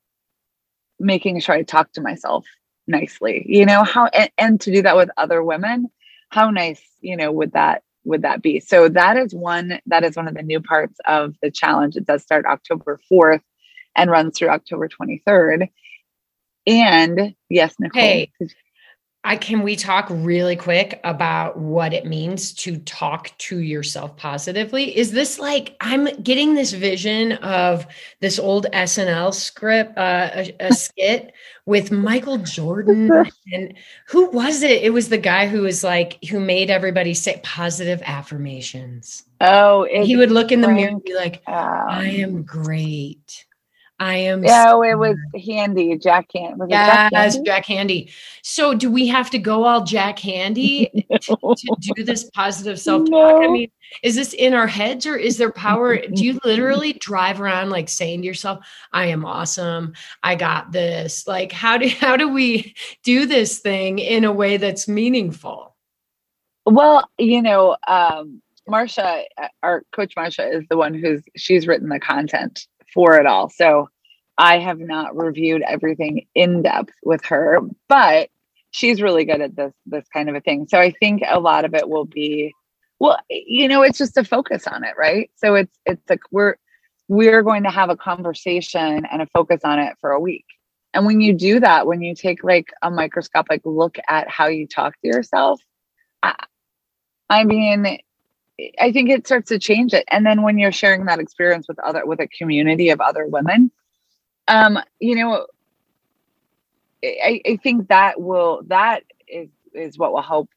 making 0.99 1.39
sure 1.39 1.55
I 1.55 1.63
talk 1.63 1.91
to 1.93 2.01
myself 2.01 2.45
nicely? 2.88 3.43
You 3.47 3.65
know, 3.65 3.84
how, 3.84 4.05
and, 4.08 4.29
and 4.38 4.62
to 4.62 4.71
do 4.71 4.84
that 4.84 4.95
with 4.95 5.10
other 5.17 5.43
women, 5.43 5.88
how 6.29 6.51
nice, 6.51 6.82
you 7.01 7.17
know, 7.17 7.32
would 7.32 7.53
that 7.53 7.84
would 8.05 8.21
that 8.21 8.41
be? 8.41 8.60
So 8.60 8.88
that 8.89 9.17
is 9.17 9.34
one 9.34 9.79
that 9.88 10.03
is 10.03 10.15
one 10.15 10.27
of 10.27 10.36
the 10.36 10.43
new 10.43 10.62
parts 10.62 10.99
of 11.05 11.36
the 11.41 11.51
challenge. 11.51 11.95
It 11.95 12.05
does 12.05 12.21
start 12.21 12.45
October 12.45 12.99
4th 13.12 13.41
and 13.95 14.12
runs 14.12 14.38
through 14.38 14.49
October 14.49 14.88
23rd. 14.88 15.69
And 16.69 17.34
yes, 17.49 17.75
Nicole. 17.79 18.01
Hey, 18.01 18.32
I 19.23 19.36
can 19.36 19.63
we 19.63 19.75
talk 19.75 20.08
really 20.10 20.55
quick 20.55 20.99
about 21.03 21.58
what 21.58 21.93
it 21.93 22.05
means 22.05 22.53
to 22.53 22.77
talk 22.77 23.36
to 23.39 23.60
yourself 23.60 24.15
positively? 24.15 24.95
Is 24.95 25.12
this 25.12 25.39
like 25.39 25.75
I'm 25.82 26.05
getting 26.21 26.53
this 26.53 26.71
vision 26.71 27.34
of 27.34 27.86
this 28.21 28.39
old 28.39 28.67
SNL 28.71 29.34
script, 29.34 29.97
uh, 29.97 30.29
a, 30.34 30.55
a 30.60 30.73
skit 30.75 31.34
with 31.65 31.91
Michael 31.91 32.38
Jordan 32.38 33.29
and 33.51 33.73
who 34.08 34.29
was 34.29 34.62
it? 34.62 34.84
It 34.84 34.93
was 34.93 35.10
the 35.10 35.17
guy 35.17 35.47
who 35.47 35.63
was 35.63 35.84
like 35.84 36.23
who 36.25 36.39
made 36.39 36.69
everybody 36.69 37.13
say 37.15 37.41
positive 37.43 38.01
affirmations. 38.05 39.23
Oh, 39.41 39.88
he 39.91 40.15
would 40.15 40.32
look 40.32 40.51
in 40.51 40.62
the 40.62 40.67
mirror 40.69 40.89
and 40.89 41.03
be 41.03 41.15
like, 41.15 41.41
um, 41.47 41.55
"I 41.89 42.08
am 42.08 42.43
great." 42.43 43.45
I 43.99 44.15
am. 44.15 44.43
Yeah, 44.43 44.69
so 44.69 44.83
it 44.83 44.97
was 44.97 45.17
Handey, 45.35 46.01
Jack 46.01 46.29
Handey. 46.33 46.67
Yes, 46.69 46.85
Jack 46.85 47.12
Handey? 47.12 47.45
Jack 47.45 47.65
Handey. 47.65 48.12
So, 48.43 48.73
do 48.73 48.89
we 48.89 49.07
have 49.07 49.29
to 49.31 49.39
go 49.39 49.65
all 49.65 49.83
Jack 49.83 50.17
Handey 50.17 50.89
no. 51.09 51.17
to, 51.55 51.55
to, 51.55 51.93
do 51.95 52.03
this 52.03 52.29
positive 52.33 52.79
self 52.79 53.01
talk? 53.01 53.09
No. 53.09 53.43
I 53.43 53.47
mean, 53.49 53.69
is 54.01 54.15
this 54.15 54.33
in 54.33 54.53
our 54.53 54.67
heads 54.67 55.05
or 55.05 55.17
is 55.17 55.38
there 55.38 55.51
power? 55.51 55.97
do 56.13 56.23
you 56.23 56.39
literally 56.45 56.93
drive 56.93 57.41
around 57.41 57.71
like 57.71 57.89
saying 57.89 58.21
to 58.21 58.27
yourself, 58.27 58.65
"I 58.93 59.07
am 59.07 59.25
awesome. 59.25 59.93
I 60.23 60.35
got 60.35 60.71
this." 60.71 61.27
Like, 61.27 61.51
how 61.51 61.77
do 61.77 61.89
how 61.89 62.15
do 62.15 62.29
we 62.29 62.73
do 63.03 63.25
this 63.25 63.59
thing 63.59 63.99
in 63.99 64.23
a 64.23 64.31
way 64.31 64.55
that's 64.55 64.88
meaningful? 64.88 65.75
Well, 66.65 67.09
you 67.17 67.41
know, 67.41 67.75
um, 67.85 68.41
Marsha, 68.65 69.23
our 69.62 69.83
coach 69.91 70.15
Marsha, 70.15 70.55
is 70.55 70.65
the 70.69 70.77
one 70.77 70.93
who's 70.93 71.21
she's 71.35 71.67
written 71.67 71.89
the 71.89 71.99
content 71.99 72.65
for 72.93 73.19
it 73.19 73.25
all. 73.25 73.49
So 73.49 73.89
I 74.38 74.60
have 74.60 74.80
not 74.80 75.15
reviewed 75.17 75.62
everything 75.63 76.28
in 76.36 76.62
depth 76.63 76.93
with 77.04 77.23
her, 77.25 77.60
but 77.88 78.30
she's 78.71 79.02
really 79.02 79.25
good 79.25 79.41
at 79.41 79.56
this 79.56 79.73
this 79.86 80.08
kind 80.13 80.30
of 80.30 80.36
a 80.36 80.41
thing. 80.41 80.67
So 80.69 80.80
I 80.80 80.91
think 80.91 81.23
a 81.28 81.39
lot 81.39 81.65
of 81.65 81.73
it 81.73 81.89
will 81.89 82.06
be 82.06 82.54
well, 82.99 83.17
you 83.30 83.67
know, 83.67 83.82
it's 83.82 83.97
just 83.97 84.17
a 84.17 84.23
focus 84.23 84.67
on 84.67 84.84
it, 84.84 84.95
right? 84.97 85.32
So 85.36 85.56
it's 85.56 85.78
it's 85.86 86.10
like 86.10 86.21
we're 86.32 86.56
we're 87.08 87.43
going 87.43 87.63
to 87.63 87.71
have 87.71 87.89
a 87.89 87.97
conversation 87.97 89.06
and 89.12 89.21
a 89.21 89.28
focus 89.28 89.62
on 89.63 89.80
it 89.80 89.95
for 89.99 90.12
a 90.12 90.19
week. 90.19 90.45
And 90.93 91.06
when 91.06 91.21
you 91.21 91.34
do 91.34 91.60
that, 91.60 91.88
when 91.88 92.02
you 92.02 92.15
take 92.15 92.43
like 92.43 92.67
a 92.82 92.91
microscopic 92.91 93.62
look 93.65 93.97
at 94.08 94.30
how 94.30 94.47
you 94.47 94.67
talk 94.67 94.93
to 95.02 95.08
yourself, 95.08 95.62
I, 96.23 96.36
I 97.30 97.43
mean, 97.43 97.99
I 98.80 98.91
think 98.91 99.10
it 99.10 99.26
starts 99.26 99.50
to 99.50 99.60
change 99.60 99.93
it. 99.93 100.06
And 100.10 100.26
then 100.26 100.41
when 100.41 100.58
you're 100.58 100.72
sharing 100.72 101.06
that 101.06 101.19
experience 101.19 101.67
with 101.67 101.80
other 101.80 102.06
with 102.06 102.19
a 102.19 102.28
community 102.28 102.89
of 102.89 103.02
other 103.02 103.26
women, 103.26 103.72
um, 104.48 104.80
you 105.00 105.15
know, 105.15 105.48
I, 107.04 107.41
I 107.45 107.60
think 107.62 107.89
that 107.89 108.19
will 108.19 108.62
that 108.67 109.04
is 109.28 109.50
is 109.74 109.98
what 109.98 110.12
will 110.12 110.22
help 110.22 110.50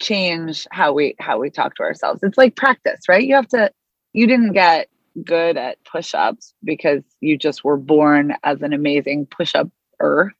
change 0.00 0.66
how 0.70 0.92
we 0.92 1.14
how 1.18 1.38
we 1.38 1.50
talk 1.50 1.74
to 1.76 1.82
ourselves. 1.82 2.20
It's 2.22 2.38
like 2.38 2.56
practice, 2.56 3.08
right? 3.08 3.24
You 3.24 3.36
have 3.36 3.48
to 3.48 3.70
you 4.12 4.26
didn't 4.26 4.52
get 4.52 4.88
good 5.24 5.56
at 5.56 5.82
push-ups 5.84 6.54
because 6.64 7.02
you 7.20 7.38
just 7.38 7.64
were 7.64 7.76
born 7.76 8.34
as 8.42 8.60
an 8.62 8.72
amazing 8.72 9.26
push-up-er. 9.26 10.32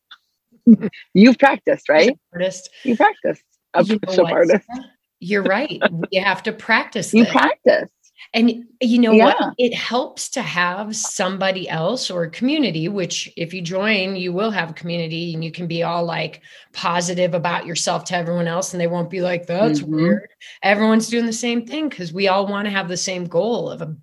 You've 1.15 1.39
practiced, 1.39 1.89
right? 1.89 2.19
Artist. 2.33 2.71
You 2.83 2.97
practiced 2.97 3.43
a 3.75 3.85
push-up 3.85 4.31
artist. 4.31 4.67
You're 5.27 5.43
right. 5.43 5.81
You 6.13 6.23
have 6.23 6.43
to 6.45 6.53
practice. 6.53 7.13
You 7.13 7.25
practice. 7.27 7.91
And 8.33 8.65
you 8.81 8.99
know 8.99 9.13
Yeah. 9.13 9.27
what? 9.27 9.55
It 9.59 9.75
helps 9.75 10.29
to 10.31 10.43
have 10.43 10.95
somebody 10.95 11.69
else 11.69 12.11
or 12.11 12.25
a 12.25 12.31
community, 12.31 12.89
which 12.89 13.33
if 13.37 13.53
you 13.53 13.61
join, 13.61 14.15
you 14.17 14.33
will 14.33 14.51
have 14.51 14.71
a 14.71 14.75
community 14.75 15.35
and 15.35 15.45
you 15.45 15.51
can 15.51 15.67
be 15.67 15.83
all 15.83 16.05
like 16.05 16.43
positive 16.73 17.35
about 17.35 17.67
yourself 17.67 18.05
to 18.05 18.17
everyone 18.17 18.47
else 18.47 18.73
and 18.73 18.81
they 18.81 18.87
won't 18.87 19.11
be 19.11 19.21
like, 19.21 19.47
that's 19.47 19.81
Mhm. 19.81 19.89
weird. 19.89 20.29
Everyone's 20.63 21.09
doing 21.09 21.27
the 21.27 21.33
same 21.33 21.67
thing 21.67 21.89
because 21.89 22.13
we 22.13 22.29
all 22.29 22.47
want 22.47 22.67
to 22.67 22.71
have 22.71 22.89
the 22.89 22.97
same 22.97 23.25
goal 23.27 23.69
of 23.71 23.83
a, 23.83 23.97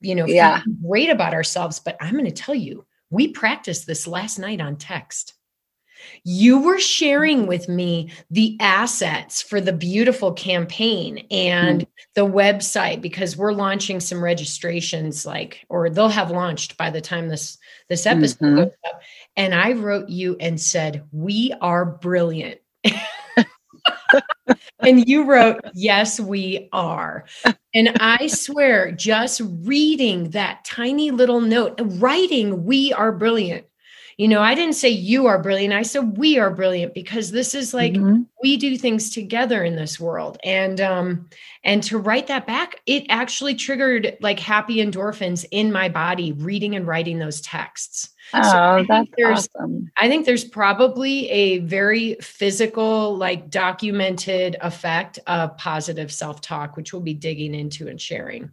you 0.00 0.14
know, 0.14 0.26
Yeah. 0.26 0.62
great 0.86 1.10
about 1.10 1.34
ourselves. 1.34 1.78
But 1.78 1.96
I'm 2.00 2.12
going 2.14 2.24
to 2.24 2.30
tell 2.30 2.54
you, 2.54 2.84
we 3.10 3.28
practiced 3.28 3.86
this 3.86 4.06
last 4.06 4.38
night 4.38 4.60
on 4.60 4.76
text. 4.76 5.34
You 6.26 6.58
were 6.62 6.78
sharing 6.78 7.46
with 7.46 7.68
me 7.68 8.10
the 8.30 8.56
assets 8.58 9.42
for 9.42 9.60
the 9.60 9.74
beautiful 9.74 10.32
campaign 10.32 11.26
and 11.30 11.86
the 12.14 12.26
website 12.26 13.02
because 13.02 13.36
we're 13.36 13.52
launching 13.52 14.00
some 14.00 14.24
registrations 14.24 15.26
like 15.26 15.66
or 15.68 15.90
they'll 15.90 16.08
have 16.08 16.30
launched 16.30 16.78
by 16.78 16.88
the 16.88 17.02
time 17.02 17.28
this 17.28 17.58
this 17.90 18.06
episode 18.06 18.38
Mhm. 18.40 18.56
goes 18.56 18.72
up 18.86 19.00
and 19.36 19.54
I 19.54 19.72
wrote 19.72 20.08
you 20.08 20.36
and 20.40 20.58
said 20.58 21.04
we 21.12 21.52
are 21.60 21.84
brilliant. 21.84 22.58
and 24.80 25.06
you 25.06 25.24
wrote 25.24 25.60
yes 25.74 26.18
we 26.18 26.68
are. 26.72 27.24
And 27.74 27.90
I 28.00 28.28
swear 28.28 28.92
just 28.92 29.42
reading 29.62 30.30
that 30.30 30.64
tiny 30.64 31.10
little 31.10 31.40
note 31.42 31.78
writing 31.82 32.64
we 32.64 32.94
are 32.94 33.12
brilliant. 33.12 33.66
You 34.16 34.28
know, 34.28 34.40
I 34.40 34.54
didn't 34.54 34.74
say 34.76 34.88
you 34.90 35.26
are 35.26 35.42
brilliant. 35.42 35.74
I 35.74 35.82
said 35.82 36.16
we 36.18 36.38
are 36.38 36.50
brilliant 36.50 36.94
because 36.94 37.30
this 37.30 37.54
is 37.54 37.74
like 37.74 37.94
Mhm. 37.94 38.26
we 38.42 38.56
do 38.56 38.76
things 38.76 39.10
together 39.10 39.64
in 39.64 39.74
this 39.74 39.98
world 39.98 40.36
and 40.44 40.78
um 40.80 41.28
and 41.64 41.82
to 41.82 41.96
write 41.96 42.26
that 42.26 42.46
back 42.46 42.76
it 42.84 43.06
actually 43.08 43.54
triggered 43.54 44.18
like 44.20 44.38
happy 44.38 44.76
endorphins 44.84 45.46
in 45.50 45.72
my 45.72 45.88
body 45.88 46.32
reading 46.32 46.74
and 46.76 46.86
writing 46.86 47.18
those 47.18 47.40
texts 47.40 48.10
Oh, 48.34 48.84
think 48.86 49.10
that's 49.16 49.48
awesome. 49.56 49.90
i 49.96 50.08
think 50.08 50.26
there's 50.26 50.44
probably 50.44 51.30
a 51.30 51.58
very 51.60 52.16
physical 52.20 53.16
like 53.16 53.48
documented 53.48 54.56
effect 54.60 55.18
of 55.26 55.56
positive 55.56 56.12
self-talk 56.12 56.76
which 56.76 56.92
we'll 56.92 57.00
be 57.02 57.14
digging 57.14 57.54
into 57.54 57.88
and 57.88 58.00
sharing 58.00 58.50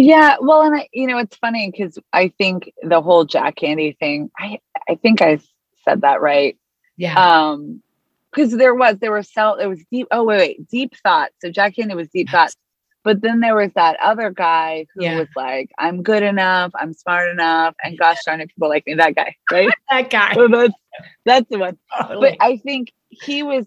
Yeah, 0.00 0.36
well, 0.40 0.62
and 0.62 0.76
I, 0.76 0.88
you 0.92 1.08
know, 1.08 1.18
it's 1.18 1.36
funny 1.38 1.70
because 1.72 1.98
I 2.12 2.28
think 2.38 2.72
the 2.84 3.02
whole 3.02 3.24
Jack 3.24 3.56
Candy 3.56 3.96
thing. 3.98 4.30
I 4.38 4.60
I 4.88 4.94
think 4.94 5.20
I 5.20 5.40
said 5.84 6.02
that 6.02 6.20
right. 6.20 6.56
yeah 6.96 7.16
Um, 7.50 7.82
because 8.30 8.52
there 8.56 8.76
was 8.76 8.96
there 9.00 9.10
was 9.10 9.32
cell. 9.32 9.56
It 9.56 9.66
was 9.66 9.84
deep. 9.90 10.06
Oh 10.12 10.22
wait, 10.22 10.38
wait, 10.38 10.68
deep 10.68 10.94
thought. 11.02 11.30
So 11.40 11.50
Jack 11.50 11.74
Candy 11.74 11.96
was 11.96 12.08
deep 12.10 12.28
Yes. 12.28 12.32
thought, 12.32 12.54
but 13.02 13.22
then 13.22 13.40
there 13.40 13.56
was 13.56 13.72
that 13.74 13.96
other 14.00 14.30
guy 14.30 14.86
who 14.94 15.02
Yeah. 15.02 15.18
was 15.18 15.26
like, 15.34 15.72
"I'm 15.78 16.04
good 16.04 16.22
enough. 16.22 16.70
I'm 16.76 16.92
smart 16.92 17.30
enough, 17.30 17.74
and 17.82 17.98
gosh 17.98 18.22
darn 18.24 18.40
it, 18.40 18.50
people 18.50 18.68
like 18.68 18.86
me." 18.86 18.94
That 18.94 19.16
guy, 19.16 19.34
right? 19.50 19.68
that 19.90 20.10
guy 20.10 20.32
so 20.34 20.46
that's 20.46 20.74
that's 21.24 21.48
the 21.50 21.58
one. 21.58 21.76
Totally. 22.00 22.30
But 22.38 22.44
I 22.46 22.56
think 22.58 22.92
he 23.08 23.42
was 23.42 23.66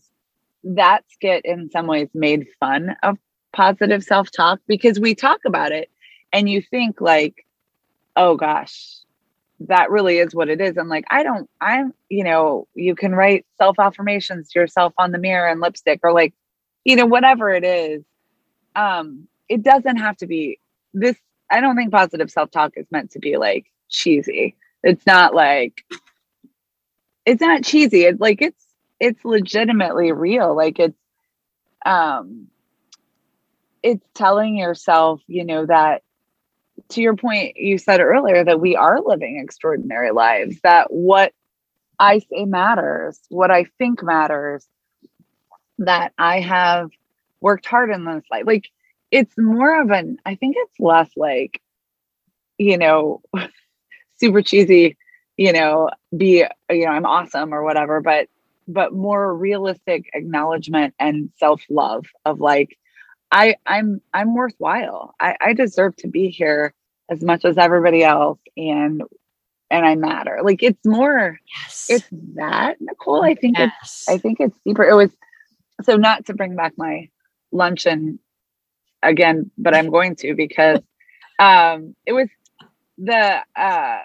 that 0.64 1.04
skit 1.12 1.44
in 1.44 1.70
some 1.72 1.88
ways 1.88 2.08
made 2.14 2.48
fun 2.58 2.96
of 3.04 3.18
positive 3.52 4.02
self 4.02 4.32
talk 4.32 4.62
because 4.66 4.98
we 4.98 5.14
talk 5.14 5.42
about 5.46 5.74
it 5.74 5.90
and 6.34 6.50
you 6.50 6.62
think 6.62 7.02
like, 7.02 7.46
oh 8.16 8.36
gosh, 8.36 8.98
that 9.68 9.92
really 9.92 10.18
is 10.18 10.34
what 10.34 10.50
it 10.50 10.62
is. 10.62 10.78
And 10.78 10.90
like, 10.90 11.06
I 11.10 11.24
don't, 11.24 11.50
I'm, 11.60 11.94
you 12.10 12.24
know, 12.24 12.68
you 12.74 12.96
can 12.96 13.14
write 13.14 13.46
self 13.58 13.80
affirmations 13.80 14.50
to 14.50 14.60
yourself 14.60 14.94
on 14.98 15.12
the 15.12 15.18
mirror 15.18 15.48
and 15.48 15.60
lipstick 15.60 16.00
or 16.04 16.14
like, 16.14 16.34
you 16.84 16.96
know, 16.96 17.06
whatever 17.06 17.50
it 17.52 17.64
is. 17.64 18.04
Um, 18.76 19.28
it 19.50 19.64
doesn't 19.64 19.98
have 19.98 20.18
to 20.18 20.28
be 20.28 20.60
this. 20.94 21.18
I 21.50 21.60
don't 21.60 21.76
think 21.76 21.92
positive 21.92 22.32
self 22.32 22.50
talk 22.52 22.74
is 22.76 22.88
meant 22.92 23.12
to 23.12 23.20
be 23.20 23.38
like 23.38 23.66
cheesy. 23.90 24.56
It's 24.84 25.06
not 25.06 25.36
like, 25.36 25.84
it's 27.26 27.42
not 27.42 27.64
cheesy. 27.64 28.06
It's 28.06 28.20
like, 28.20 28.42
it's, 28.42 28.66
it's 29.00 29.24
legitimately 29.26 30.12
real. 30.12 30.56
Like 30.56 30.80
it's, 30.80 30.98
um, 31.86 32.48
it's 33.84 34.06
telling 34.14 34.56
yourself, 34.56 35.22
you 35.28 35.44
know, 35.44 35.66
that 35.66 36.04
to 36.90 37.02
your 37.02 37.16
point, 37.16 37.58
you 37.58 37.78
said 37.78 38.02
earlier 38.02 38.44
that 38.44 38.60
we 38.60 38.76
are 38.76 39.00
living 39.02 39.40
extraordinary 39.42 40.12
lives, 40.12 40.60
that 40.64 40.92
what 40.92 41.34
I 42.00 42.20
say 42.20 42.46
matters, 42.46 43.20
what 43.30 43.52
I 43.52 43.66
think 43.78 44.04
matters, 44.04 44.66
that 45.80 46.14
I 46.18 46.40
have 46.42 46.92
worked 47.42 47.66
hard 47.66 47.90
in 47.90 48.06
this 48.06 48.24
life. 48.32 48.44
Like 48.46 48.70
it's 49.12 49.34
more 49.38 49.82
of 49.82 49.92
an, 49.92 50.18
I 50.26 50.36
think 50.36 50.56
it's 50.58 50.80
less 50.80 51.10
like, 51.16 51.62
you 52.58 52.78
know, 52.78 53.22
super 54.20 54.42
cheesy, 54.42 54.98
you 55.38 55.54
know, 55.54 55.90
be, 56.16 56.46
you 56.70 56.86
know, 56.86 56.92
I'm 56.92 57.06
awesome 57.06 57.54
or 57.54 57.64
whatever, 57.64 58.02
but, 58.02 58.28
but 58.68 58.94
more 58.94 59.36
realistic 59.36 60.10
acknowledgement 60.14 60.94
and 61.00 61.32
self 61.38 61.64
love 61.70 62.06
of 62.26 62.40
like, 62.40 62.78
I, 63.32 63.56
I'm, 63.66 64.02
I'm 64.14 64.36
worthwhile. 64.36 65.16
I, 65.20 65.36
I 65.42 65.54
deserve 65.54 65.96
to 65.98 66.08
be 66.08 66.30
here 66.30 66.74
as 67.10 67.24
much 67.24 67.46
as 67.46 67.58
everybody 67.58 68.04
else. 68.04 68.40
And, 68.58 69.04
and 69.72 69.86
I 69.86 69.96
matter. 69.96 70.40
Like 70.44 70.62
it's 70.62 70.86
more, 70.86 71.40
yes 71.56 71.88
it's 71.90 72.08
that 72.36 72.78
Nicole. 72.82 73.24
I 73.24 73.36
think 73.36 73.58
it's 73.58 74.08
I 74.08 74.18
think 74.18 74.40
it's 74.40 74.58
deeper. 74.66 74.84
It 74.84 74.96
was 74.96 75.12
so 75.84 75.96
not 75.96 76.26
to 76.26 76.34
bring 76.34 76.56
back 76.56 76.74
my 76.78 77.10
luncheon 77.52 78.20
again, 79.02 79.50
but 79.58 79.74
I'm 79.74 79.90
going 79.90 80.16
to 80.18 80.36
because 80.36 80.80
um 81.40 81.96
it 82.06 82.14
was 82.14 82.28
the 82.98 83.40
uh 83.56 84.00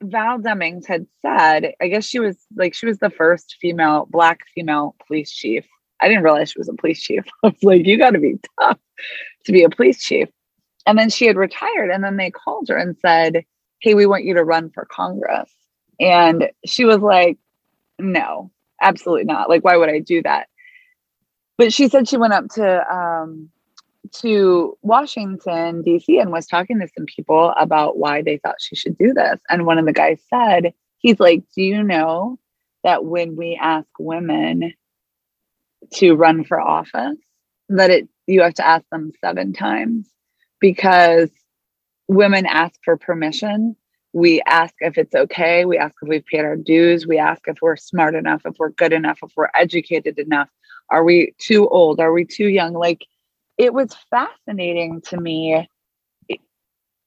Val 0.00 0.38
Demings 0.38 0.86
had 0.86 1.06
said, 1.22 1.74
I 1.80 1.88
guess 1.88 2.04
she 2.04 2.18
was 2.18 2.36
like 2.56 2.74
she 2.74 2.86
was 2.86 2.98
the 2.98 3.10
first 3.10 3.56
female 3.60 4.06
black 4.10 4.40
female 4.54 4.96
police 5.06 5.32
chief. 5.32 5.66
I 6.00 6.08
didn't 6.08 6.24
realize 6.24 6.50
she 6.50 6.58
was 6.58 6.68
a 6.68 6.74
police 6.74 7.02
chief. 7.02 7.24
I 7.44 7.48
was 7.48 7.62
like, 7.62 7.86
you 7.86 7.98
gotta 7.98 8.18
be 8.18 8.38
tough 8.60 8.78
to 9.44 9.52
be 9.52 9.62
a 9.62 9.70
police 9.70 10.02
chief. 10.02 10.28
And 10.86 10.98
then 10.98 11.10
she 11.10 11.26
had 11.26 11.36
retired 11.36 11.90
and 11.90 12.02
then 12.02 12.16
they 12.16 12.30
called 12.30 12.68
her 12.68 12.76
and 12.76 12.96
said, 12.98 13.44
Hey, 13.80 13.94
we 13.94 14.06
want 14.06 14.24
you 14.24 14.34
to 14.34 14.44
run 14.44 14.70
for 14.70 14.86
Congress. 14.90 15.50
And 16.00 16.50
she 16.64 16.84
was 16.84 16.98
like, 16.98 17.38
no, 17.98 18.50
absolutely 18.80 19.24
not. 19.24 19.48
Like, 19.48 19.64
why 19.64 19.76
would 19.76 19.88
I 19.88 19.98
do 19.98 20.22
that? 20.22 20.48
But 21.56 21.72
she 21.72 21.88
said 21.88 22.08
she 22.08 22.16
went 22.16 22.32
up 22.32 22.48
to 22.54 22.94
um, 22.94 23.50
to 24.20 24.78
Washington 24.82 25.82
D.C. 25.82 26.18
and 26.18 26.30
was 26.30 26.46
talking 26.46 26.78
to 26.78 26.88
some 26.96 27.06
people 27.06 27.52
about 27.58 27.98
why 27.98 28.22
they 28.22 28.38
thought 28.38 28.60
she 28.60 28.76
should 28.76 28.96
do 28.96 29.12
this. 29.12 29.40
And 29.50 29.66
one 29.66 29.78
of 29.78 29.84
the 29.84 29.92
guys 29.92 30.20
said, 30.32 30.72
"He's 30.98 31.18
like, 31.18 31.42
do 31.56 31.62
you 31.62 31.82
know 31.82 32.38
that 32.84 33.04
when 33.04 33.34
we 33.34 33.58
ask 33.60 33.88
women 33.98 34.72
to 35.94 36.14
run 36.14 36.44
for 36.44 36.60
office, 36.60 37.18
that 37.68 37.90
it 37.90 38.08
you 38.26 38.42
have 38.42 38.54
to 38.54 38.66
ask 38.66 38.84
them 38.90 39.12
seven 39.24 39.52
times 39.52 40.08
because 40.60 41.30
women 42.08 42.46
ask 42.46 42.78
for 42.84 42.96
permission." 42.96 43.76
we 44.14 44.40
ask 44.46 44.74
if 44.80 44.96
it's 44.96 45.14
okay. 45.14 45.64
We 45.66 45.76
ask 45.76 45.94
if 46.00 46.08
we've 46.08 46.24
paid 46.24 46.40
our 46.40 46.56
dues. 46.56 47.06
We 47.06 47.18
ask 47.18 47.42
if 47.46 47.58
we're 47.60 47.76
smart 47.76 48.14
enough, 48.14 48.42
if 48.46 48.54
we're 48.58 48.70
good 48.70 48.92
enough, 48.92 49.18
if 49.22 49.30
we're 49.36 49.50
educated 49.54 50.18
enough. 50.18 50.48
Are 50.90 51.04
we 51.04 51.34
too 51.38 51.68
old? 51.68 52.00
Are 52.00 52.12
we 52.12 52.24
too 52.24 52.48
young? 52.48 52.72
Like 52.72 53.04
it 53.58 53.74
was 53.74 53.94
fascinating 54.10 55.02
to 55.02 55.20
me 55.20 55.68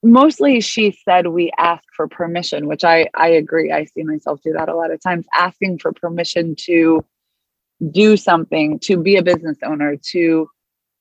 mostly 0.04 0.62
she 0.62 0.92
said 1.06 1.28
we 1.28 1.52
ask 1.58 1.84
for 1.96 2.08
permission, 2.08 2.68
which 2.68 2.84
I 2.84 3.08
I 3.14 3.30
agree. 3.30 3.72
I 3.72 3.86
see 3.86 4.04
myself 4.04 4.42
do 4.44 4.54
that 4.54 4.70
a 4.70 4.76
lot 4.76 4.92
of 4.92 5.02
times, 5.02 5.26
asking 5.34 5.80
for 5.80 5.92
permission 5.92 6.56
to 6.66 7.06
do 7.90 8.16
something, 8.16 8.80
to 8.80 8.98
be 8.98 9.16
a 9.16 9.24
business 9.24 9.58
owner, 9.64 9.96
to 10.12 10.50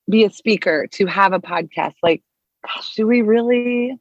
be 0.08 0.24
a 0.24 0.30
speaker, 0.30 0.86
to 0.92 1.06
have 1.06 1.32
a 1.32 1.40
podcast. 1.40 1.94
Like, 2.02 2.22
gosh, 2.66 2.94
do 2.94 3.06
we 3.06 3.22
really 3.22 3.98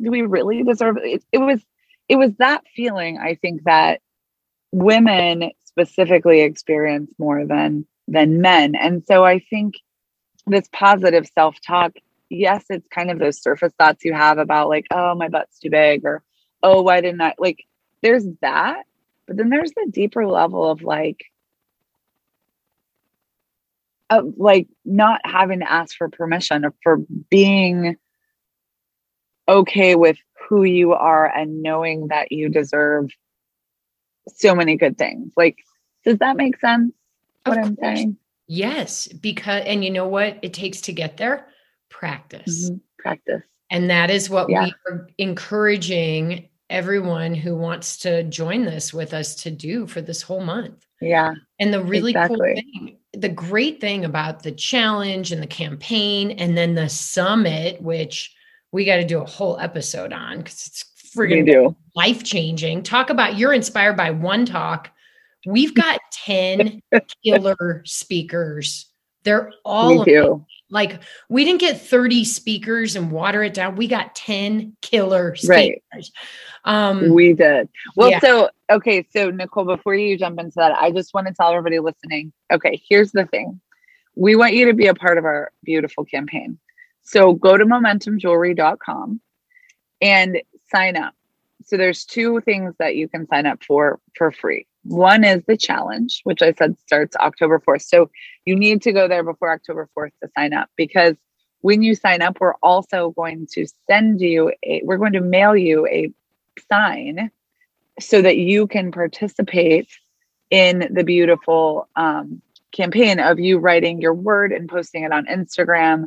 do 0.00 0.10
we 0.10 0.22
really 0.22 0.62
deserve 0.62 0.96
it? 0.98 1.22
It 1.32 1.38
was 1.38 1.60
it 2.08 2.16
was 2.16 2.32
that 2.38 2.62
feeling, 2.74 3.18
I 3.18 3.34
think, 3.34 3.64
that 3.64 4.00
women 4.72 5.50
specifically 5.64 6.40
experience 6.40 7.10
more 7.18 7.44
than 7.46 7.86
than 8.06 8.40
men. 8.40 8.74
And 8.74 9.04
so 9.06 9.24
I 9.24 9.38
think 9.38 9.74
this 10.46 10.68
positive 10.72 11.26
self-talk, 11.34 11.92
yes, 12.30 12.64
it's 12.70 12.88
kind 12.88 13.10
of 13.10 13.18
those 13.18 13.42
surface 13.42 13.74
thoughts 13.78 14.04
you 14.04 14.14
have 14.14 14.38
about 14.38 14.70
like, 14.70 14.86
oh, 14.90 15.14
my 15.14 15.28
butt's 15.28 15.58
too 15.58 15.70
big, 15.70 16.04
or 16.04 16.22
oh, 16.62 16.82
why 16.82 17.00
didn't 17.00 17.20
I 17.20 17.34
like 17.38 17.64
there's 18.02 18.24
that, 18.40 18.84
but 19.26 19.36
then 19.36 19.50
there's 19.50 19.72
the 19.72 19.88
deeper 19.90 20.26
level 20.26 20.70
of 20.70 20.82
like, 20.82 21.24
of 24.10 24.34
like 24.36 24.68
not 24.84 25.20
having 25.24 25.60
to 25.60 25.70
ask 25.70 25.96
for 25.96 26.08
permission 26.08 26.64
or 26.64 26.74
for 26.82 26.98
being 27.30 27.96
okay 29.48 29.94
with 29.94 30.18
who 30.48 30.64
you 30.64 30.92
are 30.92 31.26
and 31.26 31.62
knowing 31.62 32.08
that 32.08 32.32
you 32.32 32.48
deserve 32.48 33.10
so 34.34 34.54
many 34.54 34.76
good 34.76 34.98
things. 34.98 35.32
Like, 35.36 35.58
does 36.04 36.18
that 36.18 36.36
make 36.36 36.58
sense? 36.60 36.92
What 37.44 37.58
I'm 37.58 37.76
saying? 37.76 38.16
Yes, 38.46 39.08
because 39.08 39.64
and 39.66 39.84
you 39.84 39.90
know 39.90 40.08
what 40.08 40.38
it 40.42 40.54
takes 40.54 40.82
to 40.82 40.92
get 40.92 41.16
there? 41.16 41.46
Practice. 41.90 42.70
Mm-hmm. 42.70 42.76
Practice. 42.98 43.42
And 43.70 43.90
that 43.90 44.10
is 44.10 44.30
what 44.30 44.48
yeah. 44.48 44.64
we 44.64 44.74
are 44.90 45.08
encouraging 45.18 46.48
everyone 46.70 47.34
who 47.34 47.56
wants 47.56 47.98
to 47.98 48.22
join 48.24 48.64
this 48.64 48.92
with 48.92 49.12
us 49.12 49.34
to 49.34 49.50
do 49.50 49.86
for 49.86 50.00
this 50.00 50.22
whole 50.22 50.40
month. 50.40 50.86
Yeah. 51.00 51.34
And 51.58 51.72
the 51.72 51.82
really 51.82 52.12
exactly. 52.12 52.38
cool 52.38 52.54
thing, 52.54 52.98
the 53.18 53.28
great 53.28 53.80
thing 53.80 54.04
about 54.04 54.42
the 54.42 54.52
challenge 54.52 55.32
and 55.32 55.42
the 55.42 55.46
campaign 55.46 56.30
and 56.32 56.56
then 56.56 56.74
the 56.74 56.88
summit, 56.88 57.82
which 57.82 58.34
we 58.70 58.84
got 58.84 58.96
to 58.96 59.04
do 59.04 59.20
a 59.20 59.26
whole 59.26 59.58
episode 59.58 60.12
on 60.12 60.38
because 60.38 60.66
it's 60.66 60.84
friggin' 61.16 61.74
life 61.96 62.22
changing. 62.22 62.82
Talk 62.82 63.10
about 63.10 63.36
you're 63.36 63.52
inspired 63.52 63.96
by 63.96 64.10
one 64.10 64.46
talk. 64.46 64.90
We've 65.46 65.74
got 65.74 66.00
10 66.12 66.80
killer 67.24 67.82
speakers. 67.84 68.86
They're 69.24 69.52
all 69.64 70.04
like 70.70 71.00
we 71.28 71.44
didn't 71.44 71.60
get 71.60 71.80
30 71.80 72.24
speakers 72.24 72.96
and 72.96 73.10
water 73.10 73.42
it 73.42 73.54
down. 73.54 73.76
We 73.76 73.86
got 73.86 74.14
10 74.14 74.76
killer 74.82 75.34
speakers. 75.36 75.80
Right. 75.94 76.10
Um, 76.64 77.12
we 77.14 77.32
did. 77.32 77.68
Well, 77.96 78.10
yeah. 78.10 78.20
so 78.20 78.50
okay, 78.70 79.06
so 79.10 79.30
Nicole, 79.30 79.64
before 79.64 79.94
you 79.94 80.18
jump 80.18 80.38
into 80.38 80.54
that, 80.56 80.72
I 80.72 80.90
just 80.90 81.14
want 81.14 81.26
to 81.26 81.34
tell 81.34 81.50
everybody 81.50 81.78
listening. 81.78 82.32
Okay, 82.52 82.82
here's 82.88 83.12
the 83.12 83.26
thing. 83.26 83.60
We 84.14 84.36
want 84.36 84.54
you 84.54 84.66
to 84.66 84.74
be 84.74 84.86
a 84.86 84.94
part 84.94 85.16
of 85.16 85.24
our 85.24 85.52
beautiful 85.64 86.04
campaign. 86.04 86.58
So 87.02 87.32
go 87.32 87.56
to 87.56 87.64
momentumjewelry.com 87.64 89.20
and 90.00 90.42
sign 90.70 90.96
up. 90.96 91.14
So 91.64 91.76
there's 91.76 92.04
two 92.04 92.40
things 92.42 92.74
that 92.78 92.96
you 92.96 93.08
can 93.08 93.26
sign 93.26 93.46
up 93.46 93.62
for 93.64 94.00
for 94.14 94.30
free. 94.30 94.66
One 94.88 95.22
is 95.22 95.42
the 95.46 95.56
challenge, 95.56 96.22
which 96.24 96.40
I 96.40 96.52
said 96.52 96.78
starts 96.86 97.14
October 97.16 97.60
4th. 97.60 97.82
So 97.82 98.10
you 98.46 98.56
need 98.56 98.80
to 98.82 98.92
go 98.92 99.06
there 99.06 99.22
before 99.22 99.52
October 99.52 99.88
4th 99.96 100.12
to 100.22 100.30
sign 100.34 100.54
up 100.54 100.70
because 100.76 101.14
when 101.60 101.82
you 101.82 101.94
sign 101.94 102.22
up, 102.22 102.38
we're 102.40 102.54
also 102.62 103.10
going 103.10 103.46
to 103.52 103.66
send 103.86 104.20
you 104.20 104.52
a, 104.62 104.80
we're 104.84 104.96
going 104.96 105.12
to 105.12 105.20
mail 105.20 105.54
you 105.54 105.86
a 105.88 106.10
sign 106.70 107.30
so 108.00 108.22
that 108.22 108.38
you 108.38 108.66
can 108.66 108.90
participate 108.90 109.90
in 110.50 110.88
the 110.90 111.04
beautiful 111.04 111.88
um, 111.96 112.40
campaign 112.72 113.20
of 113.20 113.38
you 113.38 113.58
writing 113.58 114.00
your 114.00 114.14
word 114.14 114.52
and 114.52 114.70
posting 114.70 115.04
it 115.04 115.12
on 115.12 115.26
Instagram. 115.26 116.06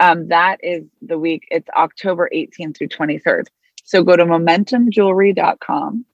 Um, 0.00 0.28
that 0.28 0.60
is 0.62 0.84
the 1.02 1.18
week, 1.18 1.46
it's 1.50 1.68
October 1.76 2.30
18th 2.32 2.78
through 2.78 2.88
23rd. 2.88 3.48
So 3.84 4.02
go 4.02 4.16
to 4.16 4.24
momentumjewelry.com 4.24 6.06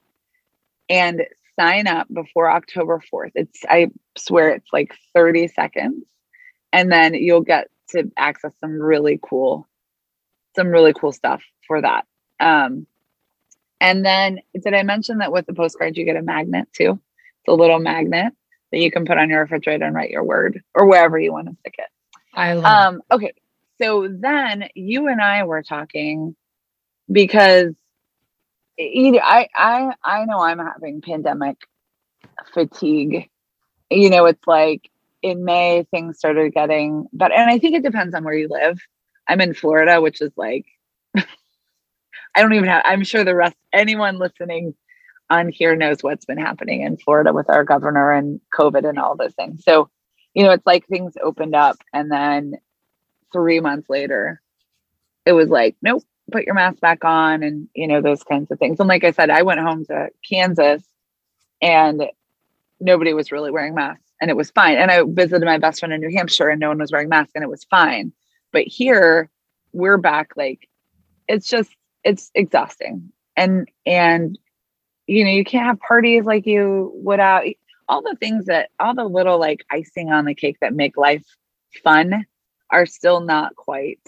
and 0.88 1.23
sign 1.61 1.87
up 1.87 2.07
before 2.12 2.51
October 2.51 3.03
4th. 3.12 3.33
It's, 3.35 3.61
I 3.68 3.90
swear, 4.16 4.51
it's 4.51 4.73
like 4.73 4.96
30 5.14 5.49
seconds. 5.49 6.05
And 6.73 6.90
then 6.90 7.14
you'll 7.14 7.42
get 7.42 7.68
to 7.90 8.11
access 8.16 8.53
some 8.61 8.81
really 8.81 9.18
cool, 9.23 9.68
some 10.57 10.68
really 10.68 10.94
cool 10.94 11.12
stuff 11.12 11.42
for 11.66 11.83
that. 11.83 12.07
Um, 12.38 12.87
and 13.81 14.05
then 14.05 14.40
did 14.55 14.75
I 14.75 14.83
mention 14.83 15.18
that 15.18 15.33
with 15.33 15.46
the 15.46 15.55
postcard 15.55 15.96
you 15.96 16.05
get 16.05 16.16
a 16.16 16.23
magnet 16.23 16.68
too? 16.73 16.92
It's 16.92 17.49
a 17.49 17.55
little 17.55 17.79
magnet 17.79 18.33
that 18.70 18.79
you 18.79 18.90
can 18.90 19.05
put 19.05 19.18
on 19.18 19.29
your 19.29 19.40
refrigerator 19.40 19.85
and 19.85 19.94
write 19.94 20.11
your 20.11 20.25
word 20.25 20.62
or 20.75 20.87
wherever 20.87 21.18
you 21.18 21.33
want 21.33 21.49
to 21.49 21.57
stick 21.61 21.77
it. 21.79 21.88
I 22.35 22.55
love 22.55 22.64
um 22.64 23.03
okay. 23.11 23.33
So 23.81 24.09
then 24.09 24.68
you 24.75 25.09
and 25.09 25.20
I 25.20 25.44
were 25.44 25.62
talking 25.62 26.37
because 27.11 27.75
either 28.81 29.21
I 29.23 29.49
I 29.55 29.95
I 30.05 30.25
know 30.25 30.40
I'm 30.40 30.59
having 30.59 31.01
pandemic 31.01 31.57
fatigue. 32.53 33.29
You 33.90 34.11
know, 34.11 34.27
it's 34.27 34.47
like 34.47 34.90
in 35.23 35.45
May 35.45 35.87
things 35.90 36.19
started 36.19 36.55
getting 36.55 37.07
better 37.12 37.35
and 37.35 37.51
I 37.51 37.59
think 37.59 37.77
it 37.77 37.83
depends 37.83 38.14
on 38.14 38.25
where 38.25 38.35
you 38.35 38.49
live. 38.49 38.81
I'm 39.29 39.40
in 39.40 39.55
Florida, 39.55 40.01
which 40.01 40.21
is 40.21 40.33
like 40.37 40.66
I 42.35 42.43
don't 42.43 42.55
even 42.55 42.69
have, 42.69 42.83
I'm 42.85 43.05
sure 43.05 43.25
the 43.25 43.35
rest, 43.35 43.57
anyone 43.73 44.19
listening 44.19 44.75
on 45.29 45.49
here 45.49 45.77
knows 45.77 46.03
what's 46.03 46.25
been 46.25 46.38
happening 46.38 46.83
in 46.83 46.97
Florida 46.97 47.33
with 47.33 47.49
our 47.49 47.64
governor 47.64 48.12
and 48.12 48.40
COVID 48.57 48.88
and 48.88 48.99
all 48.99 49.16
those 49.16 49.35
things. 49.35 49.64
So, 49.64 49.88
you 50.35 50.45
know, 50.45 50.53
it's 50.53 50.66
like 50.66 50.87
things 50.87 51.14
opened 51.23 51.55
up 51.55 51.77
and 51.93 52.11
then 52.11 52.55
three 53.33 53.61
months 53.61 53.88
later, 53.88 54.40
it 55.27 55.33
was 55.33 55.49
like, 55.49 55.77
nope, 55.83 56.05
put 56.31 56.45
your 56.45 56.55
mask 56.55 56.81
back 56.81 57.05
on 57.05 57.43
and, 57.43 57.69
you 57.75 57.87
know, 57.87 58.01
those 58.01 58.23
kinds 58.23 58.51
of 58.51 58.59
things. 58.59 58.81
And 58.81 58.88
like 58.88 59.05
I 59.05 59.11
said, 59.11 59.31
I 59.31 59.43
went 59.43 59.61
home 59.61 59.85
to 59.87 60.09
Kansas 60.29 60.83
and 61.61 62.05
nobody 62.81 63.12
was 63.12 63.33
really 63.33 63.51
wearing 63.51 63.75
masks 63.75 64.12
and 64.21 64.31
it 64.31 64.37
was 64.37 64.51
fine. 64.51 64.77
And 64.77 64.90
I 64.90 65.03
visited 65.07 65.45
my 65.45 65.59
best 65.59 65.81
friend 65.81 65.93
in 65.93 66.01
New 66.01 66.16
Hampshire 66.16 66.49
and 66.49 66.61
no 66.61 66.69
one 66.69 66.79
was 66.79 66.93
wearing 66.93 67.09
masks 67.09 67.33
and 67.35 67.45
it 67.45 67.51
was 67.51 67.64
fine. 67.64 68.12
But 68.53 68.64
here 68.64 69.31
we're 69.73 69.99
back 69.99 70.33
like, 70.37 70.69
it's 71.29 71.49
just 71.49 71.71
it's 72.03 72.31
exhausting 72.35 73.12
and 73.37 73.69
and 73.87 74.38
you 75.07 75.25
know 75.25 75.31
you 75.31 75.45
can't 75.45 75.66
have 75.66 75.81
parties 75.81 76.25
like 76.25 76.47
you 76.47 76.93
would 76.95 77.21
out 77.21 77.45
all 77.88 78.03
the 78.03 78.16
things 78.21 78.47
that 78.47 78.71
all 78.79 78.95
the 78.95 79.05
little 79.05 79.38
like 79.38 79.64
icing 79.71 80.11
on 80.11 80.25
the 80.25 80.35
cake 80.35 80.57
that 80.61 80.75
make 80.75 80.97
life 80.97 81.25
fun 81.83 82.25
are 82.71 82.87
still 82.87 83.21
not 83.21 83.57
quite 83.57 84.01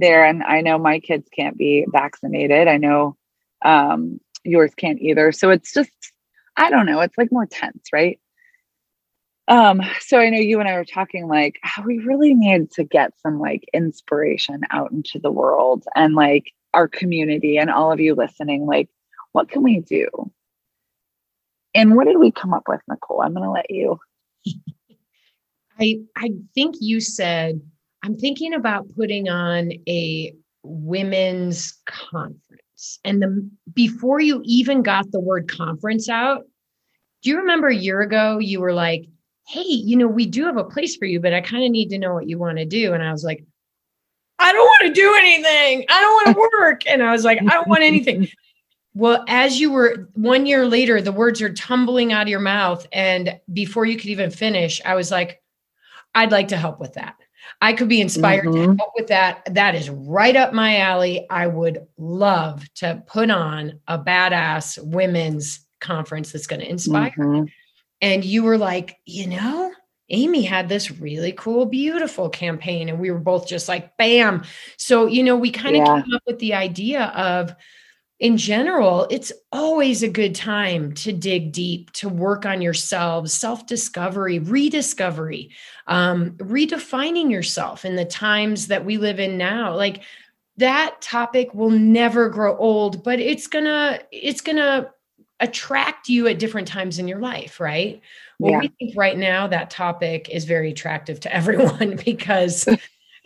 there. 0.00 0.24
And 0.24 0.42
i 0.44 0.60
know 0.60 0.78
my 0.78 1.00
kids 1.00 1.28
can't 1.34 1.56
be 1.56 1.86
vaccinated. 1.90 2.68
I 2.68 2.76
know 2.76 3.16
um 3.64 4.20
yours 4.44 4.72
can't 4.76 5.00
either. 5.00 5.32
So 5.32 5.50
it's 5.50 5.72
just 5.72 5.90
i 6.56 6.70
don't 6.70 6.86
know. 6.86 7.00
It's 7.00 7.18
like 7.18 7.32
more 7.32 7.46
tense 7.46 7.88
right? 7.92 8.18
Um 9.48 9.80
so 10.00 10.18
i 10.18 10.30
know 10.30 10.38
you 10.38 10.60
and 10.60 10.68
i 10.68 10.74
were 10.74 10.84
talking 10.84 11.26
like 11.28 11.58
how 11.62 11.82
we 11.82 11.98
really 11.98 12.34
need 12.34 12.70
to 12.72 12.84
get 12.84 13.18
some 13.20 13.38
like 13.40 13.64
inspiration 13.72 14.60
out 14.70 14.92
into 14.92 15.18
the 15.18 15.30
world 15.32 15.84
and 15.96 16.14
like 16.14 16.52
our 16.74 16.86
community 16.86 17.56
and 17.56 17.70
all 17.70 17.90
of 17.90 17.98
you 17.98 18.14
listening 18.14 18.66
like 18.66 18.88
what 19.32 19.48
can 19.48 19.62
we 19.62 19.80
do? 19.80 20.08
And 21.74 21.94
what 21.94 22.06
did 22.06 22.18
we 22.18 22.32
come 22.32 22.54
up 22.54 22.64
with 22.66 22.80
nicole? 22.88 23.22
I'm 23.22 23.34
going 23.34 23.44
to 23.44 23.50
let 23.50 23.70
you. 23.70 24.00
I 25.80 26.00
i 26.16 26.32
think 26.56 26.74
you 26.80 27.00
said 27.00 27.60
i'm 28.02 28.16
thinking 28.16 28.54
about 28.54 28.86
putting 28.96 29.28
on 29.28 29.72
a 29.88 30.34
women's 30.62 31.78
conference 31.86 32.98
and 33.04 33.22
the 33.22 33.48
before 33.74 34.20
you 34.20 34.40
even 34.44 34.82
got 34.82 35.10
the 35.10 35.20
word 35.20 35.48
conference 35.48 36.08
out 36.08 36.44
do 37.22 37.30
you 37.30 37.38
remember 37.38 37.68
a 37.68 37.74
year 37.74 38.00
ago 38.00 38.38
you 38.38 38.60
were 38.60 38.72
like 38.72 39.06
hey 39.46 39.62
you 39.62 39.96
know 39.96 40.08
we 40.08 40.26
do 40.26 40.44
have 40.44 40.56
a 40.56 40.64
place 40.64 40.96
for 40.96 41.06
you 41.06 41.20
but 41.20 41.32
i 41.32 41.40
kind 41.40 41.64
of 41.64 41.70
need 41.70 41.88
to 41.88 41.98
know 41.98 42.14
what 42.14 42.28
you 42.28 42.38
want 42.38 42.58
to 42.58 42.64
do 42.64 42.92
and 42.92 43.02
i 43.02 43.12
was 43.12 43.24
like 43.24 43.44
I 44.38 44.52
don't 44.52 44.64
want 44.64 44.94
to 44.94 45.00
do 45.00 45.14
anything. 45.16 45.84
I 45.88 46.00
don't 46.00 46.12
want 46.14 46.36
to 46.36 46.58
work. 46.58 46.86
And 46.86 47.02
I 47.02 47.12
was 47.12 47.24
like, 47.24 47.38
I 47.40 47.54
don't 47.54 47.68
want 47.68 47.82
anything. 47.82 48.28
Well, 48.94 49.24
as 49.28 49.60
you 49.60 49.70
were 49.70 50.08
one 50.14 50.44
year 50.44 50.66
later, 50.66 51.00
the 51.00 51.12
words 51.12 51.40
are 51.40 51.52
tumbling 51.52 52.12
out 52.12 52.22
of 52.22 52.28
your 52.28 52.40
mouth. 52.40 52.84
And 52.92 53.38
before 53.52 53.84
you 53.84 53.96
could 53.96 54.10
even 54.10 54.28
finish, 54.28 54.80
I 54.84 54.96
was 54.96 55.12
like, 55.12 55.40
I'd 56.16 56.32
like 56.32 56.48
to 56.48 56.56
help 56.56 56.80
with 56.80 56.94
that. 56.94 57.14
I 57.60 57.72
could 57.72 57.88
be 57.88 58.00
inspired 58.00 58.44
mm-hmm. 58.44 58.72
to 58.72 58.76
help 58.76 58.92
with 58.94 59.08
that. 59.08 59.42
That 59.54 59.74
is 59.74 59.90
right 59.90 60.36
up 60.36 60.52
my 60.52 60.78
alley. 60.78 61.26
I 61.28 61.46
would 61.46 61.86
love 61.96 62.72
to 62.74 63.02
put 63.06 63.30
on 63.30 63.80
a 63.88 63.98
badass 63.98 64.78
women's 64.82 65.60
conference 65.80 66.32
that's 66.32 66.46
going 66.46 66.60
to 66.60 66.70
inspire. 66.70 67.10
Mm-hmm. 67.10 67.44
And 68.00 68.24
you 68.24 68.44
were 68.44 68.58
like, 68.58 68.98
you 69.06 69.26
know, 69.26 69.72
Amy 70.10 70.42
had 70.42 70.68
this 70.68 70.90
really 70.90 71.32
cool, 71.32 71.66
beautiful 71.66 72.28
campaign. 72.28 72.88
And 72.88 73.00
we 73.00 73.10
were 73.10 73.18
both 73.18 73.48
just 73.48 73.68
like, 73.68 73.96
bam. 73.96 74.44
So, 74.76 75.06
you 75.06 75.24
know, 75.24 75.36
we 75.36 75.50
kind 75.50 75.76
of 75.76 75.84
yeah. 75.84 76.02
came 76.02 76.14
up 76.14 76.22
with 76.26 76.38
the 76.38 76.54
idea 76.54 77.06
of, 77.06 77.54
in 78.20 78.36
general, 78.36 79.06
it's 79.10 79.32
always 79.52 80.02
a 80.02 80.08
good 80.08 80.34
time 80.34 80.92
to 80.94 81.12
dig 81.12 81.52
deep, 81.52 81.92
to 81.92 82.08
work 82.08 82.44
on 82.44 82.60
yourselves, 82.60 83.32
self 83.32 83.66
discovery, 83.66 84.40
rediscovery, 84.40 85.50
um, 85.86 86.32
redefining 86.38 87.30
yourself 87.30 87.84
in 87.84 87.94
the 87.94 88.04
times 88.04 88.66
that 88.66 88.84
we 88.84 88.98
live 88.98 89.20
in 89.20 89.38
now. 89.38 89.74
Like 89.74 90.02
that 90.56 91.00
topic 91.00 91.54
will 91.54 91.70
never 91.70 92.28
grow 92.28 92.56
old, 92.56 93.04
but 93.04 93.20
it's 93.20 93.46
gonna, 93.46 94.00
it's 94.10 94.40
gonna 94.40 94.90
attract 95.38 96.08
you 96.08 96.26
at 96.26 96.40
different 96.40 96.66
times 96.66 96.98
in 96.98 97.06
your 97.06 97.20
life, 97.20 97.60
right? 97.60 98.00
Well, 98.40 98.52
yeah. 98.52 98.58
we 98.58 98.68
think 98.80 98.96
right 98.96 99.16
now 99.16 99.46
that 99.46 99.70
topic 99.70 100.28
is 100.28 100.44
very 100.44 100.72
attractive 100.72 101.20
to 101.20 101.32
everyone 101.32 102.00
because 102.04 102.68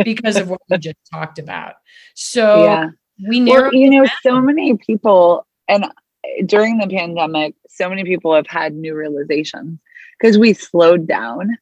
because 0.04 0.36
of 0.36 0.50
what 0.50 0.60
we 0.68 0.76
just 0.76 0.98
talked 1.10 1.38
about. 1.38 1.76
So 2.14 2.64
yeah 2.64 2.88
we 3.26 3.40
narrow 3.40 3.64
well, 3.64 3.74
you 3.74 3.90
know 3.90 4.06
so 4.22 4.40
many 4.40 4.76
people 4.76 5.46
and 5.68 5.84
eh, 6.24 6.42
during 6.46 6.78
the 6.78 6.86
pandemic 6.86 7.54
so 7.68 7.88
many 7.88 8.04
people 8.04 8.34
have 8.34 8.46
had 8.46 8.74
new 8.74 8.94
realizations 8.94 9.78
because 10.18 10.38
we 10.38 10.52
slowed 10.52 11.06
down. 11.06 11.56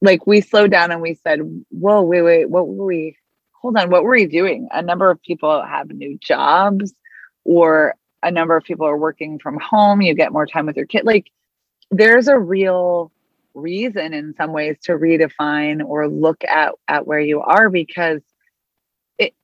Like 0.00 0.26
we 0.26 0.40
slowed 0.40 0.72
down 0.72 0.90
and 0.90 1.00
we 1.00 1.14
said 1.14 1.40
whoa 1.70 2.02
wait 2.02 2.22
wait 2.22 2.50
what 2.50 2.66
were 2.66 2.86
we 2.86 3.16
hold 3.52 3.76
on 3.76 3.90
what 3.90 4.02
were 4.02 4.12
we 4.12 4.26
doing? 4.26 4.68
A 4.72 4.82
number 4.82 5.10
of 5.10 5.22
people 5.22 5.62
have 5.62 5.88
new 5.90 6.18
jobs 6.18 6.92
or 7.44 7.94
a 8.22 8.30
number 8.30 8.56
of 8.56 8.64
people 8.64 8.86
are 8.86 8.96
working 8.96 9.38
from 9.38 9.58
home 9.58 10.00
you 10.00 10.14
get 10.14 10.32
more 10.32 10.46
time 10.46 10.66
with 10.66 10.76
your 10.76 10.86
kid 10.86 11.04
like 11.04 11.30
there's 11.90 12.28
a 12.28 12.38
real 12.38 13.10
reason 13.54 14.14
in 14.14 14.32
some 14.36 14.52
ways 14.52 14.76
to 14.82 14.92
redefine 14.92 15.84
or 15.84 16.08
look 16.08 16.42
at 16.44 16.72
at 16.88 17.06
where 17.06 17.20
you 17.20 17.40
are 17.40 17.68
because 17.68 18.22
it, 19.18 19.34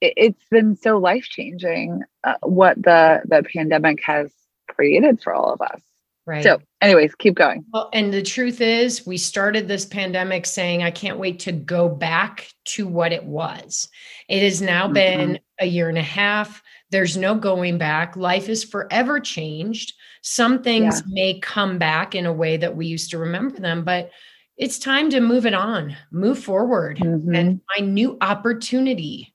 it's 0.00 0.44
been 0.50 0.76
so 0.76 0.98
life 0.98 1.24
changing 1.24 2.02
uh, 2.24 2.34
what 2.42 2.76
the 2.82 3.22
the 3.24 3.42
pandemic 3.54 4.02
has 4.02 4.32
created 4.68 5.20
for 5.22 5.34
all 5.34 5.52
of 5.52 5.60
us. 5.60 5.80
Right. 6.26 6.42
So, 6.42 6.60
anyways, 6.80 7.14
keep 7.14 7.36
going. 7.36 7.64
Well, 7.72 7.88
and 7.92 8.12
the 8.12 8.22
truth 8.22 8.60
is, 8.60 9.06
we 9.06 9.16
started 9.16 9.68
this 9.68 9.84
pandemic 9.84 10.44
saying, 10.44 10.82
I 10.82 10.90
can't 10.90 11.20
wait 11.20 11.38
to 11.40 11.52
go 11.52 11.88
back 11.88 12.48
to 12.64 12.88
what 12.88 13.12
it 13.12 13.24
was. 13.24 13.88
It 14.28 14.42
has 14.42 14.60
now 14.60 14.86
mm-hmm. 14.86 14.94
been 14.94 15.38
a 15.60 15.66
year 15.66 15.88
and 15.88 15.98
a 15.98 16.02
half. 16.02 16.62
There's 16.90 17.16
no 17.16 17.36
going 17.36 17.78
back. 17.78 18.16
Life 18.16 18.48
is 18.48 18.64
forever 18.64 19.20
changed. 19.20 19.92
Some 20.22 20.64
things 20.64 21.00
yeah. 21.06 21.14
may 21.14 21.38
come 21.38 21.78
back 21.78 22.16
in 22.16 22.26
a 22.26 22.32
way 22.32 22.56
that 22.56 22.74
we 22.74 22.86
used 22.86 23.10
to 23.12 23.18
remember 23.18 23.60
them, 23.60 23.84
but 23.84 24.10
it's 24.56 24.80
time 24.80 25.10
to 25.10 25.20
move 25.20 25.46
it 25.46 25.54
on, 25.54 25.96
move 26.10 26.40
forward, 26.40 26.98
mm-hmm. 26.98 27.34
and 27.36 27.60
find 27.72 27.94
new 27.94 28.18
opportunity 28.20 29.32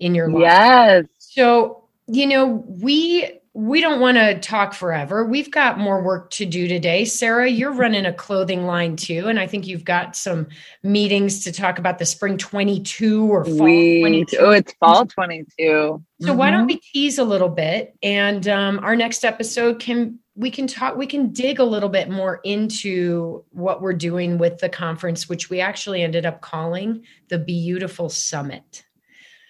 in 0.00 0.14
your 0.14 0.28
life. 0.28 0.42
Yes. 0.42 1.04
So, 1.18 1.84
you 2.06 2.26
know, 2.26 2.64
we 2.66 3.40
we 3.52 3.80
don't 3.80 4.00
want 4.00 4.16
to 4.16 4.38
talk 4.38 4.74
forever. 4.74 5.24
We've 5.24 5.50
got 5.50 5.76
more 5.76 6.02
work 6.02 6.30
to 6.32 6.46
do 6.46 6.68
today. 6.68 7.04
Sarah, 7.04 7.48
you're 7.48 7.72
running 7.72 8.06
a 8.06 8.12
clothing 8.12 8.64
line 8.64 8.94
too. 8.94 9.26
And 9.26 9.40
I 9.40 9.48
think 9.48 9.66
you've 9.66 9.84
got 9.84 10.14
some 10.14 10.46
meetings 10.84 11.42
to 11.44 11.52
talk 11.52 11.78
about 11.78 11.98
the 11.98 12.06
spring 12.06 12.38
22 12.38 13.24
or 13.24 13.44
fall 13.44 13.64
we, 13.64 14.00
22. 14.00 14.36
Oh, 14.38 14.50
it's 14.50 14.72
fall 14.74 15.04
22. 15.04 15.44
So 15.56 16.02
mm-hmm. 16.28 16.36
why 16.36 16.50
don't 16.50 16.60
mm-hmm. 16.60 16.66
we 16.68 16.80
tease 16.92 17.18
a 17.18 17.24
little 17.24 17.48
bit? 17.48 17.96
And 18.04 18.46
um, 18.46 18.78
our 18.80 18.94
next 18.94 19.24
episode 19.24 19.80
can 19.80 20.20
we 20.36 20.50
can 20.50 20.68
talk 20.68 20.96
we 20.96 21.08
can 21.08 21.32
dig 21.32 21.58
a 21.58 21.64
little 21.64 21.88
bit 21.88 22.08
more 22.08 22.40
into 22.44 23.44
what 23.50 23.82
we're 23.82 23.92
doing 23.92 24.38
with 24.38 24.58
the 24.58 24.68
conference 24.68 25.28
which 25.28 25.50
we 25.50 25.60
actually 25.60 26.02
ended 26.02 26.24
up 26.24 26.40
calling 26.40 27.04
the 27.28 27.38
beautiful 27.38 28.08
summit 28.08 28.84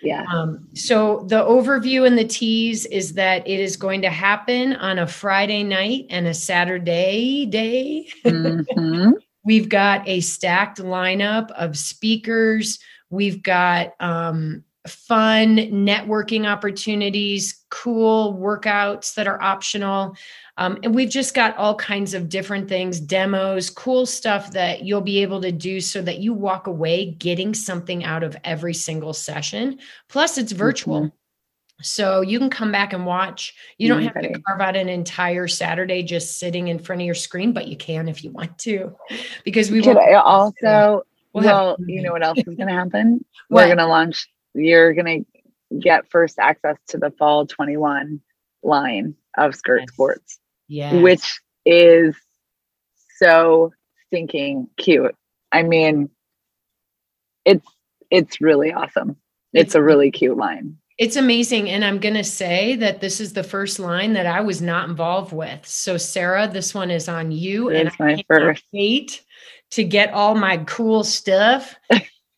yeah. 0.02 0.24
Um, 0.32 0.66
so 0.74 1.24
the 1.28 1.44
overview 1.44 2.06
and 2.06 2.18
the 2.18 2.24
tease 2.24 2.86
is 2.86 3.14
that 3.14 3.46
it 3.46 3.60
is 3.60 3.76
going 3.76 4.02
to 4.02 4.10
happen 4.10 4.74
on 4.74 4.98
a 4.98 5.06
Friday 5.06 5.62
night 5.62 6.06
and 6.10 6.26
a 6.26 6.34
Saturday 6.34 7.46
day. 7.46 8.08
Mm-hmm. 8.24 9.10
We've 9.44 9.68
got 9.68 10.06
a 10.08 10.20
stacked 10.20 10.78
lineup 10.78 11.50
of 11.52 11.76
speakers. 11.76 12.78
We've 13.08 13.42
got 13.42 13.94
um, 14.00 14.64
fun 14.86 15.56
networking 15.56 16.46
opportunities, 16.46 17.64
cool 17.70 18.34
workouts 18.34 19.14
that 19.14 19.26
are 19.26 19.40
optional. 19.42 20.16
Um, 20.56 20.78
and 20.82 20.94
we've 20.94 21.08
just 21.08 21.34
got 21.34 21.56
all 21.56 21.74
kinds 21.74 22.14
of 22.14 22.28
different 22.28 22.68
things, 22.68 23.00
demos, 23.00 23.70
cool 23.70 24.06
stuff 24.06 24.52
that 24.52 24.82
you'll 24.82 25.00
be 25.00 25.22
able 25.22 25.40
to 25.40 25.52
do 25.52 25.80
so 25.80 26.02
that 26.02 26.18
you 26.18 26.32
walk 26.32 26.66
away 26.66 27.12
getting 27.12 27.54
something 27.54 28.04
out 28.04 28.22
of 28.22 28.36
every 28.44 28.74
single 28.74 29.12
session. 29.12 29.78
Plus, 30.08 30.38
it's 30.38 30.52
virtual. 30.52 31.00
Mm-hmm. 31.00 31.16
So 31.82 32.20
you 32.20 32.38
can 32.38 32.50
come 32.50 32.70
back 32.70 32.92
and 32.92 33.06
watch. 33.06 33.54
You 33.78 33.88
don't 33.88 34.02
have 34.02 34.20
to 34.20 34.40
carve 34.40 34.60
out 34.60 34.76
an 34.76 34.88
entire 34.88 35.48
Saturday 35.48 36.02
just 36.02 36.38
sitting 36.38 36.68
in 36.68 36.78
front 36.78 37.00
of 37.00 37.06
your 37.06 37.14
screen, 37.14 37.52
but 37.52 37.68
you 37.68 37.76
can 37.76 38.08
if 38.08 38.22
you 38.22 38.30
want 38.30 38.58
to, 38.58 38.94
because 39.44 39.70
we 39.70 39.80
will 39.80 39.98
also. 39.98 41.04
We'll, 41.32 41.44
well 41.44 41.76
you 41.86 42.02
know 42.02 42.12
what 42.12 42.24
else 42.24 42.38
is 42.38 42.56
going 42.56 42.68
to 42.68 42.74
happen? 42.74 43.24
We're 43.50 43.66
going 43.66 43.78
to 43.78 43.86
launch. 43.86 44.28
You're 44.52 44.92
going 44.92 45.24
to 45.24 45.78
get 45.78 46.10
first 46.10 46.38
access 46.38 46.76
to 46.88 46.98
the 46.98 47.12
fall 47.12 47.46
21 47.46 48.20
line 48.62 49.14
of 49.46 49.54
skirt 49.54 49.88
sports 49.88 50.40
yeah. 50.70 50.94
which 50.94 51.40
is 51.66 52.16
so 53.18 53.72
stinking 54.06 54.68
cute. 54.78 55.14
I 55.52 55.62
mean, 55.62 56.08
it's 57.44 57.66
it's 58.10 58.40
really 58.40 58.72
awesome. 58.72 59.16
It's, 59.52 59.66
it's 59.66 59.74
a 59.74 59.82
really 59.82 60.10
cute 60.10 60.38
line. 60.38 60.78
It's 60.96 61.16
amazing. 61.16 61.68
And 61.68 61.84
I'm 61.84 61.98
going 61.98 62.14
to 62.14 62.24
say 62.24 62.76
that 62.76 63.00
this 63.00 63.20
is 63.20 63.32
the 63.32 63.42
first 63.42 63.78
line 63.78 64.12
that 64.12 64.26
I 64.26 64.42
was 64.42 64.60
not 64.60 64.88
involved 64.88 65.32
with. 65.32 65.66
So, 65.66 65.96
Sarah, 65.96 66.46
this 66.46 66.74
one 66.74 66.90
is 66.90 67.08
on 67.08 67.32
you. 67.32 67.70
It 67.70 67.80
and 67.80 67.88
I 67.88 68.14
can't 68.14 68.26
first. 68.28 68.64
wait 68.72 69.22
to 69.70 69.82
get 69.82 70.12
all 70.12 70.34
my 70.34 70.58
cool 70.58 71.02
stuff. 71.02 71.74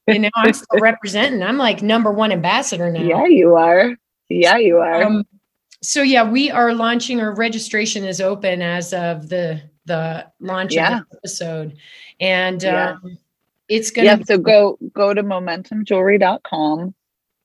you 0.06 0.18
know, 0.20 0.30
I'm 0.36 0.52
still 0.52 0.78
representing. 0.80 1.42
I'm 1.42 1.58
like 1.58 1.82
number 1.82 2.12
one 2.12 2.30
ambassador 2.30 2.90
now. 2.90 3.02
Yeah, 3.02 3.26
you 3.26 3.56
are. 3.56 3.96
Yeah, 4.28 4.58
you 4.58 4.78
are. 4.78 5.02
Um, 5.02 5.24
so 5.82 6.02
yeah, 6.02 6.28
we 6.28 6.50
are 6.50 6.72
launching 6.72 7.20
our 7.20 7.34
registration 7.34 8.04
is 8.04 8.20
open 8.20 8.62
as 8.62 8.92
of 8.92 9.28
the 9.28 9.60
the 9.84 10.26
launch 10.40 10.74
yeah. 10.74 11.00
of 11.00 11.08
the 11.10 11.16
episode. 11.18 11.76
And 12.20 12.62
yeah. 12.62 12.90
um, 12.90 13.18
it's 13.68 13.90
gonna 13.90 14.06
Yeah, 14.06 14.22
so 14.24 14.38
go 14.38 14.78
go 14.92 15.12
to 15.12 15.22
momentumjewelry.com. 15.22 16.94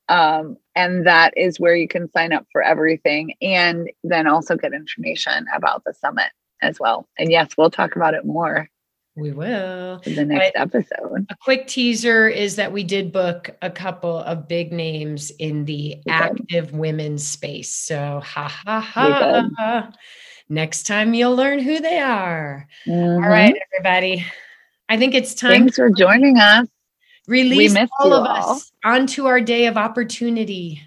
Um, 0.10 0.58
and 0.76 1.06
that 1.06 1.34
is 1.36 1.60
where 1.60 1.76
you 1.76 1.88
can 1.88 2.10
sign 2.12 2.32
up 2.32 2.46
for 2.52 2.62
everything 2.62 3.34
and 3.42 3.90
then 4.04 4.28
also 4.28 4.56
get 4.56 4.72
information 4.72 5.46
about 5.54 5.84
the 5.84 5.94
summit 5.94 6.32
as 6.62 6.80
well. 6.80 7.08
And 7.18 7.30
yes, 7.30 7.58
we'll 7.58 7.72
talk 7.72 7.96
about 7.96 8.14
it 8.14 8.24
more 8.24 8.70
we 9.18 9.32
will. 9.32 9.99
In 10.05 10.15
the 10.15 10.26
next 10.26 10.51
episode. 10.55 11.26
A 11.30 11.36
quick 11.41 11.68
teaser 11.68 12.28
is 12.28 12.55
that 12.55 12.72
we 12.72 12.84
did 12.84 13.11
book 13.11 13.49
a 13.61 13.70
couple 13.70 14.20
of 14.20 14.47
big 14.47 14.72
names 14.72 15.32
in 15.32 15.65
the 15.65 15.97
we 16.05 16.11
active 16.11 16.68
did. 16.68 16.78
women's 16.78 17.28
space. 17.28 17.74
So, 17.74 18.22
ha 18.24 18.47
ha 18.47 18.80
ha. 18.80 19.91
Next 20.49 20.84
time 20.84 21.13
you'll 21.13 21.36
learn 21.36 21.59
who 21.59 21.80
they 21.80 21.99
are. 21.99 22.68
Mm-hmm. 22.86 23.24
All 23.24 23.30
right, 23.30 23.55
everybody. 23.74 24.26
I 24.88 24.97
think 24.97 25.13
it's 25.13 25.34
time. 25.34 25.51
Thanks 25.51 25.76
for 25.76 25.89
joining 25.89 26.38
us. 26.38 26.68
Release 27.28 27.76
all 27.99 28.13
of 28.13 28.26
all. 28.26 28.51
us 28.53 28.72
onto 28.86 29.26
our 29.26 29.41
day 29.41 29.65
of 29.65 29.76
opportunity. 29.76 30.82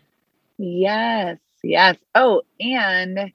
Yes, 0.57 1.37
yes. 1.63 1.97
Oh, 2.15 2.43
and 2.59 3.33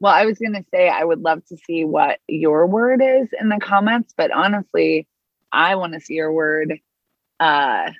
well, 0.00 0.12
I 0.12 0.26
was 0.26 0.38
going 0.38 0.52
to 0.52 0.64
say 0.70 0.88
I 0.88 1.04
would 1.04 1.22
love 1.22 1.44
to 1.46 1.56
see 1.56 1.84
what 1.84 2.18
your 2.28 2.66
word 2.66 3.00
is 3.02 3.28
in 3.40 3.48
the 3.48 3.58
comments, 3.58 4.12
but 4.16 4.30
honestly, 4.30 5.06
I 5.52 5.74
want 5.76 5.94
to 5.94 6.00
see 6.00 6.14
your 6.14 6.32
word 6.32 6.78
uh, 7.40 7.90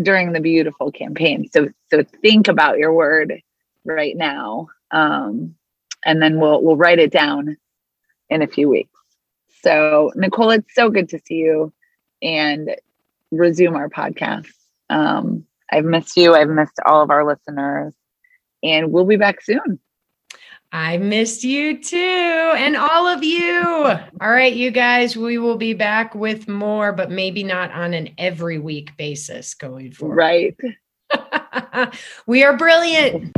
during 0.00 0.32
the 0.32 0.40
beautiful 0.40 0.92
campaign. 0.92 1.48
So 1.52 1.68
so 1.90 2.04
think 2.22 2.48
about 2.48 2.78
your 2.78 2.92
word 2.92 3.40
right 3.84 4.16
now, 4.16 4.68
um, 4.90 5.54
and 6.04 6.20
then 6.20 6.40
we'll 6.40 6.62
we'll 6.62 6.76
write 6.76 6.98
it 6.98 7.10
down 7.10 7.56
in 8.28 8.42
a 8.42 8.46
few 8.46 8.68
weeks. 8.68 8.90
So 9.62 10.12
Nicole, 10.14 10.50
it's 10.50 10.74
so 10.74 10.90
good 10.90 11.08
to 11.10 11.20
see 11.24 11.36
you 11.36 11.72
and 12.22 12.74
resume 13.30 13.76
our 13.76 13.88
podcast. 13.88 14.52
Um, 14.90 15.46
I've 15.72 15.84
missed 15.84 16.16
you. 16.16 16.34
I've 16.34 16.48
missed 16.48 16.80
all 16.84 17.02
of 17.02 17.10
our 17.10 17.24
listeners, 17.24 17.94
and 18.62 18.92
we'll 18.92 19.06
be 19.06 19.16
back 19.16 19.40
soon. 19.42 19.78
I 20.72 20.98
missed 20.98 21.42
you 21.42 21.82
too, 21.82 21.96
and 21.96 22.76
all 22.76 23.08
of 23.08 23.24
you. 23.24 23.64
All 23.64 24.30
right, 24.30 24.54
you 24.54 24.70
guys, 24.70 25.16
we 25.16 25.38
will 25.38 25.56
be 25.56 25.74
back 25.74 26.14
with 26.14 26.46
more, 26.46 26.92
but 26.92 27.10
maybe 27.10 27.42
not 27.42 27.72
on 27.72 27.92
an 27.92 28.10
every 28.18 28.58
week 28.58 28.96
basis 28.96 29.54
going 29.54 29.92
forward. 29.92 30.16
Right. 30.16 30.56
we 32.26 32.44
are 32.44 32.56
brilliant. 32.56 33.36